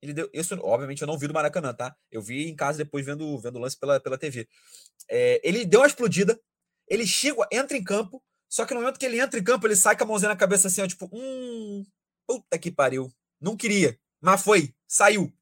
Ele 0.00 0.12
deu, 0.12 0.30
isso, 0.32 0.54
obviamente, 0.62 1.02
eu 1.02 1.06
não 1.08 1.18
vi 1.18 1.26
do 1.26 1.34
Maracanã, 1.34 1.74
tá? 1.74 1.96
Eu 2.12 2.22
vi 2.22 2.48
em 2.48 2.54
casa 2.54 2.78
depois 2.78 3.04
vendo, 3.04 3.36
vendo 3.40 3.56
o 3.56 3.58
lance 3.60 3.76
pela, 3.76 3.98
pela 3.98 4.16
TV. 4.16 4.46
É, 5.10 5.40
ele 5.42 5.64
deu 5.64 5.80
uma 5.80 5.86
explodida, 5.86 6.38
ele 6.88 7.06
chega, 7.06 7.44
entra 7.50 7.76
em 7.76 7.82
campo, 7.82 8.22
só 8.48 8.64
que 8.64 8.72
no 8.72 8.80
momento 8.80 8.98
que 9.00 9.06
ele 9.06 9.18
entra 9.18 9.40
em 9.40 9.42
campo, 9.42 9.66
ele 9.66 9.74
sai 9.74 9.96
com 9.96 10.04
a 10.04 10.06
mãozinha 10.06 10.28
na 10.28 10.36
cabeça 10.36 10.68
assim, 10.68 10.80
ó, 10.80 10.86
tipo, 10.86 11.10
hum, 11.12 11.84
puta 12.26 12.58
que 12.58 12.70
pariu. 12.70 13.10
Não 13.40 13.56
queria, 13.56 13.98
mas 14.20 14.42
foi, 14.42 14.72
saiu. 14.86 15.32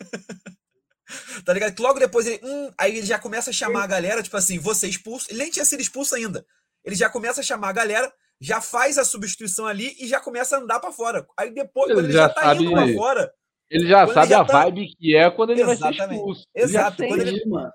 tá 1.44 1.52
ligado? 1.52 1.74
Que 1.74 1.82
logo 1.82 1.98
depois 1.98 2.26
ele. 2.26 2.40
Hum, 2.42 2.70
aí 2.78 2.96
ele 2.96 3.06
já 3.06 3.18
começa 3.18 3.50
a 3.50 3.52
chamar 3.52 3.84
a 3.84 3.86
galera, 3.86 4.22
tipo 4.22 4.36
assim, 4.36 4.58
você 4.58 4.88
expulso. 4.88 5.26
Ele 5.30 5.38
nem 5.38 5.50
tinha 5.50 5.64
sido 5.64 5.80
expulso 5.80 6.14
ainda. 6.14 6.44
Ele 6.84 6.94
já 6.94 7.10
começa 7.10 7.40
a 7.40 7.44
chamar 7.44 7.70
a 7.70 7.72
galera, 7.72 8.12
já 8.40 8.60
faz 8.60 8.98
a 8.98 9.04
substituição 9.04 9.66
ali 9.66 9.96
e 9.98 10.06
já 10.06 10.20
começa 10.20 10.56
a 10.56 10.60
andar 10.60 10.80
para 10.80 10.92
fora. 10.92 11.26
Aí 11.36 11.52
depois, 11.52 11.90
ele 11.90 11.98
quando 11.98 12.06
ele 12.06 12.12
já, 12.12 12.28
já 12.28 12.34
tá 12.34 12.42
sabe, 12.42 12.64
indo 12.64 12.72
pra 12.72 12.94
fora. 12.94 13.34
Ele 13.68 13.88
já 13.88 14.06
sabe 14.06 14.20
ele 14.20 14.28
já 14.28 14.40
a 14.40 14.44
tá... 14.44 14.62
vibe 14.64 14.96
que 14.96 15.16
é 15.16 15.30
quando 15.30 15.50
ele 15.50 15.62
Exatamente. 15.62 15.98
vai 15.98 16.08
ser 16.08 16.14
expulso. 16.14 16.46
Exato. 16.54 17.02
Ele, 17.02 17.08
quando 17.08 17.20
ele... 17.22 17.70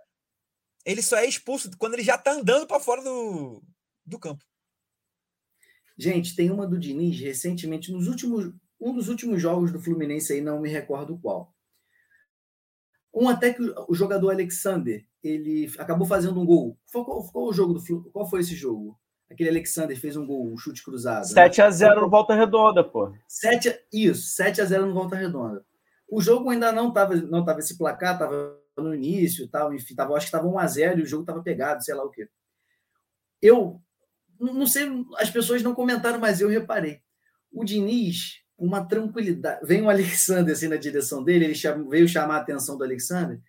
ele 0.86 1.02
só 1.02 1.18
é 1.18 1.26
expulso 1.26 1.70
quando 1.78 1.94
ele 1.96 2.04
já 2.04 2.18
tá 2.18 2.32
andando 2.32 2.66
para 2.66 2.80
fora 2.80 3.02
do, 3.04 3.62
do 4.06 4.18
campo. 4.18 4.44
Gente, 5.98 6.36
tem 6.36 6.50
uma 6.50 6.66
do 6.66 6.80
Diniz 6.80 7.20
recentemente, 7.20 7.92
nos 7.92 8.08
últimos 8.08 8.52
um 8.82 8.94
dos 8.94 9.08
últimos 9.08 9.40
jogos 9.40 9.72
do 9.72 9.80
Fluminense 9.80 10.34
aí, 10.34 10.42
não 10.42 10.60
me 10.60 10.70
recordo 10.70 11.18
qual. 11.20 11.54
Um 13.14 13.30
até 13.30 13.54
que 13.54 13.62
o 13.88 13.94
jogador 13.94 14.32
Alexander, 14.32 15.06
ele 15.24 15.72
acabou 15.78 16.08
fazendo 16.08 16.40
um 16.40 16.46
gol. 16.46 16.78
Qual, 16.92 17.06
qual, 17.06 17.46
o 17.46 17.54
jogo 17.54 17.74
do 17.74 18.12
Qual 18.12 18.28
foi 18.28 18.40
esse 18.40 18.56
jogo? 18.56 19.00
Aquele 19.30 19.50
Alexander 19.50 19.98
fez 19.98 20.18
um 20.18 20.26
gol, 20.26 20.52
um 20.52 20.58
chute 20.58 20.84
cruzado. 20.84 21.26
7x0 21.26 21.96
né? 21.96 22.02
no 22.02 22.10
Volta 22.10 22.34
Redonda, 22.34 22.84
pô. 22.84 23.14
7, 23.28 23.86
isso, 23.94 24.42
7x0 24.42 24.86
no 24.86 24.94
Volta 24.94 25.16
Redonda. 25.16 25.64
O 26.10 26.20
jogo 26.20 26.50
ainda 26.50 26.72
não 26.72 26.90
estava 26.90 27.16
não 27.16 27.46
tava 27.46 27.60
esse 27.60 27.78
placar, 27.78 28.14
estava 28.14 28.58
no 28.78 28.96
início, 28.96 29.48
tal, 29.48 29.74
enfim, 29.74 29.94
tava, 29.94 30.16
acho 30.16 30.26
que 30.30 30.36
estava 30.36 30.48
1x0 30.48 31.00
e 31.00 31.02
o 31.04 31.06
jogo 31.06 31.24
estava 31.24 31.44
pegado, 31.44 31.84
sei 31.84 31.94
lá 31.94 32.04
o 32.04 32.10
quê. 32.10 32.28
Eu 33.42 33.82
não 34.40 34.66
sei, 34.66 34.90
as 35.18 35.30
pessoas 35.30 35.62
não 35.62 35.76
comentaram, 35.76 36.20
mas 36.20 36.42
eu 36.42 36.50
reparei. 36.50 37.02
O 37.52 37.64
Diniz 37.64 38.41
uma 38.62 38.86
tranquilidade. 38.86 39.66
Vem 39.66 39.82
o 39.82 39.90
Alexander 39.90 40.54
assim 40.54 40.68
na 40.68 40.76
direção 40.76 41.24
dele, 41.24 41.46
ele 41.46 41.56
chama, 41.56 41.90
veio 41.90 42.08
chamar 42.08 42.36
a 42.36 42.42
atenção 42.42 42.78
do 42.78 42.84
Alexander, 42.84 43.42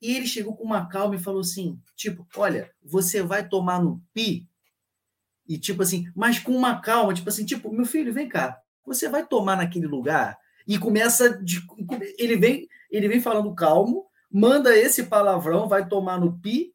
e 0.00 0.14
ele 0.14 0.26
chegou 0.26 0.54
com 0.54 0.64
uma 0.64 0.86
calma 0.86 1.16
e 1.16 1.18
falou 1.18 1.40
assim: 1.40 1.80
tipo, 1.96 2.26
olha, 2.36 2.70
você 2.82 3.22
vai 3.22 3.48
tomar 3.48 3.82
no 3.82 4.02
pi, 4.12 4.46
e 5.48 5.58
tipo 5.58 5.82
assim, 5.82 6.06
mas 6.14 6.38
com 6.38 6.52
uma 6.52 6.80
calma, 6.80 7.14
tipo 7.14 7.30
assim, 7.30 7.46
tipo, 7.46 7.72
meu 7.72 7.86
filho, 7.86 8.12
vem 8.12 8.28
cá, 8.28 8.60
você 8.84 9.08
vai 9.08 9.26
tomar 9.26 9.56
naquele 9.56 9.86
lugar, 9.86 10.38
e 10.66 10.78
começa. 10.78 11.42
De, 11.42 11.62
ele, 12.18 12.36
vem, 12.36 12.68
ele 12.90 13.08
vem 13.08 13.22
falando 13.22 13.54
calmo, 13.54 14.06
manda 14.30 14.76
esse 14.76 15.04
palavrão, 15.04 15.66
vai 15.66 15.88
tomar 15.88 16.20
no 16.20 16.38
pi, 16.38 16.74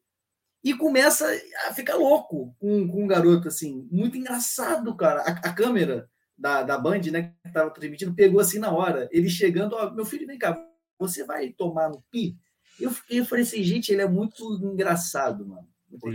e 0.64 0.74
começa 0.74 1.24
a 1.68 1.74
ficar 1.74 1.94
louco 1.94 2.56
com, 2.58 2.88
com 2.88 3.04
um 3.04 3.06
garoto, 3.06 3.46
assim, 3.46 3.86
muito 3.88 4.16
engraçado, 4.16 4.96
cara. 4.96 5.20
A, 5.20 5.48
a 5.48 5.52
câmera 5.52 6.10
da, 6.36 6.62
da 6.62 6.78
Band, 6.78 7.00
né, 7.10 7.34
que 7.42 7.48
estava 7.48 7.70
transmitindo, 7.70 8.14
pegou 8.14 8.40
assim 8.40 8.58
na 8.58 8.70
hora. 8.70 9.08
Ele 9.10 9.28
chegando, 9.28 9.74
ó, 9.74 9.90
meu 9.90 10.04
filho, 10.04 10.26
vem 10.26 10.38
cá, 10.38 10.56
você 10.98 11.24
vai 11.24 11.50
tomar 11.50 11.88
no 11.88 12.02
pi? 12.10 12.36
Eu, 12.78 12.92
eu 13.08 13.24
falei 13.24 13.44
assim, 13.44 13.62
gente, 13.62 13.92
ele 13.92 14.02
é 14.02 14.08
muito 14.08 14.44
engraçado, 14.62 15.46
mano. 15.46 15.66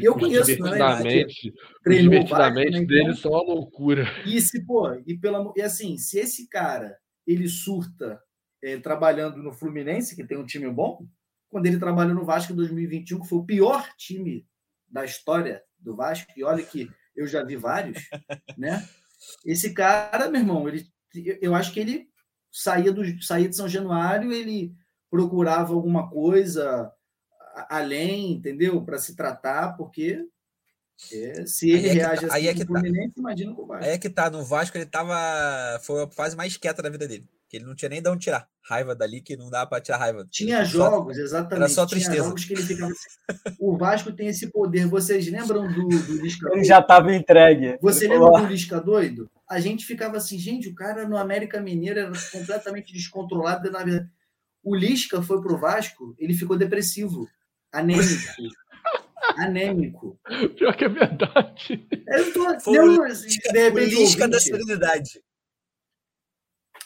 Eu 0.02 0.14
conheço, 0.14 0.50
né? 0.50 0.56
Divertidamente, 0.56 1.54
divertidamente 1.86 2.80
né, 2.80 2.86
dele 2.86 3.02
então, 3.04 3.16
são 3.16 3.32
uma 3.32 3.42
loucura. 3.42 4.06
E 4.26 4.40
se, 4.42 4.64
pô, 4.66 4.94
e, 5.08 5.18
pela, 5.18 5.52
e 5.56 5.62
assim, 5.62 5.98
se 5.98 6.20
esse 6.20 6.48
cara 6.48 6.98
ele 7.26 7.48
surta 7.48 8.22
é, 8.62 8.78
trabalhando 8.78 9.38
no 9.38 9.54
Fluminense, 9.54 10.16
que 10.16 10.26
tem 10.26 10.38
um 10.38 10.46
time 10.46 10.70
bom, 10.70 11.08
quando 11.50 11.66
ele 11.66 11.80
trabalhou 11.80 12.14
no 12.14 12.26
Vasco 12.26 12.54
em 12.54 12.56
2021, 12.56 13.22
que 13.22 13.28
foi 13.28 13.40
o 13.40 13.46
pior 13.46 13.88
time 13.98 14.46
da 14.88 15.04
história 15.04 15.64
do 15.80 15.96
Vasco, 15.96 16.32
e 16.36 16.44
olha 16.44 16.64
que 16.64 16.90
eu 17.16 17.26
já 17.26 17.44
vi 17.44 17.56
vários, 17.56 17.98
né? 18.58 18.88
Esse 19.46 19.74
cara, 19.74 20.30
meu 20.30 20.42
irmão, 20.42 20.68
ele, 20.68 20.88
eu 21.42 21.56
acho 21.56 21.74
que 21.74 21.80
ele 21.80 22.10
saía, 22.52 22.92
do, 22.92 23.04
saía 23.24 23.48
de 23.48 23.56
São 23.56 23.68
Januário, 23.68 24.32
ele 24.32 24.74
procurava 25.10 25.74
alguma 25.74 26.10
coisa 26.10 26.92
além, 27.70 28.34
entendeu? 28.34 28.84
Para 28.84 28.98
se 28.98 29.16
tratar, 29.16 29.76
porque 29.76 30.26
é, 31.12 31.46
se 31.46 31.72
ele 31.72 31.90
aí 31.90 31.90
é 31.90 31.94
reage 31.94 32.22
tá, 32.22 32.28
assim 32.28 32.36
aí 32.36 32.48
é 32.48 32.54
que 32.54 32.66
tá. 32.66 32.82
imagina 33.18 33.52
o 33.52 33.66
Vasco. 33.66 33.86
Aí 33.86 33.92
é 33.92 33.98
que 33.98 34.10
tá, 34.10 34.30
no 34.30 34.44
Vasco 34.44 34.78
ele 34.78 34.86
tava. 34.86 35.80
Foi 35.84 36.04
a 36.04 36.08
fase 36.08 36.36
mais 36.36 36.58
quieta 36.58 36.82
da 36.82 36.90
vida 36.90 37.08
dele. 37.08 37.28
Que 37.52 37.58
ele 37.58 37.66
não 37.66 37.76
tinha 37.76 37.89
nem 37.89 38.02
de 38.02 38.10
onde 38.10 38.24
tirar. 38.24 38.47
Raiva 38.64 38.95
dali 38.95 39.20
que 39.20 39.36
não 39.36 39.49
dava 39.49 39.70
para 39.70 39.82
tirar 39.82 39.97
raiva. 39.97 40.26
Tinha 40.32 40.64
jogos, 40.64 41.18
exatamente. 41.18 41.58
Era 41.58 41.68
só 41.68 41.86
tristeza. 41.86 42.14
Tinha 42.14 42.24
jogos 42.24 42.45
que 42.45 42.54
ele 42.54 42.64
ficava 42.64 42.93
assim. 42.93 43.58
O 43.60 43.76
Vasco 43.76 44.14
tem 44.14 44.28
esse 44.30 44.47
poder. 44.47 44.88
Vocês 44.88 45.30
lembram 45.30 45.68
do, 45.68 45.89
do 45.89 46.22
Lisca 46.22 46.49
Ele 46.54 46.64
já 46.64 46.80
estava 46.80 47.14
entregue. 47.14 47.78
Você 47.82 48.08
lembra 48.08 48.39
do 48.39 48.45
Lisca 48.45 48.80
doido? 48.80 49.30
A 49.49 49.60
gente 49.60 49.86
ficava 49.86 50.16
assim, 50.16 50.39
gente, 50.39 50.70
o 50.70 50.74
cara 50.74 51.06
no 51.06 51.18
América 51.18 51.60
Mineiro 51.60 51.99
era 51.99 52.12
completamente 52.32 52.93
descontrolado. 52.93 53.70
Na 53.70 53.84
verdade. 53.84 54.10
O 54.64 54.74
Lisca 54.74 55.22
foi 55.22 55.41
pro 55.41 55.58
Vasco, 55.58 56.16
ele 56.18 56.34
ficou 56.34 56.56
depressivo, 56.56 57.28
anêmico. 57.70 58.16
anêmico. 59.36 60.18
Pior 60.56 60.74
que 60.78 60.86
é 60.86 60.89
verdade. 60.89 61.86
Eu 62.08 62.32
tô, 62.32 62.60
Foi 62.62 63.12
assim, 63.12 63.28
de 63.28 63.60
repente, 63.60 63.95
política 63.95 64.28
da 64.30 64.39
serenidade. 64.39 65.22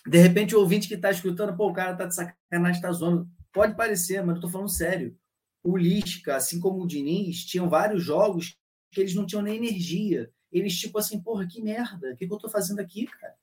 De 0.06 0.20
repente, 0.20 0.56
o 0.56 0.60
ouvinte 0.60 0.88
que 0.88 0.94
está 0.94 1.10
escutando, 1.10 1.56
pô, 1.56 1.70
o 1.70 1.74
cara 1.74 1.96
tá 1.96 2.06
de 2.06 2.16
sacanagem, 2.16 2.82
tá 2.82 2.92
zoando. 2.92 3.28
Pode 3.52 3.76
parecer, 3.76 4.24
mas 4.24 4.36
eu 4.36 4.42
tô 4.42 4.50
falando 4.50 4.70
sério. 4.70 5.18
O 5.64 5.76
Lisca, 5.76 6.36
assim 6.36 6.60
como 6.60 6.84
o 6.84 6.88
Diniz, 6.88 7.44
tinham 7.44 7.68
vários 7.68 8.04
jogos 8.04 8.56
que 8.92 9.02
eles 9.02 9.16
não 9.16 9.26
tinham 9.26 9.42
nem 9.42 9.58
energia. 9.58 10.30
Eles, 10.52 10.78
tipo 10.78 10.98
assim, 11.00 11.22
porra, 11.22 11.48
que 11.48 11.62
merda, 11.62 12.14
o 12.14 12.18
que, 12.18 12.28
que 12.28 12.34
eu 12.34 12.38
tô 12.38 12.48
fazendo 12.48 12.80
aqui, 12.80 13.08
cara? 13.08 13.34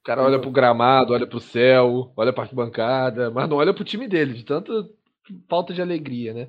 O 0.00 0.04
cara 0.04 0.22
olha 0.22 0.40
pro 0.40 0.50
gramado, 0.50 1.12
olha 1.12 1.26
pro 1.26 1.40
céu, 1.40 2.12
olha 2.16 2.32
pra 2.32 2.44
arquibancada, 2.44 3.30
mas 3.30 3.48
não 3.48 3.58
olha 3.58 3.74
pro 3.74 3.84
time 3.84 4.08
dele, 4.08 4.34
de 4.34 4.44
tanta 4.44 4.72
falta 5.48 5.72
de 5.72 5.80
alegria, 5.82 6.34
né? 6.34 6.48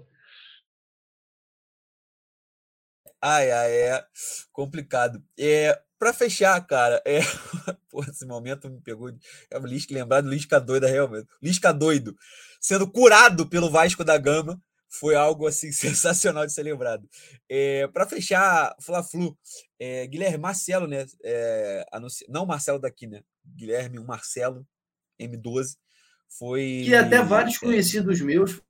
Ai, 3.22 3.52
ai, 3.52 3.72
é 3.72 4.06
complicado. 4.52 5.22
É, 5.38 5.80
para 6.00 6.14
fechar, 6.14 6.60
cara, 6.66 7.02
é... 7.06 7.20
Pô, 7.90 8.02
esse 8.04 8.26
momento 8.26 8.70
me 8.70 8.80
pegou. 8.80 9.12
É 9.52 9.60
o 9.60 9.66
Lisca, 9.66 9.94
lembrar 9.94 10.22
do 10.22 10.30
Lisca 10.30 10.60
doido, 10.60 10.88
realmente. 10.88 11.28
Lisca 11.42 11.74
doido, 11.74 12.16
sendo 12.62 12.90
curado 12.90 13.48
pelo 13.48 13.70
Vasco 13.70 14.04
da 14.04 14.18
Gama, 14.18 14.60
foi 14.88 15.14
algo 15.16 15.46
assim 15.46 15.72
sensacional 15.74 16.46
de 16.46 16.54
ser 16.54 16.64
lembrado. 16.64 17.08
É, 17.50 17.88
para 17.88 18.08
fechar, 18.08 18.74
Fla-Flu, 18.80 19.38
é, 19.78 20.08
Guilherme 20.08 20.38
Marcelo, 20.38 20.88
né? 20.88 21.06
É, 21.24 21.86
anunci... 21.92 22.26
Não 22.30 22.46
Marcelo 22.46 22.80
daqui, 22.80 23.06
né? 23.06 23.22
Guilherme, 23.46 24.00
um 24.00 24.06
Marcelo, 24.06 24.66
M12, 25.20 25.76
foi. 26.30 26.84
Que 26.86 26.96
até 26.96 27.22
vários 27.22 27.58
é. 27.58 27.60
conhecidos 27.60 28.22
meus 28.22 28.62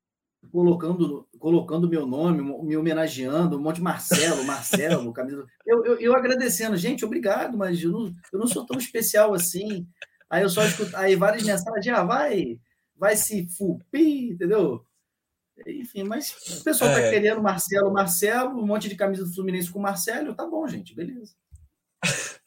colocando 0.52 1.28
colocando 1.38 1.90
meu 1.90 2.06
nome, 2.06 2.42
me 2.64 2.76
homenageando, 2.76 3.58
um 3.58 3.62
monte 3.62 3.78
de 3.78 3.82
Marcelo, 3.82 4.44
Marcelo, 4.44 5.14
camisa. 5.14 5.46
Eu, 5.66 5.86
eu, 5.86 6.00
eu, 6.00 6.16
agradecendo, 6.16 6.76
gente, 6.76 7.06
obrigado, 7.06 7.58
mas 7.58 7.82
eu 7.82 7.92
não, 7.92 8.14
eu 8.34 8.40
não 8.40 8.48
sou 8.48 8.66
tão 8.66 8.78
especial 8.78 9.34
assim. 9.34 9.88
Aí 10.30 10.44
eu 10.44 10.50
só 10.50 10.64
escuto, 10.66 10.96
aí 10.96 11.16
várias 11.16 11.44
mensagens, 11.44 11.88
ah, 11.98 12.04
vai, 12.04 12.60
vai 12.96 13.16
se 13.16 13.48
fupi, 13.58 14.32
entendeu? 14.32 14.84
Enfim, 15.66 16.04
mas 16.04 16.32
o 16.60 16.64
pessoal 16.64 16.92
tá 16.92 17.00
é. 17.00 17.10
querendo 17.10 17.42
Marcelo, 17.42 17.92
Marcelo, 17.92 18.60
um 18.60 18.66
monte 18.66 18.88
de 18.88 18.96
camisa 18.96 19.24
do 19.24 19.34
Fluminense 19.34 19.72
com 19.72 19.80
Marcelo, 19.80 20.36
tá 20.36 20.46
bom, 20.46 20.68
gente, 20.68 20.96
beleza. 20.96 21.34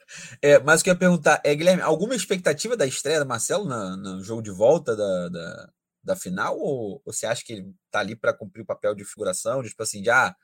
É, 0.42 0.58
mas 0.58 0.80
o 0.80 0.84
que 0.84 0.90
eu 0.90 0.92
ia 0.92 0.98
perguntar 0.98 1.40
é, 1.42 1.54
Guilherme, 1.54 1.80
alguma 1.80 2.14
expectativa 2.14 2.76
da 2.76 2.86
estreia 2.86 3.20
do 3.20 3.26
Marcelo 3.26 3.64
no, 3.64 3.96
no 3.96 4.22
jogo 4.22 4.42
de 4.42 4.50
volta 4.50 4.94
da, 4.94 5.28
da, 5.30 5.70
da 6.02 6.16
final? 6.16 6.58
Ou, 6.58 7.00
você 7.04 7.26
acha 7.26 7.44
que 7.44 7.52
ele 7.52 7.74
tá 7.90 8.00
ali 8.00 8.16
para 8.16 8.32
cumprir 8.32 8.62
o 8.62 8.66
papel 8.66 8.94
de 8.94 9.04
figuração, 9.04 9.62
de, 9.62 9.68
tipo 9.68 9.82
assim, 9.82 10.02
de 10.02 10.10
ah, 10.10 10.34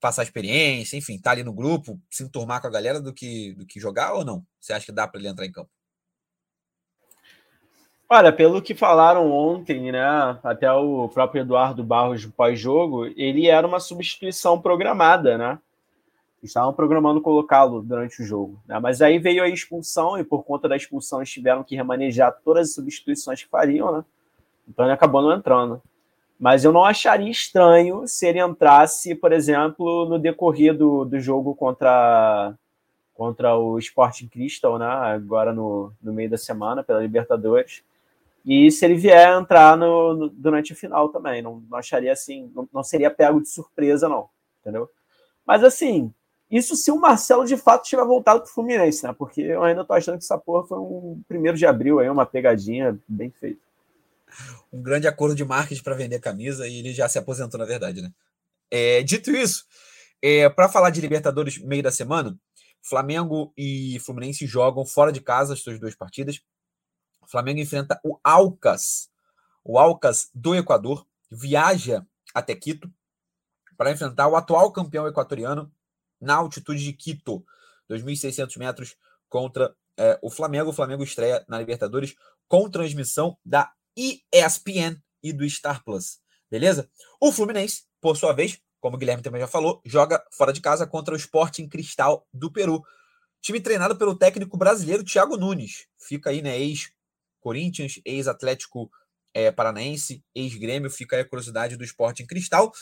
passar 0.00 0.22
experiência, 0.24 0.96
enfim, 0.96 1.18
tá 1.18 1.30
ali 1.30 1.44
no 1.44 1.52
grupo, 1.52 2.00
se 2.10 2.24
enturmar 2.24 2.60
com 2.60 2.66
a 2.66 2.70
galera 2.70 3.00
do 3.00 3.12
que, 3.12 3.54
do 3.54 3.64
que 3.64 3.78
jogar 3.78 4.14
ou 4.14 4.24
não? 4.24 4.44
Você 4.60 4.72
acha 4.72 4.86
que 4.86 4.92
dá 4.92 5.06
para 5.06 5.20
ele 5.20 5.28
entrar 5.28 5.46
em 5.46 5.52
campo? 5.52 5.70
Olha, 8.14 8.30
pelo 8.30 8.60
que 8.60 8.74
falaram 8.74 9.30
ontem, 9.32 9.90
né, 9.90 10.38
até 10.42 10.70
o 10.70 11.08
próprio 11.08 11.40
Eduardo 11.40 11.82
Barros 11.82 12.26
pós-jogo, 12.26 13.06
ele 13.16 13.48
era 13.48 13.66
uma 13.66 13.80
substituição 13.80 14.60
programada, 14.60 15.38
né? 15.38 15.58
Estavam 16.42 16.74
programando 16.74 17.22
colocá-lo 17.22 17.80
durante 17.80 18.20
o 18.20 18.26
jogo, 18.26 18.60
né? 18.66 18.78
Mas 18.80 19.00
aí 19.00 19.18
veio 19.18 19.42
a 19.42 19.48
expulsão 19.48 20.18
e 20.18 20.24
por 20.24 20.44
conta 20.44 20.68
da 20.68 20.76
expulsão 20.76 21.20
eles 21.20 21.30
tiveram 21.30 21.64
que 21.64 21.74
remanejar 21.74 22.36
todas 22.44 22.68
as 22.68 22.74
substituições 22.74 23.42
que 23.42 23.48
fariam, 23.48 23.96
né? 23.96 24.04
Então 24.68 24.84
ele 24.84 24.92
acabou 24.92 25.22
não 25.22 25.32
entrando. 25.32 25.82
Mas 26.38 26.64
eu 26.64 26.72
não 26.72 26.84
acharia 26.84 27.30
estranho 27.30 28.02
se 28.06 28.26
ele 28.26 28.40
entrasse, 28.40 29.14
por 29.14 29.32
exemplo, 29.32 30.08
no 30.08 30.18
decorrer 30.18 30.76
do, 30.76 31.04
do 31.04 31.20
jogo 31.20 31.54
contra, 31.54 32.54
contra 33.14 33.56
o 33.56 33.78
Sporting 33.78 34.26
Crystal, 34.26 34.76
né? 34.78 34.86
agora 34.86 35.52
no, 35.52 35.92
no 36.02 36.12
meio 36.12 36.28
da 36.28 36.36
semana, 36.36 36.82
pela 36.82 37.00
Libertadores. 37.00 37.84
E 38.44 38.72
se 38.72 38.84
ele 38.84 38.96
vier 38.96 39.38
entrar 39.38 39.76
no, 39.76 40.14
no 40.14 40.28
durante 40.28 40.72
a 40.72 40.76
final 40.76 41.10
também. 41.10 41.40
Não, 41.42 41.62
não 41.70 41.78
acharia 41.78 42.12
assim, 42.12 42.50
não, 42.52 42.68
não 42.72 42.82
seria 42.82 43.08
pego 43.08 43.40
de 43.40 43.48
surpresa, 43.48 44.08
não. 44.08 44.28
Entendeu? 44.60 44.90
Mas 45.46 45.62
assim, 45.62 46.12
isso 46.50 46.74
se 46.74 46.90
o 46.90 46.98
Marcelo 46.98 47.46
de 47.46 47.56
fato 47.56 47.84
tiver 47.84 48.04
voltado 48.04 48.40
para 48.40 48.48
o 48.48 48.52
Fluminense, 48.52 49.04
né? 49.06 49.14
Porque 49.16 49.42
eu 49.42 49.62
ainda 49.62 49.84
tô 49.84 49.92
achando 49.92 50.18
que 50.18 50.24
essa 50.24 50.38
porra 50.38 50.66
foi 50.66 50.78
um 50.78 51.22
primeiro 51.28 51.56
de 51.56 51.66
abril 51.66 52.00
aí, 52.00 52.10
uma 52.10 52.26
pegadinha 52.26 52.98
bem 53.06 53.30
feita 53.30 53.71
um 54.72 54.82
grande 54.82 55.06
acordo 55.06 55.34
de 55.34 55.44
marketing 55.44 55.82
para 55.82 55.94
vender 55.94 56.20
camisa 56.20 56.66
e 56.66 56.78
ele 56.78 56.92
já 56.92 57.08
se 57.08 57.18
aposentou, 57.18 57.58
na 57.58 57.66
verdade, 57.66 58.02
né? 58.02 58.12
É, 58.70 59.02
dito 59.02 59.30
isso, 59.30 59.64
é, 60.22 60.48
para 60.48 60.68
falar 60.68 60.90
de 60.90 61.00
Libertadores 61.00 61.58
meio 61.58 61.82
da 61.82 61.90
semana, 61.90 62.38
Flamengo 62.82 63.52
e 63.56 63.98
Fluminense 64.00 64.46
jogam 64.46 64.84
fora 64.84 65.12
de 65.12 65.20
casa 65.20 65.52
as 65.52 65.60
suas 65.60 65.78
duas 65.78 65.94
partidas. 65.94 66.40
O 67.20 67.26
Flamengo 67.28 67.60
enfrenta 67.60 68.00
o 68.04 68.18
Alcas, 68.24 69.08
o 69.64 69.78
Alcas 69.78 70.28
do 70.34 70.54
Equador, 70.54 71.06
viaja 71.30 72.04
até 72.34 72.54
Quito 72.54 72.92
para 73.76 73.90
enfrentar 73.90 74.28
o 74.28 74.36
atual 74.36 74.72
campeão 74.72 75.06
equatoriano 75.06 75.72
na 76.20 76.34
altitude 76.34 76.82
de 76.82 76.92
Quito, 76.92 77.44
2.600 77.90 78.56
metros 78.58 78.96
contra 79.28 79.74
é, 79.96 80.18
o 80.22 80.30
Flamengo. 80.30 80.70
O 80.70 80.72
Flamengo 80.72 81.02
estreia 81.02 81.44
na 81.48 81.58
Libertadores 81.58 82.14
com 82.48 82.70
transmissão 82.70 83.36
da 83.44 83.72
ESPN 83.96 85.00
e 85.22 85.32
do 85.32 85.48
Star 85.48 85.82
Plus. 85.84 86.18
Beleza? 86.50 86.88
O 87.20 87.32
Fluminense, 87.32 87.84
por 88.00 88.16
sua 88.16 88.32
vez, 88.32 88.60
como 88.80 88.96
o 88.96 88.98
Guilherme 88.98 89.22
também 89.22 89.40
já 89.40 89.46
falou, 89.46 89.80
joga 89.86 90.22
fora 90.32 90.52
de 90.52 90.60
casa 90.60 90.86
contra 90.86 91.14
o 91.14 91.16
Sporting 91.16 91.68
Cristal 91.68 92.26
do 92.32 92.52
Peru. 92.52 92.82
Time 93.40 93.60
treinado 93.60 93.96
pelo 93.96 94.16
técnico 94.16 94.56
brasileiro 94.56 95.04
Thiago 95.04 95.36
Nunes. 95.36 95.86
Fica 95.98 96.30
aí, 96.30 96.42
né? 96.42 96.58
Ex-Corinthians, 96.58 98.00
ex-Atlético 98.04 98.90
é, 99.32 99.50
Paranaense, 99.50 100.22
ex-Grêmio. 100.34 100.90
Fica 100.90 101.16
aí 101.16 101.22
a 101.22 101.28
curiosidade 101.28 101.76
do 101.76 101.84
Sporting 101.84 102.26
Cristal. 102.26 102.72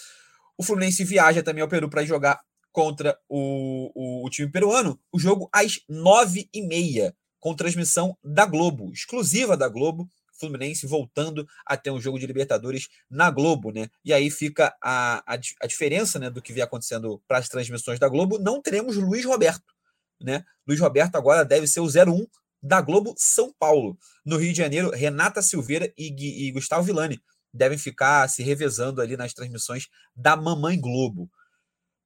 O 0.56 0.62
Fluminense 0.62 1.04
viaja 1.04 1.42
também 1.42 1.62
ao 1.62 1.68
Peru 1.68 1.88
para 1.88 2.04
jogar 2.04 2.40
contra 2.72 3.18
o, 3.28 3.90
o, 3.94 4.26
o, 4.26 4.30
time 4.30 4.50
peruano. 4.50 4.98
O 5.12 5.18
jogo 5.18 5.48
às 5.52 5.80
nove 5.88 6.48
e 6.52 6.62
meia, 6.62 7.14
com 7.38 7.54
transmissão 7.54 8.16
da 8.22 8.46
Globo, 8.46 8.92
exclusiva 8.92 9.56
da 9.56 9.68
Globo. 9.68 10.10
Fluminense 10.40 10.86
voltando 10.86 11.46
a 11.66 11.76
ter 11.76 11.90
um 11.90 12.00
jogo 12.00 12.18
de 12.18 12.26
Libertadores 12.26 12.88
na 13.08 13.30
Globo, 13.30 13.70
né? 13.70 13.88
E 14.04 14.12
aí 14.12 14.30
fica 14.30 14.74
a, 14.82 15.22
a, 15.26 15.38
a 15.60 15.66
diferença 15.66 16.18
né, 16.18 16.30
do 16.30 16.40
que 16.40 16.52
vem 16.52 16.62
acontecendo 16.62 17.22
para 17.28 17.38
as 17.38 17.48
transmissões 17.48 17.98
da 17.98 18.08
Globo. 18.08 18.38
Não 18.38 18.60
teremos 18.60 18.96
Luiz 18.96 19.24
Roberto, 19.24 19.74
né? 20.20 20.44
Luiz 20.66 20.80
Roberto 20.80 21.16
agora 21.16 21.44
deve 21.44 21.66
ser 21.66 21.80
o 21.80 21.86
01 21.86 22.26
da 22.62 22.80
Globo 22.80 23.14
São 23.16 23.52
Paulo. 23.58 23.98
No 24.24 24.36
Rio 24.36 24.52
de 24.52 24.58
Janeiro, 24.58 24.90
Renata 24.90 25.42
Silveira 25.42 25.92
e, 25.96 26.48
e 26.48 26.52
Gustavo 26.52 26.82
Villani 26.82 27.20
devem 27.52 27.78
ficar 27.78 28.28
se 28.28 28.42
revezando 28.42 29.00
ali 29.00 29.16
nas 29.16 29.34
transmissões 29.34 29.88
da 30.14 30.36
Mamãe 30.36 30.80
Globo. 30.80 31.30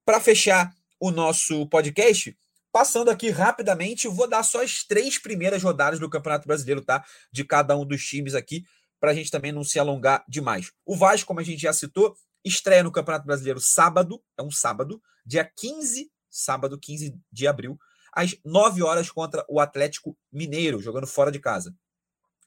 Para 0.05 0.21
fechar 0.21 0.75
o 0.99 1.11
nosso 1.11 1.67
podcast, 1.69 2.37
Passando 2.75 3.09
aqui 3.09 3.31
rapidamente, 3.31 4.09
vou 4.09 4.29
dar 4.29 4.43
só 4.43 4.61
as 4.61 4.83
três 4.83 5.17
primeiras 5.17 5.63
rodadas 5.63 6.01
do 6.01 6.11
Campeonato 6.11 6.49
Brasileiro, 6.49 6.85
tá? 6.85 7.05
De 7.31 7.45
cada 7.45 7.77
um 7.77 7.87
dos 7.87 8.05
times 8.05 8.35
aqui, 8.35 8.65
para 8.99 9.13
a 9.13 9.15
gente 9.15 9.31
também 9.31 9.53
não 9.53 9.63
se 9.63 9.79
alongar 9.79 10.25
demais. 10.29 10.73
O 10.85 10.97
Vasco, 10.97 11.29
como 11.29 11.39
a 11.39 11.45
gente 11.45 11.63
já 11.63 11.73
citou, 11.73 12.17
estreia 12.45 12.83
no 12.83 12.91
Campeonato 12.91 13.27
Brasileiro 13.27 13.61
sábado, 13.61 14.21
é 14.37 14.43
um 14.43 14.51
sábado, 14.51 15.01
dia 15.25 15.49
15, 15.57 16.11
sábado 16.29 16.77
15 16.77 17.17
de 17.31 17.47
abril, 17.47 17.79
às 18.13 18.37
9 18.45 18.83
horas 18.83 19.09
contra 19.09 19.47
o 19.49 19.61
Atlético 19.61 20.19
Mineiro, 20.33 20.83
jogando 20.83 21.07
fora 21.07 21.31
de 21.31 21.39
casa. 21.39 21.73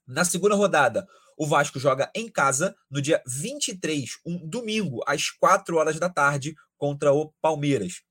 Na 0.06 0.26
segunda 0.26 0.56
rodada, 0.56 1.08
o 1.38 1.48
Vasco 1.48 1.80
joga 1.80 2.12
em 2.14 2.28
casa 2.30 2.76
no 2.92 3.02
dia 3.02 3.24
23, 3.26 4.18
um 4.26 4.46
domingo, 4.46 5.02
às 5.08 5.30
4 5.30 5.78
horas 5.78 5.98
da 5.98 6.10
tarde, 6.10 6.54
contra 6.78 7.14
o 7.14 7.34
Palmeiras. 7.42 8.02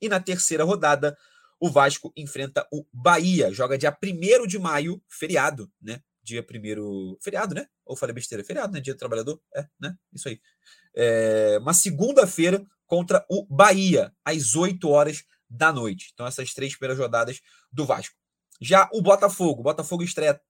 E 0.00 0.08
na 0.08 0.18
terceira 0.18 0.64
rodada, 0.64 1.14
o 1.60 1.70
Vasco 1.70 2.12
enfrenta 2.16 2.66
o 2.72 2.84
Bahia, 2.92 3.52
joga 3.52 3.78
dia 3.78 3.96
1 4.02 4.46
de 4.46 4.58
maio, 4.58 5.02
feriado, 5.08 5.70
né? 5.80 6.02
Dia 6.22 6.44
1 6.44 7.16
Feriado, 7.20 7.54
né? 7.54 7.66
Ou 7.84 7.96
falei 7.96 8.14
besteira? 8.14 8.44
Feriado, 8.44 8.72
né? 8.72 8.80
Dia 8.80 8.94
do 8.94 8.98
trabalhador? 8.98 9.40
É, 9.54 9.66
né? 9.80 9.96
Isso 10.12 10.28
aí. 10.28 10.40
É, 10.94 11.58
uma 11.60 11.72
segunda-feira 11.72 12.64
contra 12.86 13.24
o 13.30 13.46
Bahia, 13.48 14.12
às 14.24 14.54
8 14.54 14.88
horas 14.88 15.24
da 15.48 15.72
noite. 15.72 16.10
Então, 16.12 16.26
essas 16.26 16.52
três 16.52 16.76
primeiras 16.76 16.98
rodadas 16.98 17.40
do 17.72 17.86
Vasco. 17.86 18.14
Já 18.60 18.88
o 18.92 19.00
Botafogo. 19.00 19.60
O 19.60 19.64
Botafogo 19.64 20.02
estreia 20.02 20.40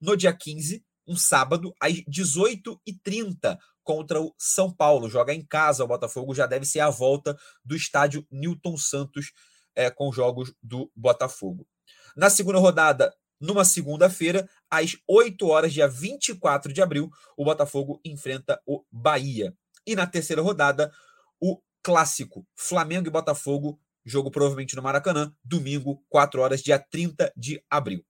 no 0.00 0.16
dia 0.16 0.32
15, 0.32 0.84
um 1.06 1.16
sábado, 1.16 1.74
às 1.80 1.94
18h30, 2.04 3.58
contra 3.82 4.20
o 4.20 4.34
São 4.38 4.72
Paulo. 4.72 5.10
Joga 5.10 5.34
em 5.34 5.44
casa, 5.44 5.84
o 5.84 5.88
Botafogo 5.88 6.34
já 6.34 6.46
deve 6.46 6.64
ser 6.64 6.80
a 6.80 6.90
volta 6.90 7.36
do 7.64 7.76
estádio 7.76 8.26
Newton 8.30 8.76
Santos 8.76 9.32
é, 9.80 9.90
com 9.90 10.12
jogos 10.12 10.52
do 10.62 10.90
Botafogo. 10.94 11.66
Na 12.14 12.28
segunda 12.28 12.58
rodada, 12.58 13.14
numa 13.40 13.64
segunda-feira, 13.64 14.48
às 14.70 14.96
8 15.08 15.46
horas, 15.46 15.72
dia 15.72 15.88
24 15.88 16.72
de 16.72 16.82
abril, 16.82 17.10
o 17.36 17.44
Botafogo 17.44 17.98
enfrenta 18.04 18.60
o 18.66 18.84
Bahia. 18.92 19.56
E 19.86 19.96
na 19.96 20.06
terceira 20.06 20.42
rodada, 20.42 20.92
o 21.40 21.58
clássico 21.82 22.46
Flamengo 22.54 23.08
e 23.08 23.10
Botafogo, 23.10 23.80
jogo 24.04 24.30
provavelmente 24.30 24.76
no 24.76 24.82
Maracanã, 24.82 25.32
domingo, 25.42 26.04
4 26.10 26.40
horas, 26.42 26.62
dia 26.62 26.78
30 26.78 27.32
de 27.34 27.64
abril. 27.70 28.04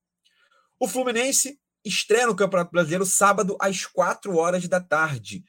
O 0.81 0.89
Fluminense 0.89 1.61
estreia 1.85 2.27
no 2.27 2.35
Campeonato 2.35 2.73
Brasileiro 2.73 3.07
sábado 3.07 3.57
às 3.61 3.87
4 3.87 4.37
horas 4.37 4.67
da 4.67 4.81
tarde. 4.81 5.45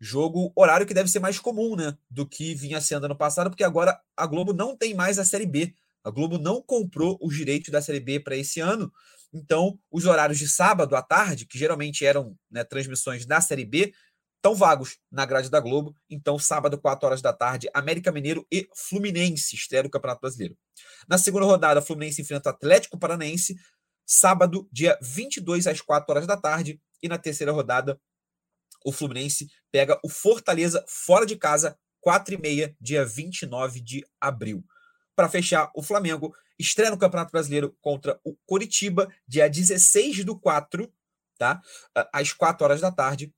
Jogo 0.00 0.52
horário 0.56 0.86
que 0.86 0.94
deve 0.94 1.08
ser 1.08 1.20
mais 1.20 1.38
comum, 1.38 1.76
né, 1.76 1.96
do 2.10 2.26
que 2.26 2.54
vinha 2.54 2.80
sendo 2.80 3.06
ano 3.06 3.16
passado, 3.16 3.50
porque 3.50 3.64
agora 3.64 3.98
a 4.16 4.26
Globo 4.26 4.52
não 4.52 4.76
tem 4.76 4.94
mais 4.94 5.18
a 5.18 5.24
Série 5.24 5.46
B. 5.46 5.74
A 6.02 6.10
Globo 6.10 6.38
não 6.38 6.60
comprou 6.60 7.18
os 7.22 7.34
direitos 7.34 7.70
da 7.70 7.80
Série 7.80 8.00
B 8.00 8.20
para 8.20 8.36
esse 8.36 8.60
ano. 8.60 8.92
Então, 9.32 9.78
os 9.90 10.04
horários 10.04 10.38
de 10.38 10.48
sábado 10.48 10.94
à 10.94 11.02
tarde, 11.02 11.46
que 11.46 11.58
geralmente 11.58 12.04
eram 12.04 12.36
né, 12.50 12.62
transmissões 12.62 13.24
da 13.24 13.40
Série 13.40 13.64
B, 13.64 13.92
estão 14.36 14.54
vagos 14.54 14.98
na 15.10 15.24
grade 15.24 15.50
da 15.50 15.58
Globo. 15.58 15.96
Então, 16.08 16.38
sábado, 16.38 16.78
4 16.78 17.06
horas 17.06 17.22
da 17.22 17.32
tarde, 17.32 17.68
América 17.72 18.12
Mineiro 18.12 18.46
e 18.52 18.68
Fluminense 18.74 19.56
estreia 19.56 19.82
do 19.82 19.90
Campeonato 19.90 20.20
Brasileiro. 20.20 20.56
Na 21.08 21.16
segunda 21.16 21.46
rodada, 21.46 21.80
Fluminense 21.80 22.20
enfrenta 22.20 22.50
o 22.50 22.52
Atlético 22.52 22.98
Paranaense, 22.98 23.56
sábado, 24.06 24.68
dia 24.70 24.98
22 25.00 25.66
às 25.66 25.80
4 25.80 26.10
horas 26.12 26.26
da 26.26 26.36
tarde. 26.36 26.78
E 27.02 27.08
na 27.08 27.16
terceira 27.16 27.52
rodada, 27.52 27.98
o 28.84 28.92
Fluminense 28.92 29.50
pega 29.72 29.98
o 30.04 30.08
Fortaleza 30.08 30.84
fora 30.86 31.24
de 31.24 31.36
casa, 31.36 31.76
4 32.00 32.34
e 32.34 32.38
meia, 32.38 32.76
dia 32.78 33.04
29 33.04 33.80
de 33.80 34.06
abril. 34.20 34.62
Para 35.16 35.28
fechar, 35.28 35.70
o 35.74 35.82
Flamengo 35.82 36.34
estreia 36.58 36.90
no 36.90 36.98
Campeonato 36.98 37.32
Brasileiro 37.32 37.74
contra 37.80 38.20
o 38.22 38.36
Coritiba, 38.46 39.08
dia 39.26 39.48
16 39.48 40.24
do 40.24 40.38
4, 40.38 40.92
tá? 41.38 41.62
às 42.12 42.32
4 42.32 42.62
horas 42.64 42.80
da 42.80 42.92
tarde, 42.92 43.32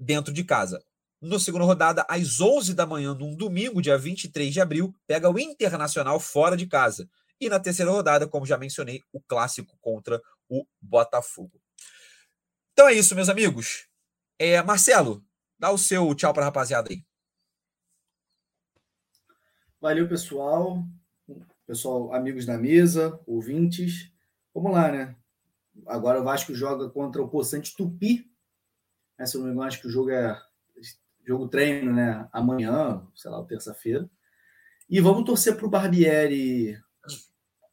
dentro 0.00 0.32
de 0.32 0.42
casa. 0.42 0.82
Na 1.20 1.38
segunda 1.38 1.64
rodada, 1.64 2.06
às 2.08 2.40
11 2.40 2.74
da 2.74 2.86
manhã, 2.86 3.12
num 3.12 3.34
domingo, 3.34 3.82
dia 3.82 3.98
23 3.98 4.54
de 4.54 4.60
abril, 4.60 4.94
pega 5.06 5.28
o 5.28 5.38
Internacional 5.38 6.18
fora 6.20 6.56
de 6.56 6.66
casa. 6.66 7.10
E 7.40 7.48
na 7.48 7.60
terceira 7.60 7.90
rodada, 7.90 8.26
como 8.26 8.46
já 8.46 8.56
mencionei, 8.56 9.02
o 9.12 9.20
clássico 9.20 9.76
contra 9.80 10.22
o 10.48 10.64
Botafogo. 10.80 11.60
Então 12.72 12.88
é 12.88 12.94
isso, 12.94 13.14
meus 13.16 13.28
amigos. 13.28 13.87
É, 14.38 14.62
Marcelo, 14.62 15.24
dá 15.58 15.70
o 15.70 15.78
seu 15.78 16.14
tchau 16.14 16.32
para 16.32 16.44
a 16.44 16.46
rapaziada 16.46 16.90
aí. 16.90 17.02
Valeu, 19.80 20.08
pessoal. 20.08 20.84
Pessoal, 21.66 22.14
amigos 22.14 22.46
da 22.46 22.56
mesa, 22.56 23.20
ouvintes. 23.26 24.12
Vamos 24.54 24.72
lá, 24.72 24.92
né? 24.92 25.16
Agora 25.86 26.20
o 26.20 26.24
Vasco 26.24 26.54
joga 26.54 26.88
contra 26.88 27.20
o 27.20 27.28
Poçante 27.28 27.76
Tupi. 27.76 28.30
Né? 29.18 29.26
Se 29.26 29.36
eu 29.36 29.40
não 29.40 29.48
me 29.48 29.52
engano, 29.52 29.68
acho 29.68 29.80
que 29.80 29.88
o 29.88 29.90
jogo 29.90 30.10
é 30.10 30.40
jogo 31.26 31.48
treino, 31.48 31.92
né? 31.92 32.26
Amanhã, 32.32 33.06
sei 33.14 33.30
lá, 33.30 33.44
terça-feira. 33.44 34.08
E 34.88 35.00
vamos 35.00 35.24
torcer 35.24 35.56
para 35.56 35.66
o 35.66 35.70
Barbieri 35.70 36.80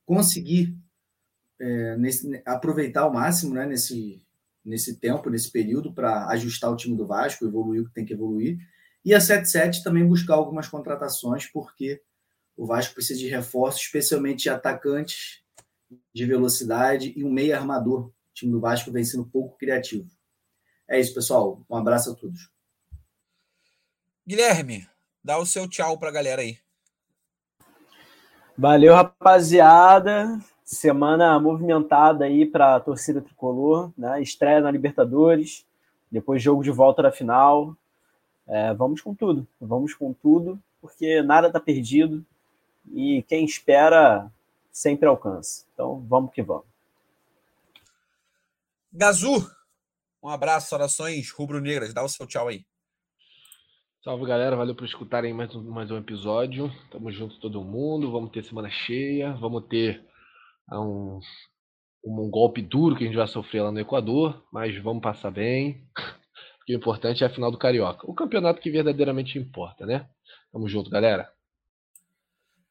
conseguir 0.05 0.77
é, 1.59 1.95
nesse, 1.95 2.43
aproveitar 2.45 3.03
ao 3.03 3.13
máximo 3.13 3.53
né, 3.53 3.65
nesse, 3.65 4.24
nesse 4.65 4.99
tempo, 4.99 5.29
nesse 5.29 5.51
período, 5.51 5.93
para 5.93 6.27
ajustar 6.29 6.71
o 6.71 6.75
time 6.75 6.97
do 6.97 7.05
Vasco, 7.05 7.45
evoluir 7.45 7.83
o 7.83 7.85
que 7.85 7.93
tem 7.93 8.05
que 8.05 8.13
evoluir. 8.13 8.57
E 9.03 9.13
a 9.13 9.21
77 9.21 9.83
também 9.83 10.07
buscar 10.07 10.33
algumas 10.33 10.67
contratações, 10.67 11.45
porque 11.45 12.01
o 12.57 12.65
Vasco 12.65 12.95
precisa 12.95 13.19
de 13.19 13.27
reforços, 13.27 13.81
especialmente 13.81 14.43
de 14.43 14.49
atacantes 14.49 15.43
de 16.13 16.25
velocidade 16.25 17.13
e 17.15 17.23
um 17.23 17.31
meio 17.31 17.55
armador. 17.55 18.07
O 18.07 18.13
time 18.33 18.51
do 18.51 18.59
Vasco 18.59 18.91
vem 18.91 19.03
sendo 19.03 19.25
pouco 19.25 19.57
criativo. 19.57 20.09
É 20.87 20.99
isso, 20.99 21.13
pessoal. 21.13 21.63
Um 21.69 21.75
abraço 21.75 22.11
a 22.11 22.15
todos. 22.15 22.49
Guilherme, 24.27 24.87
dá 25.23 25.37
o 25.37 25.45
seu 25.45 25.69
tchau 25.69 25.99
para 25.99 26.09
a 26.09 26.13
galera 26.13 26.41
aí. 26.41 26.57
Valeu, 28.57 28.95
rapaziada. 28.95 30.39
Semana 30.65 31.39
movimentada 31.39 32.25
aí 32.25 32.43
para 32.43 32.75
a 32.75 32.79
torcida 32.79 33.21
tricolor, 33.21 33.91
né? 33.95 34.19
Estreia 34.19 34.59
na 34.59 34.71
Libertadores, 34.71 35.63
depois 36.11 36.41
jogo 36.41 36.63
de 36.63 36.71
volta 36.71 37.03
da 37.03 37.11
final. 37.11 37.77
É, 38.47 38.73
vamos 38.73 38.99
com 38.99 39.13
tudo, 39.13 39.47
vamos 39.61 39.93
com 39.93 40.11
tudo, 40.11 40.59
porque 40.81 41.21
nada 41.21 41.47
está 41.47 41.59
perdido 41.59 42.25
e 42.91 43.23
quem 43.27 43.45
espera 43.45 44.27
sempre 44.71 45.07
alcança. 45.07 45.65
Então 45.73 46.03
vamos 46.09 46.33
que 46.33 46.41
vamos. 46.41 46.65
Gazu, 48.91 49.47
um 50.21 50.29
abraço, 50.29 50.73
orações 50.73 51.29
rubro-negras, 51.29 51.93
dá 51.93 52.03
o 52.03 52.09
seu 52.09 52.25
tchau 52.25 52.47
aí. 52.47 52.65
Salve 54.03 54.25
galera, 54.25 54.55
valeu 54.55 54.73
por 54.73 54.85
escutarem 54.85 55.33
mais 55.33 55.53
um, 55.55 55.61
mais 55.63 55.91
um 55.91 55.97
episódio. 55.97 56.71
Tamo 56.91 57.11
junto 57.11 57.39
todo 57.39 57.63
mundo. 57.63 58.11
Vamos 58.11 58.31
ter 58.31 58.43
semana 58.43 58.69
cheia, 58.69 59.33
vamos 59.33 59.65
ter 59.65 60.03
ah, 60.67 60.81
um, 60.81 61.19
um, 62.03 62.29
golpe 62.29 62.61
duro 62.61 62.95
que 62.95 63.03
a 63.03 63.07
gente 63.07 63.15
vai 63.15 63.27
sofrer 63.27 63.61
lá 63.61 63.71
no 63.71 63.79
Equador, 63.79 64.45
mas 64.51 64.77
vamos 64.81 65.01
passar 65.01 65.31
bem. 65.31 65.87
O 66.67 66.71
importante 66.71 67.23
é 67.23 67.27
a 67.27 67.29
final 67.29 67.51
do 67.51 67.59
Carioca. 67.59 68.09
O 68.09 68.13
campeonato 68.15 68.59
que 68.59 68.71
verdadeiramente 68.71 69.37
importa, 69.37 69.85
né? 69.85 70.09
Tamo 70.51 70.67
junto, 70.67 70.89
galera. 70.89 71.31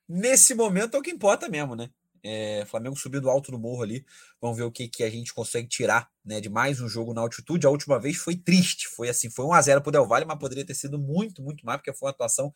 Nesse 0.09 0.53
momento 0.53 0.97
é 0.97 0.99
o 0.99 1.03
que 1.03 1.13
importa 1.13 1.49
mesmo, 1.49 1.77
né? 1.77 1.89
É, 2.21 2.65
Flamengo 2.67 2.97
subindo 2.97 3.31
alto 3.31 3.53
no 3.53 3.59
morro 3.59 3.83
ali. 3.83 4.05
Vamos 4.41 4.57
ver 4.57 4.65
o 4.65 4.73
que, 4.73 4.89
que 4.89 5.05
a 5.05 5.11
gente 5.11 5.33
consegue 5.33 5.69
tirar 5.69 6.11
né, 6.25 6.41
de 6.41 6.49
mais 6.49 6.81
um 6.81 6.89
jogo 6.89 7.15
na 7.15 7.21
altitude. 7.21 7.67
A 7.69 7.71
última 7.71 8.01
vez 8.01 8.17
foi 8.17 8.35
triste. 8.35 8.89
Foi 8.89 9.09
assim, 9.09 9.31
foi 9.31 9.45
1 9.45 9.53
a 9.53 9.63
0 9.63 9.81
para 9.81 9.89
o 9.91 9.93
Del 9.93 10.09
Valle, 10.09 10.25
mas 10.25 10.41
poderia 10.41 10.67
ter 10.67 10.75
sido 10.75 10.99
muito, 10.99 11.41
muito 11.41 11.65
mais, 11.65 11.79
porque 11.79 11.93
foi 11.93 12.07
uma 12.07 12.13
atuação 12.13 12.53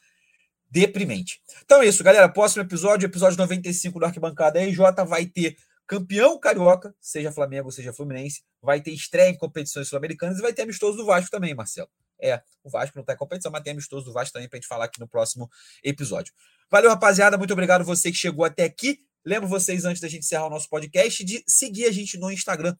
deprimente. 0.70 1.40
Então 1.64 1.82
é 1.82 1.86
isso, 1.86 2.02
galera. 2.04 2.28
Próximo 2.28 2.62
episódio, 2.62 3.06
episódio 3.06 3.38
95 3.38 3.98
do 3.98 4.04
Arquibancada 4.04 4.60
RJ, 4.60 5.04
vai 5.06 5.26
ter 5.26 5.56
campeão 5.86 6.38
carioca, 6.38 6.94
seja 7.00 7.32
Flamengo, 7.32 7.72
seja 7.72 7.92
Fluminense, 7.92 8.42
vai 8.60 8.80
ter 8.80 8.92
estreia 8.92 9.30
em 9.30 9.36
competições 9.36 9.88
sul-americanas 9.88 10.38
e 10.38 10.42
vai 10.42 10.52
ter 10.52 10.62
amistoso 10.62 10.98
do 10.98 11.06
Vasco 11.06 11.30
também, 11.30 11.54
Marcelo. 11.54 11.88
É, 12.20 12.42
o 12.62 12.68
Vasco 12.68 12.96
não 12.96 13.02
está 13.02 13.14
em 13.14 13.16
competição, 13.16 13.50
mas 13.50 13.62
tem 13.62 13.72
amistoso 13.72 14.04
do 14.04 14.12
Vasco 14.12 14.32
também 14.34 14.48
para 14.48 14.58
a 14.58 14.60
gente 14.60 14.68
falar 14.68 14.84
aqui 14.84 15.00
no 15.00 15.08
próximo 15.08 15.48
episódio. 15.82 16.34
Valeu, 16.70 16.90
rapaziada. 16.90 17.38
Muito 17.38 17.52
obrigado 17.52 17.84
você 17.84 18.10
que 18.10 18.18
chegou 18.18 18.44
até 18.44 18.64
aqui. 18.64 18.98
Lembro 19.24 19.48
vocês, 19.48 19.84
antes 19.84 20.00
da 20.00 20.08
gente 20.08 20.24
encerrar 20.24 20.46
o 20.46 20.50
nosso 20.50 20.68
podcast, 20.68 21.24
de 21.24 21.42
seguir 21.46 21.86
a 21.86 21.92
gente 21.92 22.18
no 22.18 22.30
Instagram, 22.30 22.76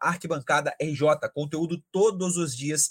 arquibancadaRJ, 0.00 1.28
conteúdo 1.34 1.82
todos 1.92 2.36
os 2.36 2.56
dias 2.56 2.90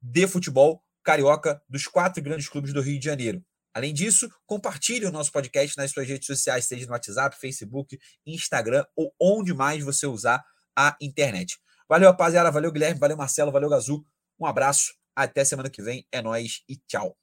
de 0.00 0.26
futebol 0.26 0.82
carioca 1.02 1.60
dos 1.68 1.86
quatro 1.86 2.22
grandes 2.22 2.48
clubes 2.48 2.72
do 2.72 2.80
Rio 2.80 2.98
de 2.98 3.04
Janeiro. 3.04 3.44
Além 3.74 3.94
disso, 3.94 4.28
compartilhe 4.46 5.06
o 5.06 5.12
nosso 5.12 5.32
podcast 5.32 5.76
nas 5.76 5.90
suas 5.90 6.06
redes 6.06 6.26
sociais, 6.26 6.66
seja 6.66 6.86
no 6.86 6.92
WhatsApp, 6.92 7.36
Facebook, 7.38 7.98
Instagram 8.26 8.84
ou 8.94 9.14
onde 9.20 9.54
mais 9.54 9.82
você 9.82 10.06
usar 10.06 10.44
a 10.76 10.96
internet. 11.00 11.58
Valeu, 11.88 12.10
rapaziada. 12.10 12.50
Valeu, 12.50 12.72
Guilherme. 12.72 12.98
Valeu, 12.98 13.16
Marcelo. 13.16 13.52
Valeu, 13.52 13.68
Gazu. 13.68 14.04
Um 14.38 14.46
abraço. 14.46 14.94
Até 15.14 15.44
semana 15.44 15.70
que 15.70 15.82
vem. 15.82 16.06
É 16.10 16.22
nós 16.22 16.62
e 16.68 16.76
tchau. 16.76 17.21